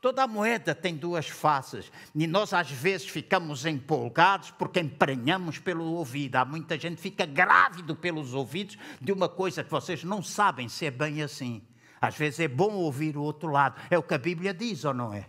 Toda 0.00 0.28
moeda 0.28 0.76
tem 0.76 0.94
duas 0.94 1.28
faces 1.28 1.90
e 2.14 2.26
nós 2.26 2.52
às 2.52 2.70
vezes 2.70 3.08
ficamos 3.08 3.66
empolgados 3.66 4.52
porque 4.52 4.78
emprenhamos 4.78 5.58
pelo 5.58 5.84
ouvido. 5.84 6.36
Há 6.36 6.44
muita 6.44 6.78
gente 6.78 6.96
que 6.96 7.02
fica 7.02 7.26
grávido 7.26 7.96
pelos 7.96 8.32
ouvidos 8.32 8.78
de 9.00 9.10
uma 9.10 9.28
coisa 9.28 9.64
que 9.64 9.70
vocês 9.70 10.04
não 10.04 10.22
sabem 10.22 10.68
se 10.68 10.86
é 10.86 10.90
bem 10.90 11.20
assim. 11.20 11.62
Às 12.00 12.16
vezes 12.16 12.38
é 12.38 12.46
bom 12.46 12.74
ouvir 12.74 13.16
o 13.16 13.22
outro 13.22 13.50
lado. 13.50 13.80
É 13.90 13.98
o 13.98 14.02
que 14.02 14.14
a 14.14 14.18
Bíblia 14.18 14.54
diz 14.54 14.84
ou 14.84 14.94
não 14.94 15.12
é? 15.12 15.26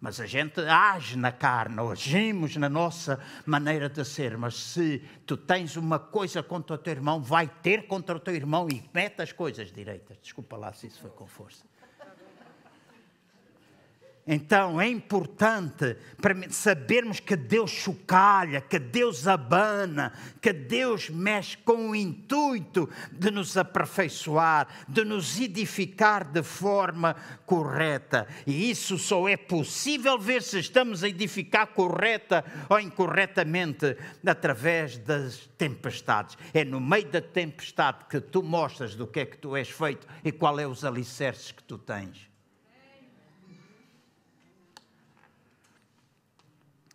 Mas 0.00 0.20
a 0.20 0.26
gente 0.26 0.60
age 0.60 1.16
na 1.16 1.30
carne, 1.30 1.80
agimos 1.80 2.56
na 2.56 2.68
nossa 2.68 3.20
maneira 3.46 3.88
de 3.88 4.04
ser. 4.04 4.36
Mas 4.36 4.56
se 4.56 4.98
tu 5.24 5.36
tens 5.36 5.76
uma 5.76 6.00
coisa 6.00 6.42
contra 6.42 6.74
o 6.74 6.78
teu 6.78 6.92
irmão, 6.92 7.20
vai 7.20 7.46
ter 7.46 7.86
contra 7.86 8.16
o 8.16 8.20
teu 8.20 8.34
irmão 8.34 8.68
e 8.68 8.82
mete 8.92 9.22
as 9.22 9.32
coisas 9.32 9.72
direitas. 9.72 10.18
Desculpa 10.20 10.56
lá 10.56 10.72
se 10.72 10.88
isso 10.88 11.00
foi 11.00 11.10
com 11.10 11.26
força. 11.26 11.64
Então 14.30 14.78
é 14.78 14.86
importante 14.86 15.96
sabermos 16.50 17.18
que 17.18 17.34
Deus 17.34 17.70
chocalha, 17.70 18.60
que 18.60 18.78
Deus 18.78 19.26
abana, 19.26 20.12
que 20.38 20.52
Deus 20.52 21.08
mexe 21.08 21.56
com 21.56 21.88
o 21.88 21.96
intuito 21.96 22.90
de 23.10 23.30
nos 23.30 23.56
aperfeiçoar, 23.56 24.68
de 24.86 25.02
nos 25.02 25.40
edificar 25.40 26.30
de 26.30 26.42
forma 26.42 27.16
correta. 27.46 28.28
E 28.46 28.70
isso 28.70 28.98
só 28.98 29.26
é 29.26 29.34
possível 29.34 30.18
ver 30.18 30.42
se 30.42 30.58
estamos 30.58 31.02
a 31.02 31.08
edificar 31.08 31.68
correta 31.68 32.44
ou 32.68 32.78
incorretamente 32.78 33.96
através 34.26 34.98
das 34.98 35.48
tempestades. 35.56 36.36
É 36.52 36.66
no 36.66 36.82
meio 36.82 37.10
da 37.10 37.22
tempestade 37.22 38.04
que 38.10 38.20
tu 38.20 38.42
mostras 38.42 38.94
do 38.94 39.06
que 39.06 39.20
é 39.20 39.24
que 39.24 39.38
tu 39.38 39.56
és 39.56 39.70
feito 39.70 40.06
e 40.22 40.30
qual 40.30 40.60
é 40.60 40.66
os 40.66 40.84
alicerces 40.84 41.50
que 41.50 41.62
tu 41.62 41.78
tens. 41.78 42.27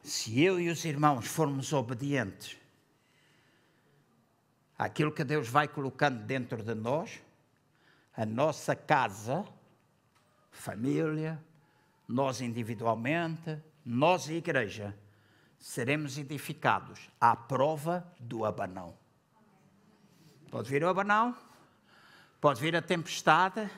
Se 0.04 0.44
eu 0.44 0.60
e 0.60 0.70
os 0.70 0.84
irmãos 0.84 1.26
formos 1.26 1.72
obedientes 1.72 2.58
àquilo 4.78 5.14
que 5.14 5.24
Deus 5.24 5.48
vai 5.48 5.66
colocando 5.66 6.26
dentro 6.26 6.62
de 6.62 6.76
nós, 6.76 7.22
a 8.14 8.26
nossa 8.26 8.76
casa, 8.76 9.46
família, 10.52 11.42
nós 12.06 12.42
individualmente, 12.42 13.58
nós 13.86 14.28
e 14.28 14.34
igreja, 14.34 14.94
seremos 15.58 16.18
edificados 16.18 17.10
à 17.20 17.34
prova 17.34 18.06
do 18.20 18.44
abanão. 18.44 18.98
Pode 20.52 20.70
vir 20.70 20.84
o 20.84 20.90
abanão, 20.90 21.36
pode 22.42 22.60
vir 22.60 22.76
a 22.76 22.82
tempestade, 22.82 23.70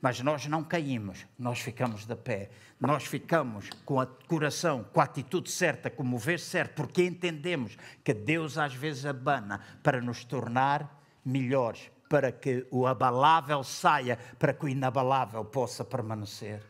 mas 0.00 0.20
nós 0.20 0.46
não 0.46 0.64
caímos, 0.64 1.26
nós 1.38 1.60
ficamos 1.60 2.06
de 2.06 2.16
pé. 2.16 2.50
Nós 2.80 3.04
ficamos 3.04 3.68
com 3.84 3.98
o 4.00 4.06
coração, 4.06 4.84
com 4.92 5.00
a 5.00 5.04
atitude 5.04 5.50
certa, 5.50 5.90
com 5.90 6.02
o 6.02 6.06
mover 6.06 6.40
certo, 6.40 6.74
porque 6.74 7.04
entendemos 7.04 7.76
que 8.02 8.14
Deus 8.14 8.56
às 8.56 8.74
vezes 8.74 9.04
abana 9.04 9.60
para 9.82 10.00
nos 10.00 10.24
tornar 10.24 10.98
melhores, 11.22 11.90
para 12.08 12.32
que 12.32 12.66
o 12.70 12.86
abalável 12.86 13.62
saia, 13.62 14.18
para 14.38 14.54
que 14.54 14.64
o 14.64 14.68
inabalável 14.68 15.44
possa 15.44 15.84
permanecer. 15.84 16.62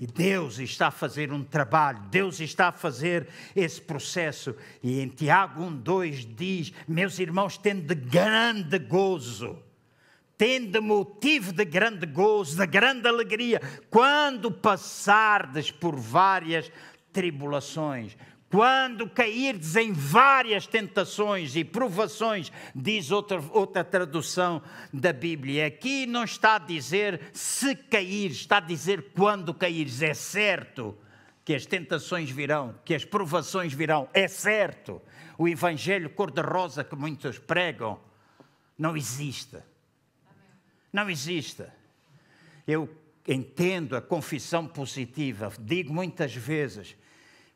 E 0.00 0.08
Deus 0.08 0.58
está 0.58 0.88
a 0.88 0.90
fazer 0.90 1.32
um 1.32 1.44
trabalho, 1.44 2.00
Deus 2.10 2.40
está 2.40 2.68
a 2.68 2.72
fazer 2.72 3.28
esse 3.54 3.80
processo. 3.80 4.56
E 4.82 5.00
em 5.00 5.06
Tiago 5.06 5.62
1, 5.62 5.76
2 5.76 6.34
diz: 6.34 6.72
Meus 6.88 7.20
irmãos, 7.20 7.56
tendo 7.56 7.94
de 7.94 7.94
grande 7.94 8.76
gozo 8.80 9.62
tende 10.36 10.80
motivo 10.80 11.52
de 11.52 11.64
grande 11.64 12.06
gozo, 12.06 12.56
de 12.56 12.66
grande 12.66 13.08
alegria, 13.08 13.60
quando 13.90 14.50
passardes 14.50 15.70
por 15.70 15.96
várias 15.96 16.70
tribulações, 17.12 18.16
quando 18.50 19.08
cairdes 19.08 19.74
em 19.74 19.92
várias 19.92 20.64
tentações 20.64 21.56
e 21.56 21.64
provações, 21.64 22.52
diz 22.72 23.10
outra, 23.10 23.42
outra 23.50 23.82
tradução 23.82 24.62
da 24.92 25.12
Bíblia. 25.12 25.66
Aqui 25.66 26.06
não 26.06 26.22
está 26.22 26.54
a 26.54 26.58
dizer 26.60 27.20
se 27.32 27.74
cair, 27.74 28.30
está 28.30 28.58
a 28.58 28.60
dizer 28.60 29.10
quando 29.12 29.52
caires. 29.52 30.02
É 30.02 30.14
certo 30.14 30.96
que 31.44 31.52
as 31.52 31.66
tentações 31.66 32.30
virão, 32.30 32.76
que 32.84 32.94
as 32.94 33.04
provações 33.04 33.72
virão. 33.72 34.08
É 34.14 34.28
certo. 34.28 35.02
O 35.36 35.48
evangelho 35.48 36.08
cor-de-rosa 36.10 36.84
que 36.84 36.94
muitos 36.94 37.40
pregam 37.40 37.98
não 38.78 38.96
existe. 38.96 39.58
Não 40.94 41.10
existe. 41.10 41.62
Eu 42.66 42.88
entendo 43.28 43.96
a 43.96 44.00
confissão 44.00 44.66
positiva, 44.66 45.52
digo 45.60 45.92
muitas 45.92 46.34
vezes 46.34 46.96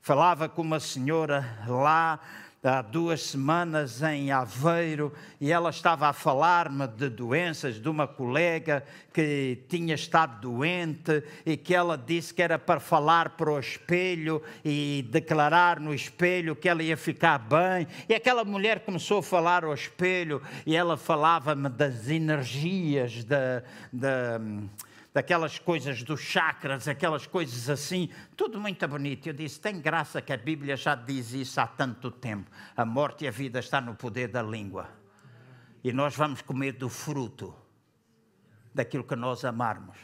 Falava 0.01 0.49
com 0.49 0.63
uma 0.63 0.81
senhora 0.81 1.45
lá 1.67 2.19
há 2.63 2.83
duas 2.83 3.23
semanas 3.23 4.03
em 4.03 4.33
Aveiro 4.33 5.13
e 5.41 5.53
ela 5.53 5.71
estava 5.71 6.09
a 6.09 6.13
falar-me 6.13 6.87
de 6.89 7.09
doenças 7.09 7.81
de 7.81 7.89
uma 7.89 8.07
colega 8.07 8.85
que 9.13 9.63
tinha 9.69 9.95
estado 9.95 10.41
doente 10.41 11.23
e 11.47 11.57
que 11.57 11.75
ela 11.75 11.97
disse 11.97 12.35
que 12.35 12.43
era 12.43 12.59
para 12.59 12.81
falar 12.81 13.31
para 13.31 13.51
o 13.51 13.59
espelho 13.59 14.43
e 14.65 15.07
declarar 15.11 15.79
no 15.79 15.95
espelho 15.95 16.57
que 16.57 16.69
ela 16.69 16.83
ia 16.83 16.97
ficar 16.97 17.39
bem. 17.39 17.87
E 18.09 18.15
aquela 18.15 18.45
mulher 18.45 18.81
começou 18.81 19.19
a 19.19 19.23
falar 19.23 19.65
ao 19.65 19.73
espelho 19.73 20.43
e 20.67 20.75
ela 20.75 20.97
falava-me 20.97 21.69
das 21.69 22.09
energias 22.09 23.25
da. 23.25 23.63
da 23.93 24.41
daquelas 25.19 25.59
coisas 25.59 26.05
dos 26.05 26.21
chakras, 26.21 26.87
aquelas 26.87 27.27
coisas 27.27 27.69
assim, 27.69 28.09
tudo 28.37 28.61
muito 28.61 28.87
bonito. 28.87 29.27
Eu 29.27 29.33
disse: 29.33 29.61
tem 29.61 29.81
graça 29.81 30.23
que 30.23 30.33
a 30.33 30.37
Bíblia 30.37 30.77
já 30.77 30.95
diz 30.95 31.33
isso 31.33 31.61
há 31.61 31.67
tanto 31.67 32.09
tempo. 32.09 32.49
A 32.77 32.85
morte 32.85 33.25
e 33.25 33.29
a 33.29 33.31
vida 33.33 33.59
está 33.59 33.81
no 33.81 33.97
poder 33.97 34.29
da 34.29 34.41
língua. 34.41 34.89
E 35.83 35.93
nós 35.93 36.15
vamos 36.15 36.41
comer 36.41 36.75
do 36.75 36.89
fruto 36.89 37.53
daquilo 38.73 39.03
que 39.03 39.17
nós 39.17 39.45
amarmos. 39.45 39.97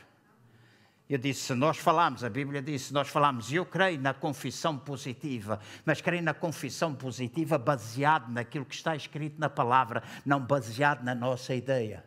Eu 1.08 1.18
disse, 1.18 1.42
se 1.42 1.54
nós 1.54 1.76
falamos, 1.76 2.24
a 2.24 2.28
Bíblia 2.28 2.60
diz, 2.60 2.90
nós 2.90 3.08
falamos, 3.08 3.52
eu 3.52 3.64
creio 3.64 4.00
na 4.00 4.14
confissão 4.14 4.76
positiva, 4.76 5.60
mas 5.84 6.00
creio 6.00 6.24
na 6.24 6.34
confissão 6.34 6.92
positiva 6.92 7.56
baseado 7.56 8.32
naquilo 8.32 8.64
que 8.64 8.74
está 8.74 8.96
escrito 8.96 9.38
na 9.38 9.48
palavra, 9.48 10.02
não 10.26 10.40
baseado 10.40 11.04
na 11.04 11.14
nossa 11.14 11.54
ideia 11.54 12.02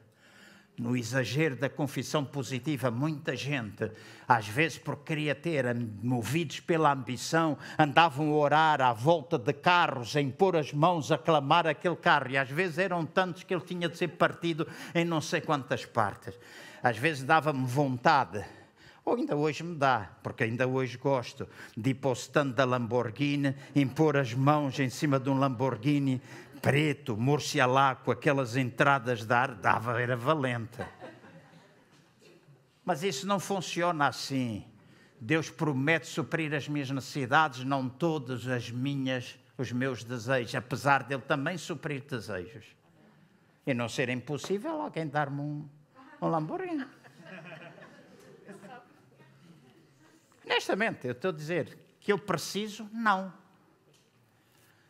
no 0.78 0.96
exagero 0.96 1.56
da 1.56 1.70
confissão 1.70 2.24
positiva, 2.24 2.92
muita 2.92 3.36
gente, 3.36 3.92
às 4.28 4.48
vezes 4.48 4.78
porque 4.78 5.16
queria 5.16 5.34
ter, 5.34 5.66
movidos 6.04 6.60
pela 6.60 6.94
ambição, 6.94 7.58
andavam 7.80 8.30
a 8.32 8.36
orar 8.36 8.82
à 8.82 8.94
volta 8.94 9.40
de 9.40 9.54
carros, 9.54 10.16
em 10.16 10.30
pôr 10.30 10.56
as 10.56 10.72
mãos 10.72 11.12
a 11.12 11.18
clamar 11.18 11.66
aquele 11.66 11.96
carro, 11.96 12.30
e 12.30 12.38
às 12.38 12.50
vezes 12.50 12.78
eram 12.78 13.06
tantos 13.06 13.44
que 13.44 13.54
ele 13.54 13.64
tinha 13.64 13.90
de 13.90 13.98
ser 13.98 14.10
partido 14.10 14.68
em 14.94 15.04
não 15.04 15.20
sei 15.20 15.42
quantas 15.42 15.84
partes. 15.86 16.38
Às 16.84 16.98
vezes 16.98 17.24
dava-me 17.24 17.66
vontade, 17.66 18.46
ou 19.04 19.16
ainda 19.16 19.36
hoje 19.36 19.64
me 19.64 19.74
dá, 19.74 20.12
porque 20.22 20.44
ainda 20.44 20.68
hoje 20.68 20.98
gosto 20.98 21.48
de 21.76 21.92
ir 21.92 21.94
para 21.96 22.10
o 22.10 22.14
stand 22.14 22.50
da 22.50 22.66
Lamborghini, 22.66 23.56
impor 23.74 24.18
as 24.18 24.34
mãos 24.34 24.78
em 24.80 24.90
cima 24.90 25.18
de 25.18 25.30
um 25.30 25.40
Lamborghini 25.40 26.22
preto, 26.62 27.18
com 28.04 28.12
aquelas 28.12 28.56
entradas 28.56 29.26
de 29.26 29.34
ar, 29.34 29.56
dava, 29.56 30.02
era 30.02 30.16
valente. 30.16 30.80
Mas 32.84 33.04
isso 33.04 33.28
não 33.28 33.40
funciona 33.40 34.08
assim. 34.08 34.66
Deus 35.20 35.50
promete 35.50 36.08
suprir 36.08 36.54
as 36.54 36.68
minhas 36.68 36.90
necessidades, 36.90 37.64
não 37.64 37.90
todas 37.90 38.48
as 38.48 38.70
minhas, 38.70 39.38
os 39.58 39.72
meus 39.72 40.04
desejos, 40.04 40.56
apesar 40.56 41.04
dele 41.04 41.24
também 41.24 41.58
suprir 41.58 42.04
desejos. 42.04 42.66
E 43.66 43.74
não 43.74 43.90
ser 43.90 44.10
impossível 44.10 44.82
alguém 44.82 45.08
dar-me 45.08 45.42
um, 45.42 45.70
um 46.22 46.28
Lamborghini. 46.28 46.86
Honestamente, 50.46 51.06
eu 51.06 51.12
estou 51.12 51.30
a 51.30 51.34
dizer 51.34 51.78
que 52.00 52.14
eu 52.14 52.18
preciso, 52.18 52.90
não. 52.94 53.34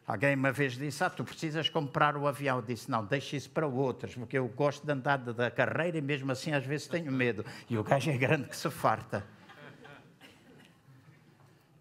Alguém 0.07 0.35
uma 0.35 0.53
vez 0.53 0.77
disse: 0.77 1.03
Ah, 1.03 1.09
tu 1.09 1.25
precisas 1.25 1.67
comprar 1.67 2.15
o 2.15 2.25
avião. 2.25 2.59
Eu 2.59 2.61
disse: 2.61 2.89
Não, 2.89 3.03
deixa 3.03 3.35
isso 3.35 3.49
para 3.49 3.67
outros, 3.67 4.15
porque 4.15 4.37
eu 4.37 4.47
gosto 4.47 4.85
de 4.85 4.91
andar 4.93 5.17
da 5.17 5.51
carreira 5.51 5.97
e 5.97 6.01
mesmo 6.01 6.31
assim 6.31 6.53
às 6.53 6.65
vezes 6.65 6.87
tenho 6.87 7.11
medo. 7.11 7.45
E 7.69 7.77
o 7.77 7.83
gajo 7.83 8.09
é 8.09 8.17
grande 8.17 8.47
que 8.47 8.55
se 8.55 8.69
farta. 8.69 9.25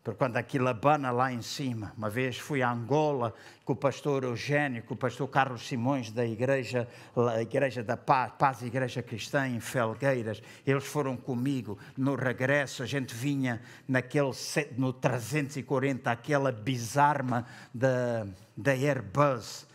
Porque 0.07 0.19
quando 0.19 0.37
aquilo 0.37 0.69
abana 0.69 1.11
lá 1.11 1.33
em 1.33 1.43
cima, 1.43 1.93
uma 1.99 2.09
vez 2.09 2.39
fui 2.39 2.63
a 2.63 2.71
Angola 2.71 3.35
com 3.65 3.73
o 3.73 3.77
pastor 3.77 4.23
Eugênio, 4.23 4.85
com 4.85 4.95
o 4.95 4.97
pastor 4.97 5.27
Carlos 5.27 5.67
Simões 5.67 6.13
da 6.13 6.25
Igreja, 6.25 6.87
Igreja 7.41 7.83
da 7.83 7.97
Paz, 7.97 8.31
Paz 8.39 8.63
Igreja 8.63 9.03
Cristã 9.03 9.49
em 9.49 9.59
Felgueiras. 9.59 10.41
Eles 10.65 10.87
foram 10.87 11.17
comigo 11.17 11.77
no 11.97 12.15
regresso. 12.15 12.85
A 12.85 12.87
gente 12.87 13.17
vinha 13.17 13.61
naquele 13.89 14.31
no 14.79 14.93
340, 14.93 16.09
aquela 16.09 16.53
bizarma 16.53 17.45
da, 17.75 18.29
da 18.57 18.71
Airbus 18.71 19.66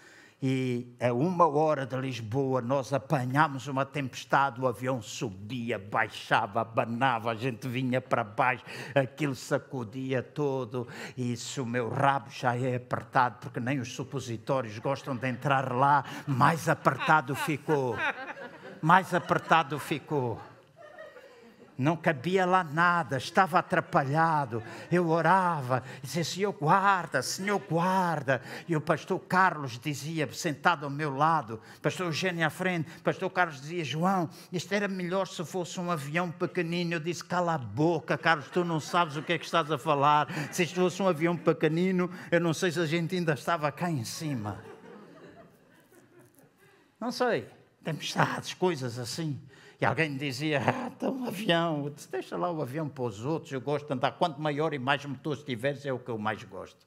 e 0.41 0.95
a 0.99 1.13
uma 1.13 1.47
hora 1.47 1.85
de 1.85 1.95
Lisboa 1.97 2.61
nós 2.61 2.91
apanhámos 2.91 3.67
uma 3.67 3.85
tempestade, 3.85 4.59
o 4.59 4.67
avião 4.67 5.01
subia, 5.01 5.77
baixava, 5.77 6.61
abanava, 6.61 7.31
a 7.31 7.35
gente 7.35 7.67
vinha 7.67 8.01
para 8.01 8.23
baixo, 8.23 8.63
aquilo 8.95 9.35
sacudia 9.35 10.23
todo, 10.23 10.87
e 11.15 11.33
isso 11.33 11.61
o 11.61 11.65
meu 11.65 11.89
rabo 11.89 12.31
já 12.31 12.55
é 12.57 12.75
apertado, 12.75 13.37
porque 13.39 13.59
nem 13.59 13.79
os 13.79 13.93
supositórios 13.93 14.79
gostam 14.79 15.15
de 15.15 15.29
entrar 15.29 15.71
lá, 15.71 16.03
mais 16.25 16.67
apertado 16.67 17.35
ficou, 17.35 17.95
mais 18.81 19.13
apertado 19.13 19.77
ficou 19.77 20.41
não 21.81 21.97
cabia 21.97 22.45
lá 22.45 22.63
nada, 22.63 23.17
estava 23.17 23.57
atrapalhado. 23.57 24.61
Eu 24.91 25.09
orava, 25.09 25.83
dizia: 26.01 26.23
Senhor, 26.23 26.53
guarda, 26.53 27.21
Senhor, 27.23 27.59
guarda. 27.59 28.41
E 28.67 28.75
o 28.75 28.81
pastor 28.81 29.19
Carlos 29.19 29.79
dizia, 29.79 30.31
sentado 30.31 30.85
ao 30.85 30.91
meu 30.91 31.15
lado, 31.15 31.59
pastor 31.81 32.05
Eugênio 32.05 32.45
à 32.45 32.49
frente, 32.49 32.89
pastor 33.03 33.29
Carlos 33.31 33.59
dizia: 33.59 33.83
João, 33.83 34.29
isto 34.53 34.71
era 34.73 34.87
melhor 34.87 35.27
se 35.27 35.43
fosse 35.43 35.79
um 35.79 35.89
avião 35.89 36.29
pequenino. 36.29 36.93
Eu 36.93 36.99
disse: 36.99 37.23
Cala 37.23 37.55
a 37.55 37.57
boca, 37.57 38.17
Carlos, 38.17 38.47
tu 38.49 38.63
não 38.63 38.79
sabes 38.79 39.17
o 39.17 39.23
que 39.23 39.33
é 39.33 39.37
que 39.39 39.45
estás 39.45 39.71
a 39.71 39.77
falar. 39.77 40.27
Se 40.51 40.63
isto 40.63 40.75
fosse 40.75 41.01
um 41.01 41.07
avião 41.07 41.35
pequenino, 41.35 42.11
eu 42.29 42.39
não 42.39 42.53
sei 42.53 42.71
se 42.71 42.79
a 42.79 42.85
gente 42.85 43.15
ainda 43.15 43.33
estava 43.33 43.71
cá 43.71 43.89
em 43.89 44.05
cima. 44.05 44.63
Não 46.99 47.11
sei, 47.11 47.47
tempestades, 47.83 48.53
coisas 48.53 48.99
assim. 48.99 49.41
E 49.81 49.85
alguém 49.85 50.15
dizia, 50.15 50.61
ah, 50.61 50.89
está 50.89 51.09
um 51.09 51.25
avião. 51.25 51.91
Deixa 52.11 52.37
lá 52.37 52.51
o 52.51 52.61
avião 52.61 52.87
para 52.87 53.03
os 53.03 53.25
outros, 53.25 53.51
eu 53.51 53.59
gosto 53.59 53.87
de 53.87 53.93
andar. 53.93 54.11
Quanto 54.11 54.39
maior 54.39 54.75
e 54.75 54.79
mais 54.79 55.03
motores 55.03 55.41
tiveres, 55.41 55.83
é 55.87 55.91
o 55.91 55.97
que 55.97 56.11
eu 56.11 56.19
mais 56.19 56.43
gosto. 56.43 56.85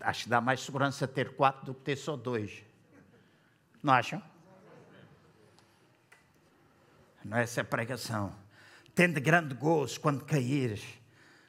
Acho 0.00 0.24
que 0.24 0.28
dá 0.28 0.40
mais 0.40 0.60
segurança 0.60 1.06
ter 1.06 1.36
quatro 1.36 1.66
do 1.66 1.74
que 1.74 1.82
ter 1.82 1.94
só 1.94 2.16
dois. 2.16 2.64
Não 3.80 3.92
acham? 3.92 4.20
Não 7.24 7.36
é 7.36 7.44
essa 7.44 7.62
pregação. 7.62 8.34
Tende 8.92 9.20
grande 9.20 9.54
gozo 9.54 10.00
quando 10.00 10.24
caíres 10.24 10.82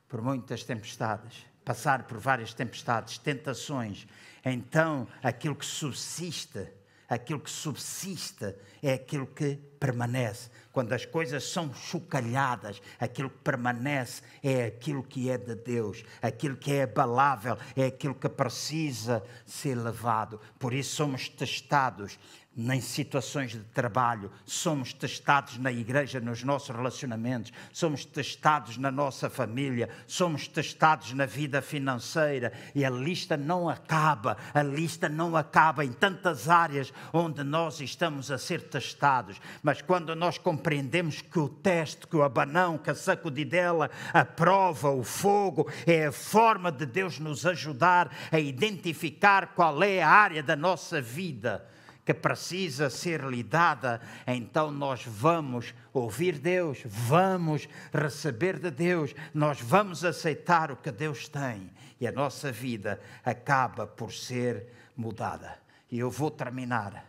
por 0.07 0.21
muitas 0.21 0.63
tempestades, 0.63 1.43
passar 1.65 2.03
por 2.03 2.19
várias 2.19 2.53
tempestades, 2.53 3.17
tentações. 3.17 4.05
Então, 4.45 5.07
aquilo 5.23 5.55
que 5.55 5.65
subsiste 5.65 6.80
aquilo 7.11 7.41
que 7.41 7.51
subsiste 7.51 8.55
é 8.81 8.93
aquilo 8.93 9.27
que 9.27 9.59
permanece. 9.77 10.49
Quando 10.71 10.93
as 10.93 11.05
coisas 11.05 11.43
são 11.43 11.73
chocalhadas, 11.73 12.81
aquilo 12.97 13.29
que 13.29 13.39
permanece 13.39 14.21
é 14.41 14.67
aquilo 14.67 15.03
que 15.03 15.29
é 15.29 15.37
de 15.37 15.53
Deus, 15.55 16.05
aquilo 16.21 16.55
que 16.55 16.71
é 16.71 16.83
abalável, 16.83 17.57
é 17.75 17.87
aquilo 17.87 18.15
que 18.15 18.29
precisa 18.29 19.21
ser 19.45 19.75
levado. 19.75 20.39
Por 20.57 20.73
isso 20.73 20.95
somos 20.95 21.27
testados 21.27 22.17
em 22.57 22.81
situações 22.81 23.51
de 23.51 23.59
trabalho, 23.59 24.29
somos 24.45 24.91
testados 24.91 25.57
na 25.57 25.71
igreja, 25.71 26.19
nos 26.19 26.43
nossos 26.43 26.75
relacionamentos, 26.75 27.53
somos 27.71 28.03
testados 28.03 28.77
na 28.77 28.91
nossa 28.91 29.29
família, 29.29 29.87
somos 30.05 30.49
testados 30.49 31.13
na 31.13 31.25
vida 31.25 31.61
financeira. 31.61 32.51
E 32.75 32.83
a 32.83 32.89
lista 32.89 33.37
não 33.37 33.69
acaba, 33.69 34.35
a 34.53 34.61
lista 34.61 35.07
não 35.07 35.37
acaba 35.37 35.85
em 35.85 35.93
tantas 35.93 36.49
áreas 36.49 36.93
onde 37.13 37.41
nós 37.41 37.79
estamos 37.79 38.29
a 38.29 38.37
ser 38.37 38.63
testados. 38.63 39.39
Mas 39.63 39.81
quando 39.81 40.13
nós 40.13 40.37
compreendemos 40.37 41.21
que 41.21 41.39
o 41.39 41.47
teste, 41.47 42.05
que 42.05 42.17
o 42.17 42.23
abanão, 42.23 42.77
que 42.77 42.89
a 42.89 42.95
sacudidela, 42.95 43.89
a 44.13 44.25
prova, 44.25 44.89
o 44.89 45.05
fogo, 45.05 45.71
é 45.87 46.07
a 46.07 46.11
forma 46.11 46.69
de 46.69 46.85
Deus 46.85 47.17
nos 47.17 47.45
ajudar 47.45 48.13
a 48.29 48.39
identificar 48.39 49.53
qual 49.55 49.81
é 49.81 50.03
a 50.03 50.09
área 50.09 50.43
da 50.43 50.55
nossa 50.57 51.01
vida 51.01 51.71
que 52.11 52.13
precisa 52.13 52.89
ser 52.89 53.23
lidada, 53.23 54.01
então 54.27 54.69
nós 54.69 55.05
vamos 55.05 55.73
ouvir 55.93 56.37
Deus, 56.37 56.79
vamos 56.85 57.69
receber 57.93 58.59
de 58.59 58.69
Deus, 58.69 59.15
nós 59.33 59.61
vamos 59.61 60.03
aceitar 60.03 60.71
o 60.71 60.75
que 60.75 60.91
Deus 60.91 61.29
tem 61.29 61.71
e 62.01 62.05
a 62.05 62.11
nossa 62.11 62.51
vida 62.51 62.99
acaba 63.23 63.87
por 63.87 64.11
ser 64.11 64.67
mudada. 64.95 65.57
E 65.89 65.99
eu 65.99 66.11
vou 66.11 66.29
terminar, 66.29 67.05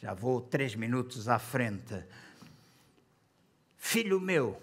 já 0.00 0.14
vou 0.14 0.40
três 0.40 0.76
minutos 0.76 1.28
à 1.28 1.40
frente. 1.40 2.04
Filho 3.76 4.20
meu, 4.20 4.62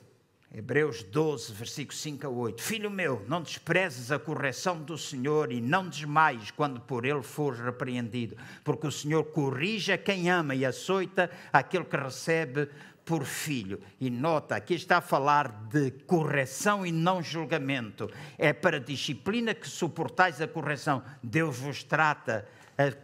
Hebreus 0.55 1.01
12, 1.01 1.51
versículo 1.51 1.97
5 1.97 2.27
a 2.27 2.29
8. 2.29 2.61
Filho 2.61 2.91
meu, 2.91 3.25
não 3.27 3.41
desprezes 3.41 4.11
a 4.11 4.19
correção 4.19 4.79
do 4.79 4.95
Senhor 4.95 5.51
e 5.51 5.59
não 5.59 5.89
desmaies 5.89 6.51
quando 6.51 6.79
por 6.79 7.05
ele 7.05 7.23
fores 7.23 7.59
repreendido, 7.59 8.37
porque 8.63 8.85
o 8.85 8.91
Senhor 8.91 9.23
corrige 9.23 9.91
a 9.91 9.97
quem 9.97 10.29
ama 10.29 10.53
e 10.53 10.63
açoita 10.63 11.31
aquele 11.51 11.85
que 11.85 11.97
recebe 11.97 12.69
por 13.03 13.25
filho. 13.25 13.81
E 13.99 14.11
nota, 14.11 14.55
aqui 14.55 14.75
está 14.75 14.97
a 14.97 15.01
falar 15.01 15.47
de 15.69 15.89
correção 16.05 16.85
e 16.85 16.91
não 16.91 17.23
julgamento. 17.23 18.07
É 18.37 18.53
para 18.53 18.79
disciplina 18.79 19.55
que 19.55 19.67
suportais 19.67 20.39
a 20.39 20.47
correção. 20.47 21.03
Deus 21.23 21.57
vos 21.57 21.83
trata 21.83 22.47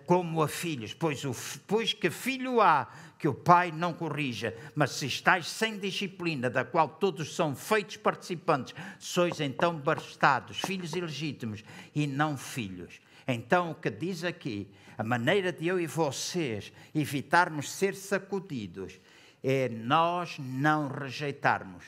como 0.05 0.41
a 0.41 0.47
filhos, 0.47 0.93
pois, 0.93 1.23
o, 1.23 1.31
pois 1.67 1.93
que 1.93 2.09
filho 2.09 2.59
há 2.59 2.87
que 3.17 3.27
o 3.27 3.33
pai 3.33 3.71
não 3.71 3.93
corrija, 3.93 4.55
mas 4.73 4.91
se 4.91 5.05
estáis 5.05 5.47
sem 5.47 5.77
disciplina, 5.77 6.49
da 6.49 6.63
qual 6.63 6.87
todos 6.87 7.35
são 7.35 7.53
feitos 7.53 7.97
participantes, 7.97 8.73
sois 8.97 9.39
então 9.41 9.77
bastados, 9.77 10.59
filhos 10.61 10.93
ilegítimos 10.93 11.63
e 11.93 12.07
não 12.07 12.37
filhos. 12.37 13.01
Então, 13.27 13.71
o 13.71 13.75
que 13.75 13.89
diz 13.89 14.23
aqui, 14.23 14.71
a 14.97 15.03
maneira 15.03 15.51
de 15.51 15.67
eu 15.67 15.79
e 15.79 15.85
vocês 15.85 16.71
evitarmos 16.95 17.71
ser 17.71 17.93
sacudidos 17.93 18.99
é 19.43 19.69
nós 19.69 20.37
não 20.39 20.87
rejeitarmos 20.87 21.85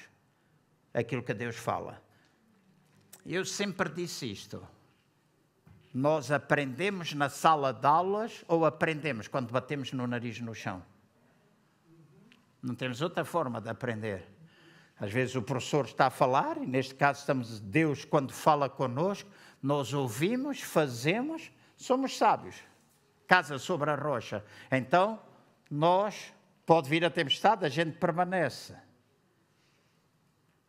aquilo 0.94 1.24
que 1.24 1.34
Deus 1.34 1.56
fala. 1.56 2.02
Eu 3.26 3.46
sempre 3.46 3.90
disse 3.90 4.30
isto. 4.32 4.66
Nós 5.94 6.32
aprendemos 6.32 7.14
na 7.14 7.28
sala 7.28 7.74
de 7.74 7.86
aulas 7.86 8.46
ou 8.48 8.66
aprendemos 8.66 9.28
quando 9.28 9.52
batemos 9.52 9.92
no 9.92 10.08
nariz 10.08 10.40
no 10.40 10.56
chão? 10.56 10.82
Não 12.62 12.76
temos 12.76 13.02
outra 13.02 13.26
forma 13.26 13.60
de 13.60 13.70
aprender. 13.70 14.26
Às 15.00 15.12
vezes 15.12 15.36
o 15.36 15.42
professor 15.42 15.86
está 15.86 16.08
a 16.08 16.10
falar, 16.12 16.58
e 16.58 16.66
neste 16.66 16.94
caso 16.94 17.20
estamos 17.20 17.60
Deus 17.60 18.06
quando 18.06 18.32
fala 18.32 18.70
conosco, 18.70 19.30
nós 19.62 19.94
ouvimos, 19.94 20.62
fazemos, 20.62 21.52
somos 21.76 22.18
sábios. 22.18 22.56
Casa 23.28 23.58
sobre 23.58 23.90
a 23.90 23.96
rocha. 23.96 24.46
Então, 24.72 25.20
nós, 25.70 26.32
pode 26.66 26.88
vir 26.88 27.04
a 27.04 27.10
tempestade, 27.10 27.66
a 27.66 27.70
gente 27.70 27.98
permanece. 27.98 28.76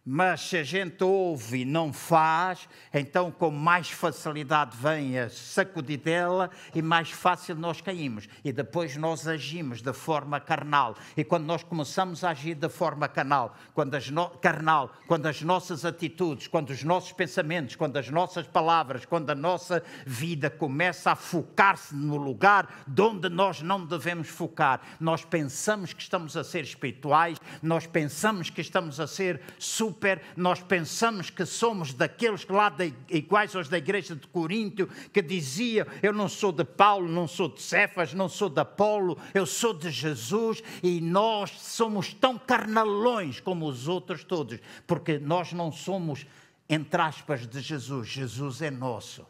Mas 0.05 0.41
se 0.41 0.57
a 0.57 0.65
gente 0.65 1.05
ouve 1.05 1.61
e 1.61 1.65
não 1.65 1.93
faz, 1.93 2.69
então 2.93 3.31
com 3.31 3.53
mais 3.53 3.89
facilidade 3.89 4.77
vem 4.77 5.17
a 5.17 5.31
sacudidela 5.31 6.51
e 6.75 6.83
mais 6.83 7.13
fácil 7.13 7.55
nós 7.55 7.81
caímos. 7.81 8.29
E 8.45 8.53
depois 8.53 8.97
nós 8.97 9.29
agimos 9.29 9.81
de 9.81 9.93
forma 9.93 10.41
carnal. 10.41 10.97
E 11.17 11.23
quando 11.23 11.45
nós 11.45 11.63
começamos 11.63 12.25
a 12.25 12.31
agir 12.31 12.57
de 12.57 12.69
forma 12.69 13.07
carnal, 13.07 13.55
quando 13.75 13.95
as 13.95 14.11
no... 14.11 14.29
carnal, 14.29 14.93
quando 15.07 15.27
as 15.27 15.41
nossas 15.41 15.85
atitudes, 15.85 16.49
quando 16.49 16.71
os 16.71 16.83
nossos 16.83 17.13
pensamentos, 17.13 17.77
quando 17.77 17.97
as 17.97 18.09
nossas 18.09 18.45
palavras, 18.49 19.07
quando 19.07 19.31
a 19.31 19.37
nossa 19.37 19.85
vida 20.05 20.51
começa 20.51 21.13
a 21.13 21.17
focar-se 21.17 21.95
no 21.95 22.17
lugar 22.17 22.83
de 22.89 23.03
onde 23.03 23.29
nós 23.29 23.63
não 23.63 23.87
devemos 23.87 24.29
focar, 24.29 24.81
nós 24.99 25.25
pensamos 25.25 25.93
que 25.93 26.03
estamos 26.03 26.37
a 26.37 26.43
ser 26.43 26.65
espirituais, 26.65 27.39
nós 27.63 27.87
pensamos 27.87 28.51
que 28.51 28.61
estamos 28.61 28.99
a 28.99 29.07
ser 29.07 29.41
super 29.61 29.92
super, 29.93 30.23
nós 30.35 30.61
pensamos 30.61 31.29
que 31.29 31.45
somos 31.45 31.93
daqueles 31.93 32.47
lá 32.47 32.71
de, 32.71 32.95
iguais 33.11 33.55
aos 33.55 33.69
da 33.69 33.77
igreja 33.77 34.17
de 34.17 34.27
Coríntio, 34.27 34.89
que 35.13 35.21
dizia: 35.21 35.87
Eu 36.03 36.13
não 36.15 36.29
sou 36.29 36.51
de 36.51 36.65
Paulo, 36.65 37.09
não 37.09 37.29
sou 37.29 37.49
de 37.49 37.61
Cefas, 37.61 38.15
não 38.15 38.29
sou 38.29 38.49
de 38.49 38.61
Apolo, 38.61 39.19
eu 39.35 39.45
sou 39.45 39.75
de 39.75 39.91
Jesus, 39.91 40.63
e 40.83 41.01
nós 41.01 41.51
somos 41.51 42.15
tão 42.15 42.39
carnalões 42.39 43.39
como 43.39 43.67
os 43.67 43.87
outros 43.87 44.25
todos, 44.25 44.59
porque 44.87 45.19
nós 45.19 45.53
não 45.53 45.71
somos, 45.71 46.27
entre 46.69 47.01
aspas, 47.01 47.47
de 47.47 47.61
Jesus, 47.61 48.09
Jesus 48.09 48.63
é 48.63 48.71
nosso. 48.71 49.27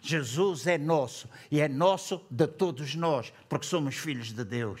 Jesus 0.00 0.66
é 0.66 0.78
nosso 0.78 1.28
e 1.50 1.60
é 1.60 1.68
nosso 1.68 2.24
de 2.30 2.46
todos 2.46 2.94
nós, 2.94 3.32
porque 3.48 3.66
somos 3.66 3.96
filhos 3.96 4.32
de 4.32 4.44
Deus. 4.44 4.80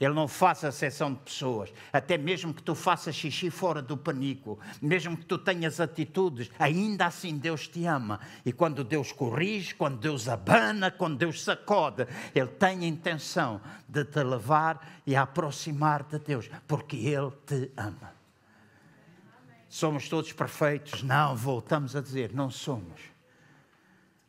Ele 0.00 0.14
não 0.14 0.26
faz 0.26 0.64
acessão 0.64 1.12
de 1.12 1.20
pessoas. 1.20 1.70
Até 1.92 2.16
mesmo 2.16 2.54
que 2.54 2.62
tu 2.62 2.74
faças 2.74 3.14
xixi 3.14 3.50
fora 3.50 3.82
do 3.82 3.98
panico, 3.98 4.58
mesmo 4.80 5.14
que 5.14 5.26
tu 5.26 5.36
tenhas 5.36 5.78
atitudes, 5.78 6.50
ainda 6.58 7.04
assim 7.04 7.36
Deus 7.36 7.68
te 7.68 7.84
ama. 7.84 8.18
E 8.44 8.50
quando 8.50 8.82
Deus 8.82 9.12
corrige, 9.12 9.74
quando 9.74 9.98
Deus 9.98 10.26
abana, 10.26 10.90
quando 10.90 11.18
Deus 11.18 11.44
sacode, 11.44 12.06
Ele 12.34 12.48
tem 12.48 12.78
a 12.80 12.86
intenção 12.86 13.60
de 13.86 14.02
te 14.06 14.22
levar 14.22 15.02
e 15.06 15.14
aproximar 15.14 16.04
de 16.04 16.18
Deus, 16.18 16.48
porque 16.66 16.96
Ele 16.96 17.30
te 17.46 17.70
ama. 17.76 18.14
Somos 19.68 20.08
todos 20.08 20.32
perfeitos? 20.32 21.02
Não, 21.02 21.36
voltamos 21.36 21.94
a 21.94 22.00
dizer, 22.00 22.32
não 22.32 22.50
somos 22.50 23.09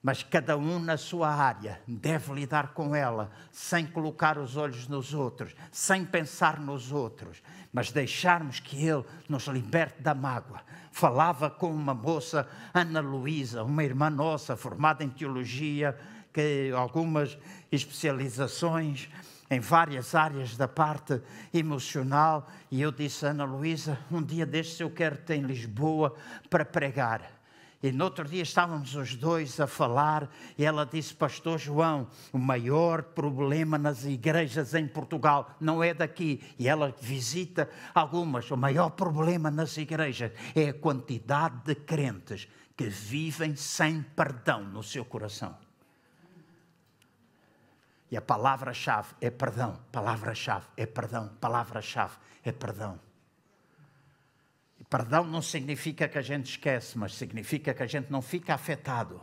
mas 0.01 0.23
cada 0.23 0.57
um 0.57 0.79
na 0.79 0.97
sua 0.97 1.29
área 1.29 1.79
deve 1.87 2.33
lidar 2.33 2.73
com 2.73 2.95
ela, 2.95 3.31
sem 3.51 3.85
colocar 3.85 4.37
os 4.37 4.57
olhos 4.57 4.87
nos 4.87 5.13
outros, 5.13 5.55
sem 5.71 6.03
pensar 6.03 6.59
nos 6.59 6.91
outros, 6.91 7.41
mas 7.71 7.91
deixarmos 7.91 8.59
que 8.59 8.83
Ele 8.85 9.05
nos 9.29 9.45
liberte 9.45 10.01
da 10.01 10.15
mágoa. 10.15 10.61
Falava 10.91 11.49
com 11.49 11.71
uma 11.71 11.93
moça, 11.93 12.47
Ana 12.73 12.99
Luísa, 12.99 13.63
uma 13.63 13.83
irmã 13.83 14.09
nossa, 14.09 14.57
formada 14.57 15.03
em 15.03 15.09
teologia, 15.09 15.97
que 16.33 16.71
algumas 16.75 17.37
especializações 17.71 19.09
em 19.49 19.59
várias 19.59 20.15
áreas 20.15 20.55
da 20.55 20.67
parte 20.67 21.21
emocional, 21.53 22.49
e 22.71 22.81
eu 22.81 22.91
disse, 22.91 23.25
Ana 23.25 23.43
Luísa, 23.43 23.99
um 24.09 24.23
dia 24.23 24.45
destes 24.45 24.79
eu 24.79 24.89
quero-te 24.89 25.33
em 25.33 25.41
Lisboa 25.41 26.15
para 26.49 26.63
pregar. 26.63 27.40
E 27.84 27.91
no 27.91 28.03
outro 28.03 28.25
dia 28.25 28.43
estávamos 28.43 28.95
os 28.95 29.15
dois 29.15 29.59
a 29.59 29.65
falar 29.65 30.29
e 30.55 30.63
ela 30.63 30.86
disse: 30.86 31.15
Pastor 31.15 31.57
João, 31.57 32.07
o 32.32 32.38
maior 32.38 33.01
problema 33.01 33.77
nas 33.77 34.05
igrejas 34.05 34.75
em 34.75 34.88
Portugal 34.88 35.55
não 35.59 35.84
é 35.84 35.91
daqui. 35.91 36.43
E 36.59 36.67
ela 36.67 36.95
visita 37.01 37.67
algumas. 37.93 38.51
O 38.51 38.57
maior 38.57 38.91
problema 38.91 39.49
nas 39.49 39.77
igrejas 39.77 40.32
é 40.55 40.69
a 40.69 40.73
quantidade 40.73 41.63
de 41.65 41.73
crentes 41.73 42.47
que 42.77 42.88
vivem 42.88 43.55
sem 43.55 44.03
perdão 44.03 44.63
no 44.63 44.84
seu 44.84 45.03
coração. 45.03 45.57
E 48.11 48.17
a 48.17 48.21
palavra-chave 48.21 49.15
é 49.21 49.32
perdão, 49.32 49.79
palavra-chave 49.91 50.67
é 50.77 50.86
perdão, 50.86 51.29
palavra-chave 51.39 52.13
é 52.43 52.51
perdão. 52.51 52.99
Perdão 54.91 55.23
não 55.23 55.41
significa 55.41 56.09
que 56.09 56.17
a 56.17 56.21
gente 56.21 56.49
esquece, 56.49 56.97
mas 56.97 57.15
significa 57.15 57.73
que 57.73 57.81
a 57.81 57.87
gente 57.87 58.11
não 58.11 58.21
fica 58.21 58.53
afetado. 58.53 59.21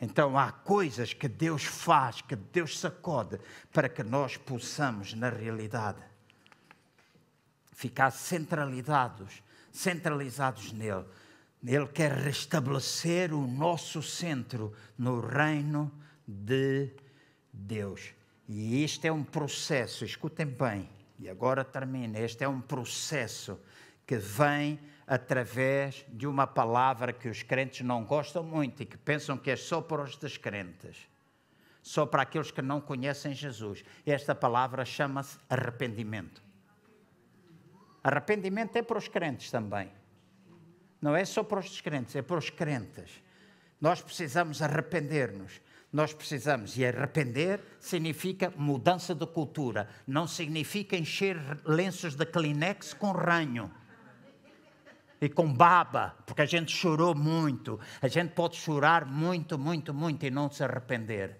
Então 0.00 0.38
há 0.38 0.50
coisas 0.50 1.12
que 1.12 1.28
Deus 1.28 1.62
faz, 1.62 2.22
que 2.22 2.34
Deus 2.34 2.78
sacode, 2.78 3.38
para 3.70 3.86
que 3.86 4.02
nós 4.02 4.38
possamos, 4.38 5.12
na 5.12 5.28
realidade, 5.28 6.02
ficar 7.74 8.10
centralizados, 8.12 9.42
centralizados 9.70 10.72
nele. 10.72 11.04
Ele 11.62 11.86
quer 11.88 12.12
restabelecer 12.12 13.34
o 13.34 13.46
nosso 13.46 14.02
centro 14.02 14.72
no 14.96 15.20
reino 15.20 15.92
de 16.26 16.94
Deus. 17.52 18.14
E 18.48 18.82
isto 18.82 19.04
é 19.04 19.12
um 19.12 19.22
processo, 19.22 20.02
escutem 20.02 20.46
bem, 20.46 20.88
e 21.18 21.28
agora 21.28 21.64
termina. 21.64 22.18
Este 22.18 22.44
é 22.44 22.48
um 22.48 22.60
processo 22.60 23.60
que 24.06 24.16
vem 24.16 24.78
através 25.06 26.04
de 26.08 26.26
uma 26.26 26.46
palavra 26.46 27.12
que 27.12 27.28
os 27.28 27.42
crentes 27.42 27.84
não 27.86 28.04
gostam 28.04 28.42
muito 28.42 28.82
e 28.82 28.86
que 28.86 28.96
pensam 28.96 29.36
que 29.36 29.50
é 29.50 29.56
só 29.56 29.80
para 29.80 30.02
os 30.02 30.16
descrentes, 30.16 31.08
só 31.82 32.06
para 32.06 32.22
aqueles 32.22 32.50
que 32.50 32.62
não 32.62 32.80
conhecem 32.80 33.34
Jesus. 33.34 33.84
Esta 34.06 34.34
palavra 34.34 34.84
chama-se 34.84 35.38
arrependimento. 35.48 36.42
Arrependimento 38.02 38.76
é 38.76 38.82
para 38.82 38.98
os 38.98 39.08
crentes 39.08 39.50
também. 39.50 39.90
Não 41.00 41.14
é 41.14 41.24
só 41.24 41.42
para 41.42 41.60
os 41.60 41.68
descrentes, 41.68 42.16
é 42.16 42.22
para 42.22 42.38
os 42.38 42.50
crentes. 42.50 43.22
Nós 43.80 44.00
precisamos 44.00 44.60
arrepender-nos 44.60 45.60
nós 45.92 46.12
precisamos. 46.12 46.76
E 46.76 46.84
arrepender 46.84 47.60
significa 47.80 48.52
mudança 48.56 49.14
de 49.14 49.26
cultura, 49.26 49.88
não 50.06 50.26
significa 50.26 50.96
encher 50.96 51.38
lenços 51.64 52.14
de 52.14 52.26
Kleenex 52.26 52.94
com 52.94 53.12
ranho. 53.12 53.70
e 55.20 55.28
com 55.28 55.52
baba, 55.52 56.14
porque 56.24 56.42
a 56.42 56.46
gente 56.46 56.70
chorou 56.70 57.12
muito. 57.12 57.80
A 58.00 58.06
gente 58.06 58.34
pode 58.34 58.56
chorar 58.56 59.04
muito, 59.04 59.58
muito, 59.58 59.92
muito 59.92 60.24
e 60.24 60.30
não 60.30 60.48
se 60.48 60.62
arrepender. 60.62 61.36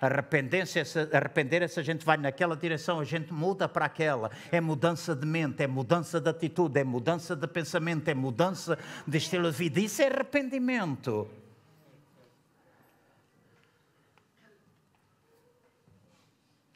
Arrepender 0.00 0.66
se 0.66 1.78
a 1.78 1.82
gente 1.82 2.06
vai 2.06 2.16
naquela 2.16 2.56
direção, 2.56 2.98
a 2.98 3.04
gente 3.04 3.30
muda 3.30 3.68
para 3.68 3.84
aquela. 3.84 4.30
É 4.50 4.58
mudança 4.58 5.14
de 5.14 5.26
mente, 5.26 5.62
é 5.62 5.66
mudança 5.66 6.18
de 6.18 6.30
atitude, 6.30 6.80
é 6.80 6.84
mudança 6.84 7.36
de 7.36 7.46
pensamento, 7.46 8.08
é 8.08 8.14
mudança 8.14 8.78
de 9.06 9.18
estilo 9.18 9.50
de 9.50 9.58
vida. 9.58 9.80
Isso 9.80 10.00
é 10.00 10.06
arrependimento. 10.06 11.28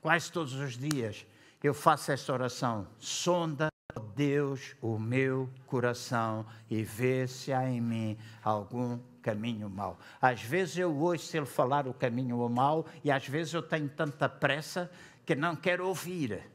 Quase 0.05 0.31
todos 0.31 0.53
os 0.53 0.77
dias 0.77 1.27
eu 1.63 1.73
faço 1.73 2.13
esta 2.13 2.31
oração. 2.31 2.87
Sonda 2.99 3.69
Deus 4.15 4.77
o 4.83 4.99
meu 4.99 5.49
coração 5.65 6.45
e 6.69 6.83
vê 6.83 7.27
se 7.27 7.55
há 7.55 7.67
em 7.71 7.81
mim 7.81 8.19
algum 8.43 8.99
caminho 9.23 9.71
mau. 9.71 9.99
Às 10.21 10.43
vezes 10.43 10.77
eu 10.77 10.95
ouço 10.95 11.35
ele 11.35 11.47
falar 11.47 11.89
o 11.89 11.95
caminho 11.95 12.47
mau 12.51 12.85
e 13.03 13.11
às 13.11 13.27
vezes 13.27 13.55
eu 13.55 13.63
tenho 13.63 13.89
tanta 13.89 14.29
pressa 14.29 14.91
que 15.25 15.35
não 15.35 15.57
quero 15.57 15.89
ouvir. 15.89 16.51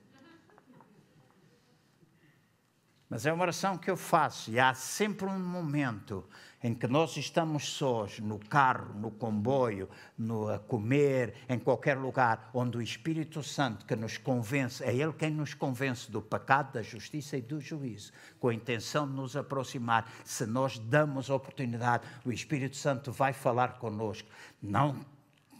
Mas 3.10 3.26
é 3.26 3.34
uma 3.34 3.42
oração 3.42 3.80
que 3.80 3.90
eu 3.90 3.98
faço 3.98 4.52
e 4.52 4.60
há 4.60 4.76
sempre 4.76 5.26
um 5.26 5.40
momento 5.40 6.24
em 6.64 6.74
que 6.74 6.88
nós 6.88 7.16
estamos 7.18 7.70
sós, 7.70 8.20
no 8.20 8.38
carro, 8.38 8.94
no 8.96 9.12
comboio, 9.12 9.90
no 10.18 10.50
a 10.50 10.60
comer, 10.60 11.36
em 11.48 11.58
qualquer 11.58 11.98
lugar, 11.98 12.50
onde 12.54 12.78
o 12.78 12.82
Espírito 12.82 13.42
Santo 13.42 13.86
que 13.86 13.96
nos 13.96 14.18
convence, 14.18 14.84
é 14.84 14.94
Ele 14.94 15.14
quem 15.14 15.32
nos 15.32 15.54
convence 15.54 16.12
do 16.12 16.22
pecado, 16.22 16.74
da 16.74 16.82
justiça 16.82 17.38
e 17.38 17.42
do 17.42 17.62
juízo, 17.62 18.12
com 18.40 18.50
a 18.50 18.54
intenção 18.54 19.08
de 19.08 19.14
nos 19.14 19.36
aproximar. 19.36 20.12
Se 20.24 20.46
nós 20.46 20.78
damos 20.78 21.30
oportunidade, 21.30 22.04
o 22.26 22.32
Espírito 22.32 22.76
Santo 22.76 23.12
vai 23.12 23.34
falar 23.34 23.80
conosco. 23.80 24.28
Não 24.62 24.98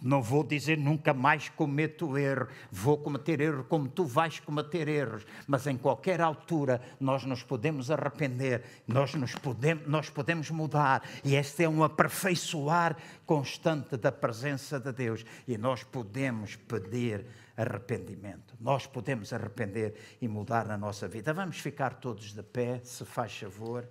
não 0.02 0.22
vou 0.22 0.44
dizer 0.44 0.78
nunca 0.78 1.14
mais 1.14 1.50
cometo 1.50 2.18
erro, 2.18 2.48
vou 2.72 2.98
cometer 2.98 3.42
erro 3.42 3.64
como 3.64 3.88
tu 3.88 4.06
vais 4.06 4.40
cometer 4.40 4.88
erros, 4.88 5.26
mas 5.48 5.68
em 5.68 5.78
qualquer 5.78 6.22
altura 6.22 6.82
nós 7.00 7.24
nos 7.24 7.44
podemos 7.44 7.92
arrepender, 7.92 8.64
nós, 8.88 9.14
nos 9.14 9.36
podemos, 9.36 9.88
nós 9.88 10.10
podemos 10.10 10.50
mudar, 10.50 11.04
e 11.24 11.36
este 11.36 11.64
é 11.64 11.70
um 11.70 11.84
aperfeiçoar 11.84 12.98
constante 13.26 13.98
da 13.98 14.12
presença 14.12 14.80
de 14.80 14.92
Deus, 14.92 15.26
e 15.48 15.58
nós 15.58 15.84
podemos 15.84 16.56
pedir 16.56 17.26
arrependimento, 17.58 18.56
nós 18.60 18.88
podemos 18.88 19.34
arrepender 19.34 19.94
e 20.22 20.28
mudar 20.28 20.66
na 20.66 20.78
nossa 20.78 21.08
vida. 21.08 21.34
Vamos 21.34 21.60
ficar 21.60 21.96
todos 21.96 22.34
de 22.34 22.42
pé, 22.42 22.80
se 22.84 23.04
faz 23.04 23.38
favor. 23.38 23.86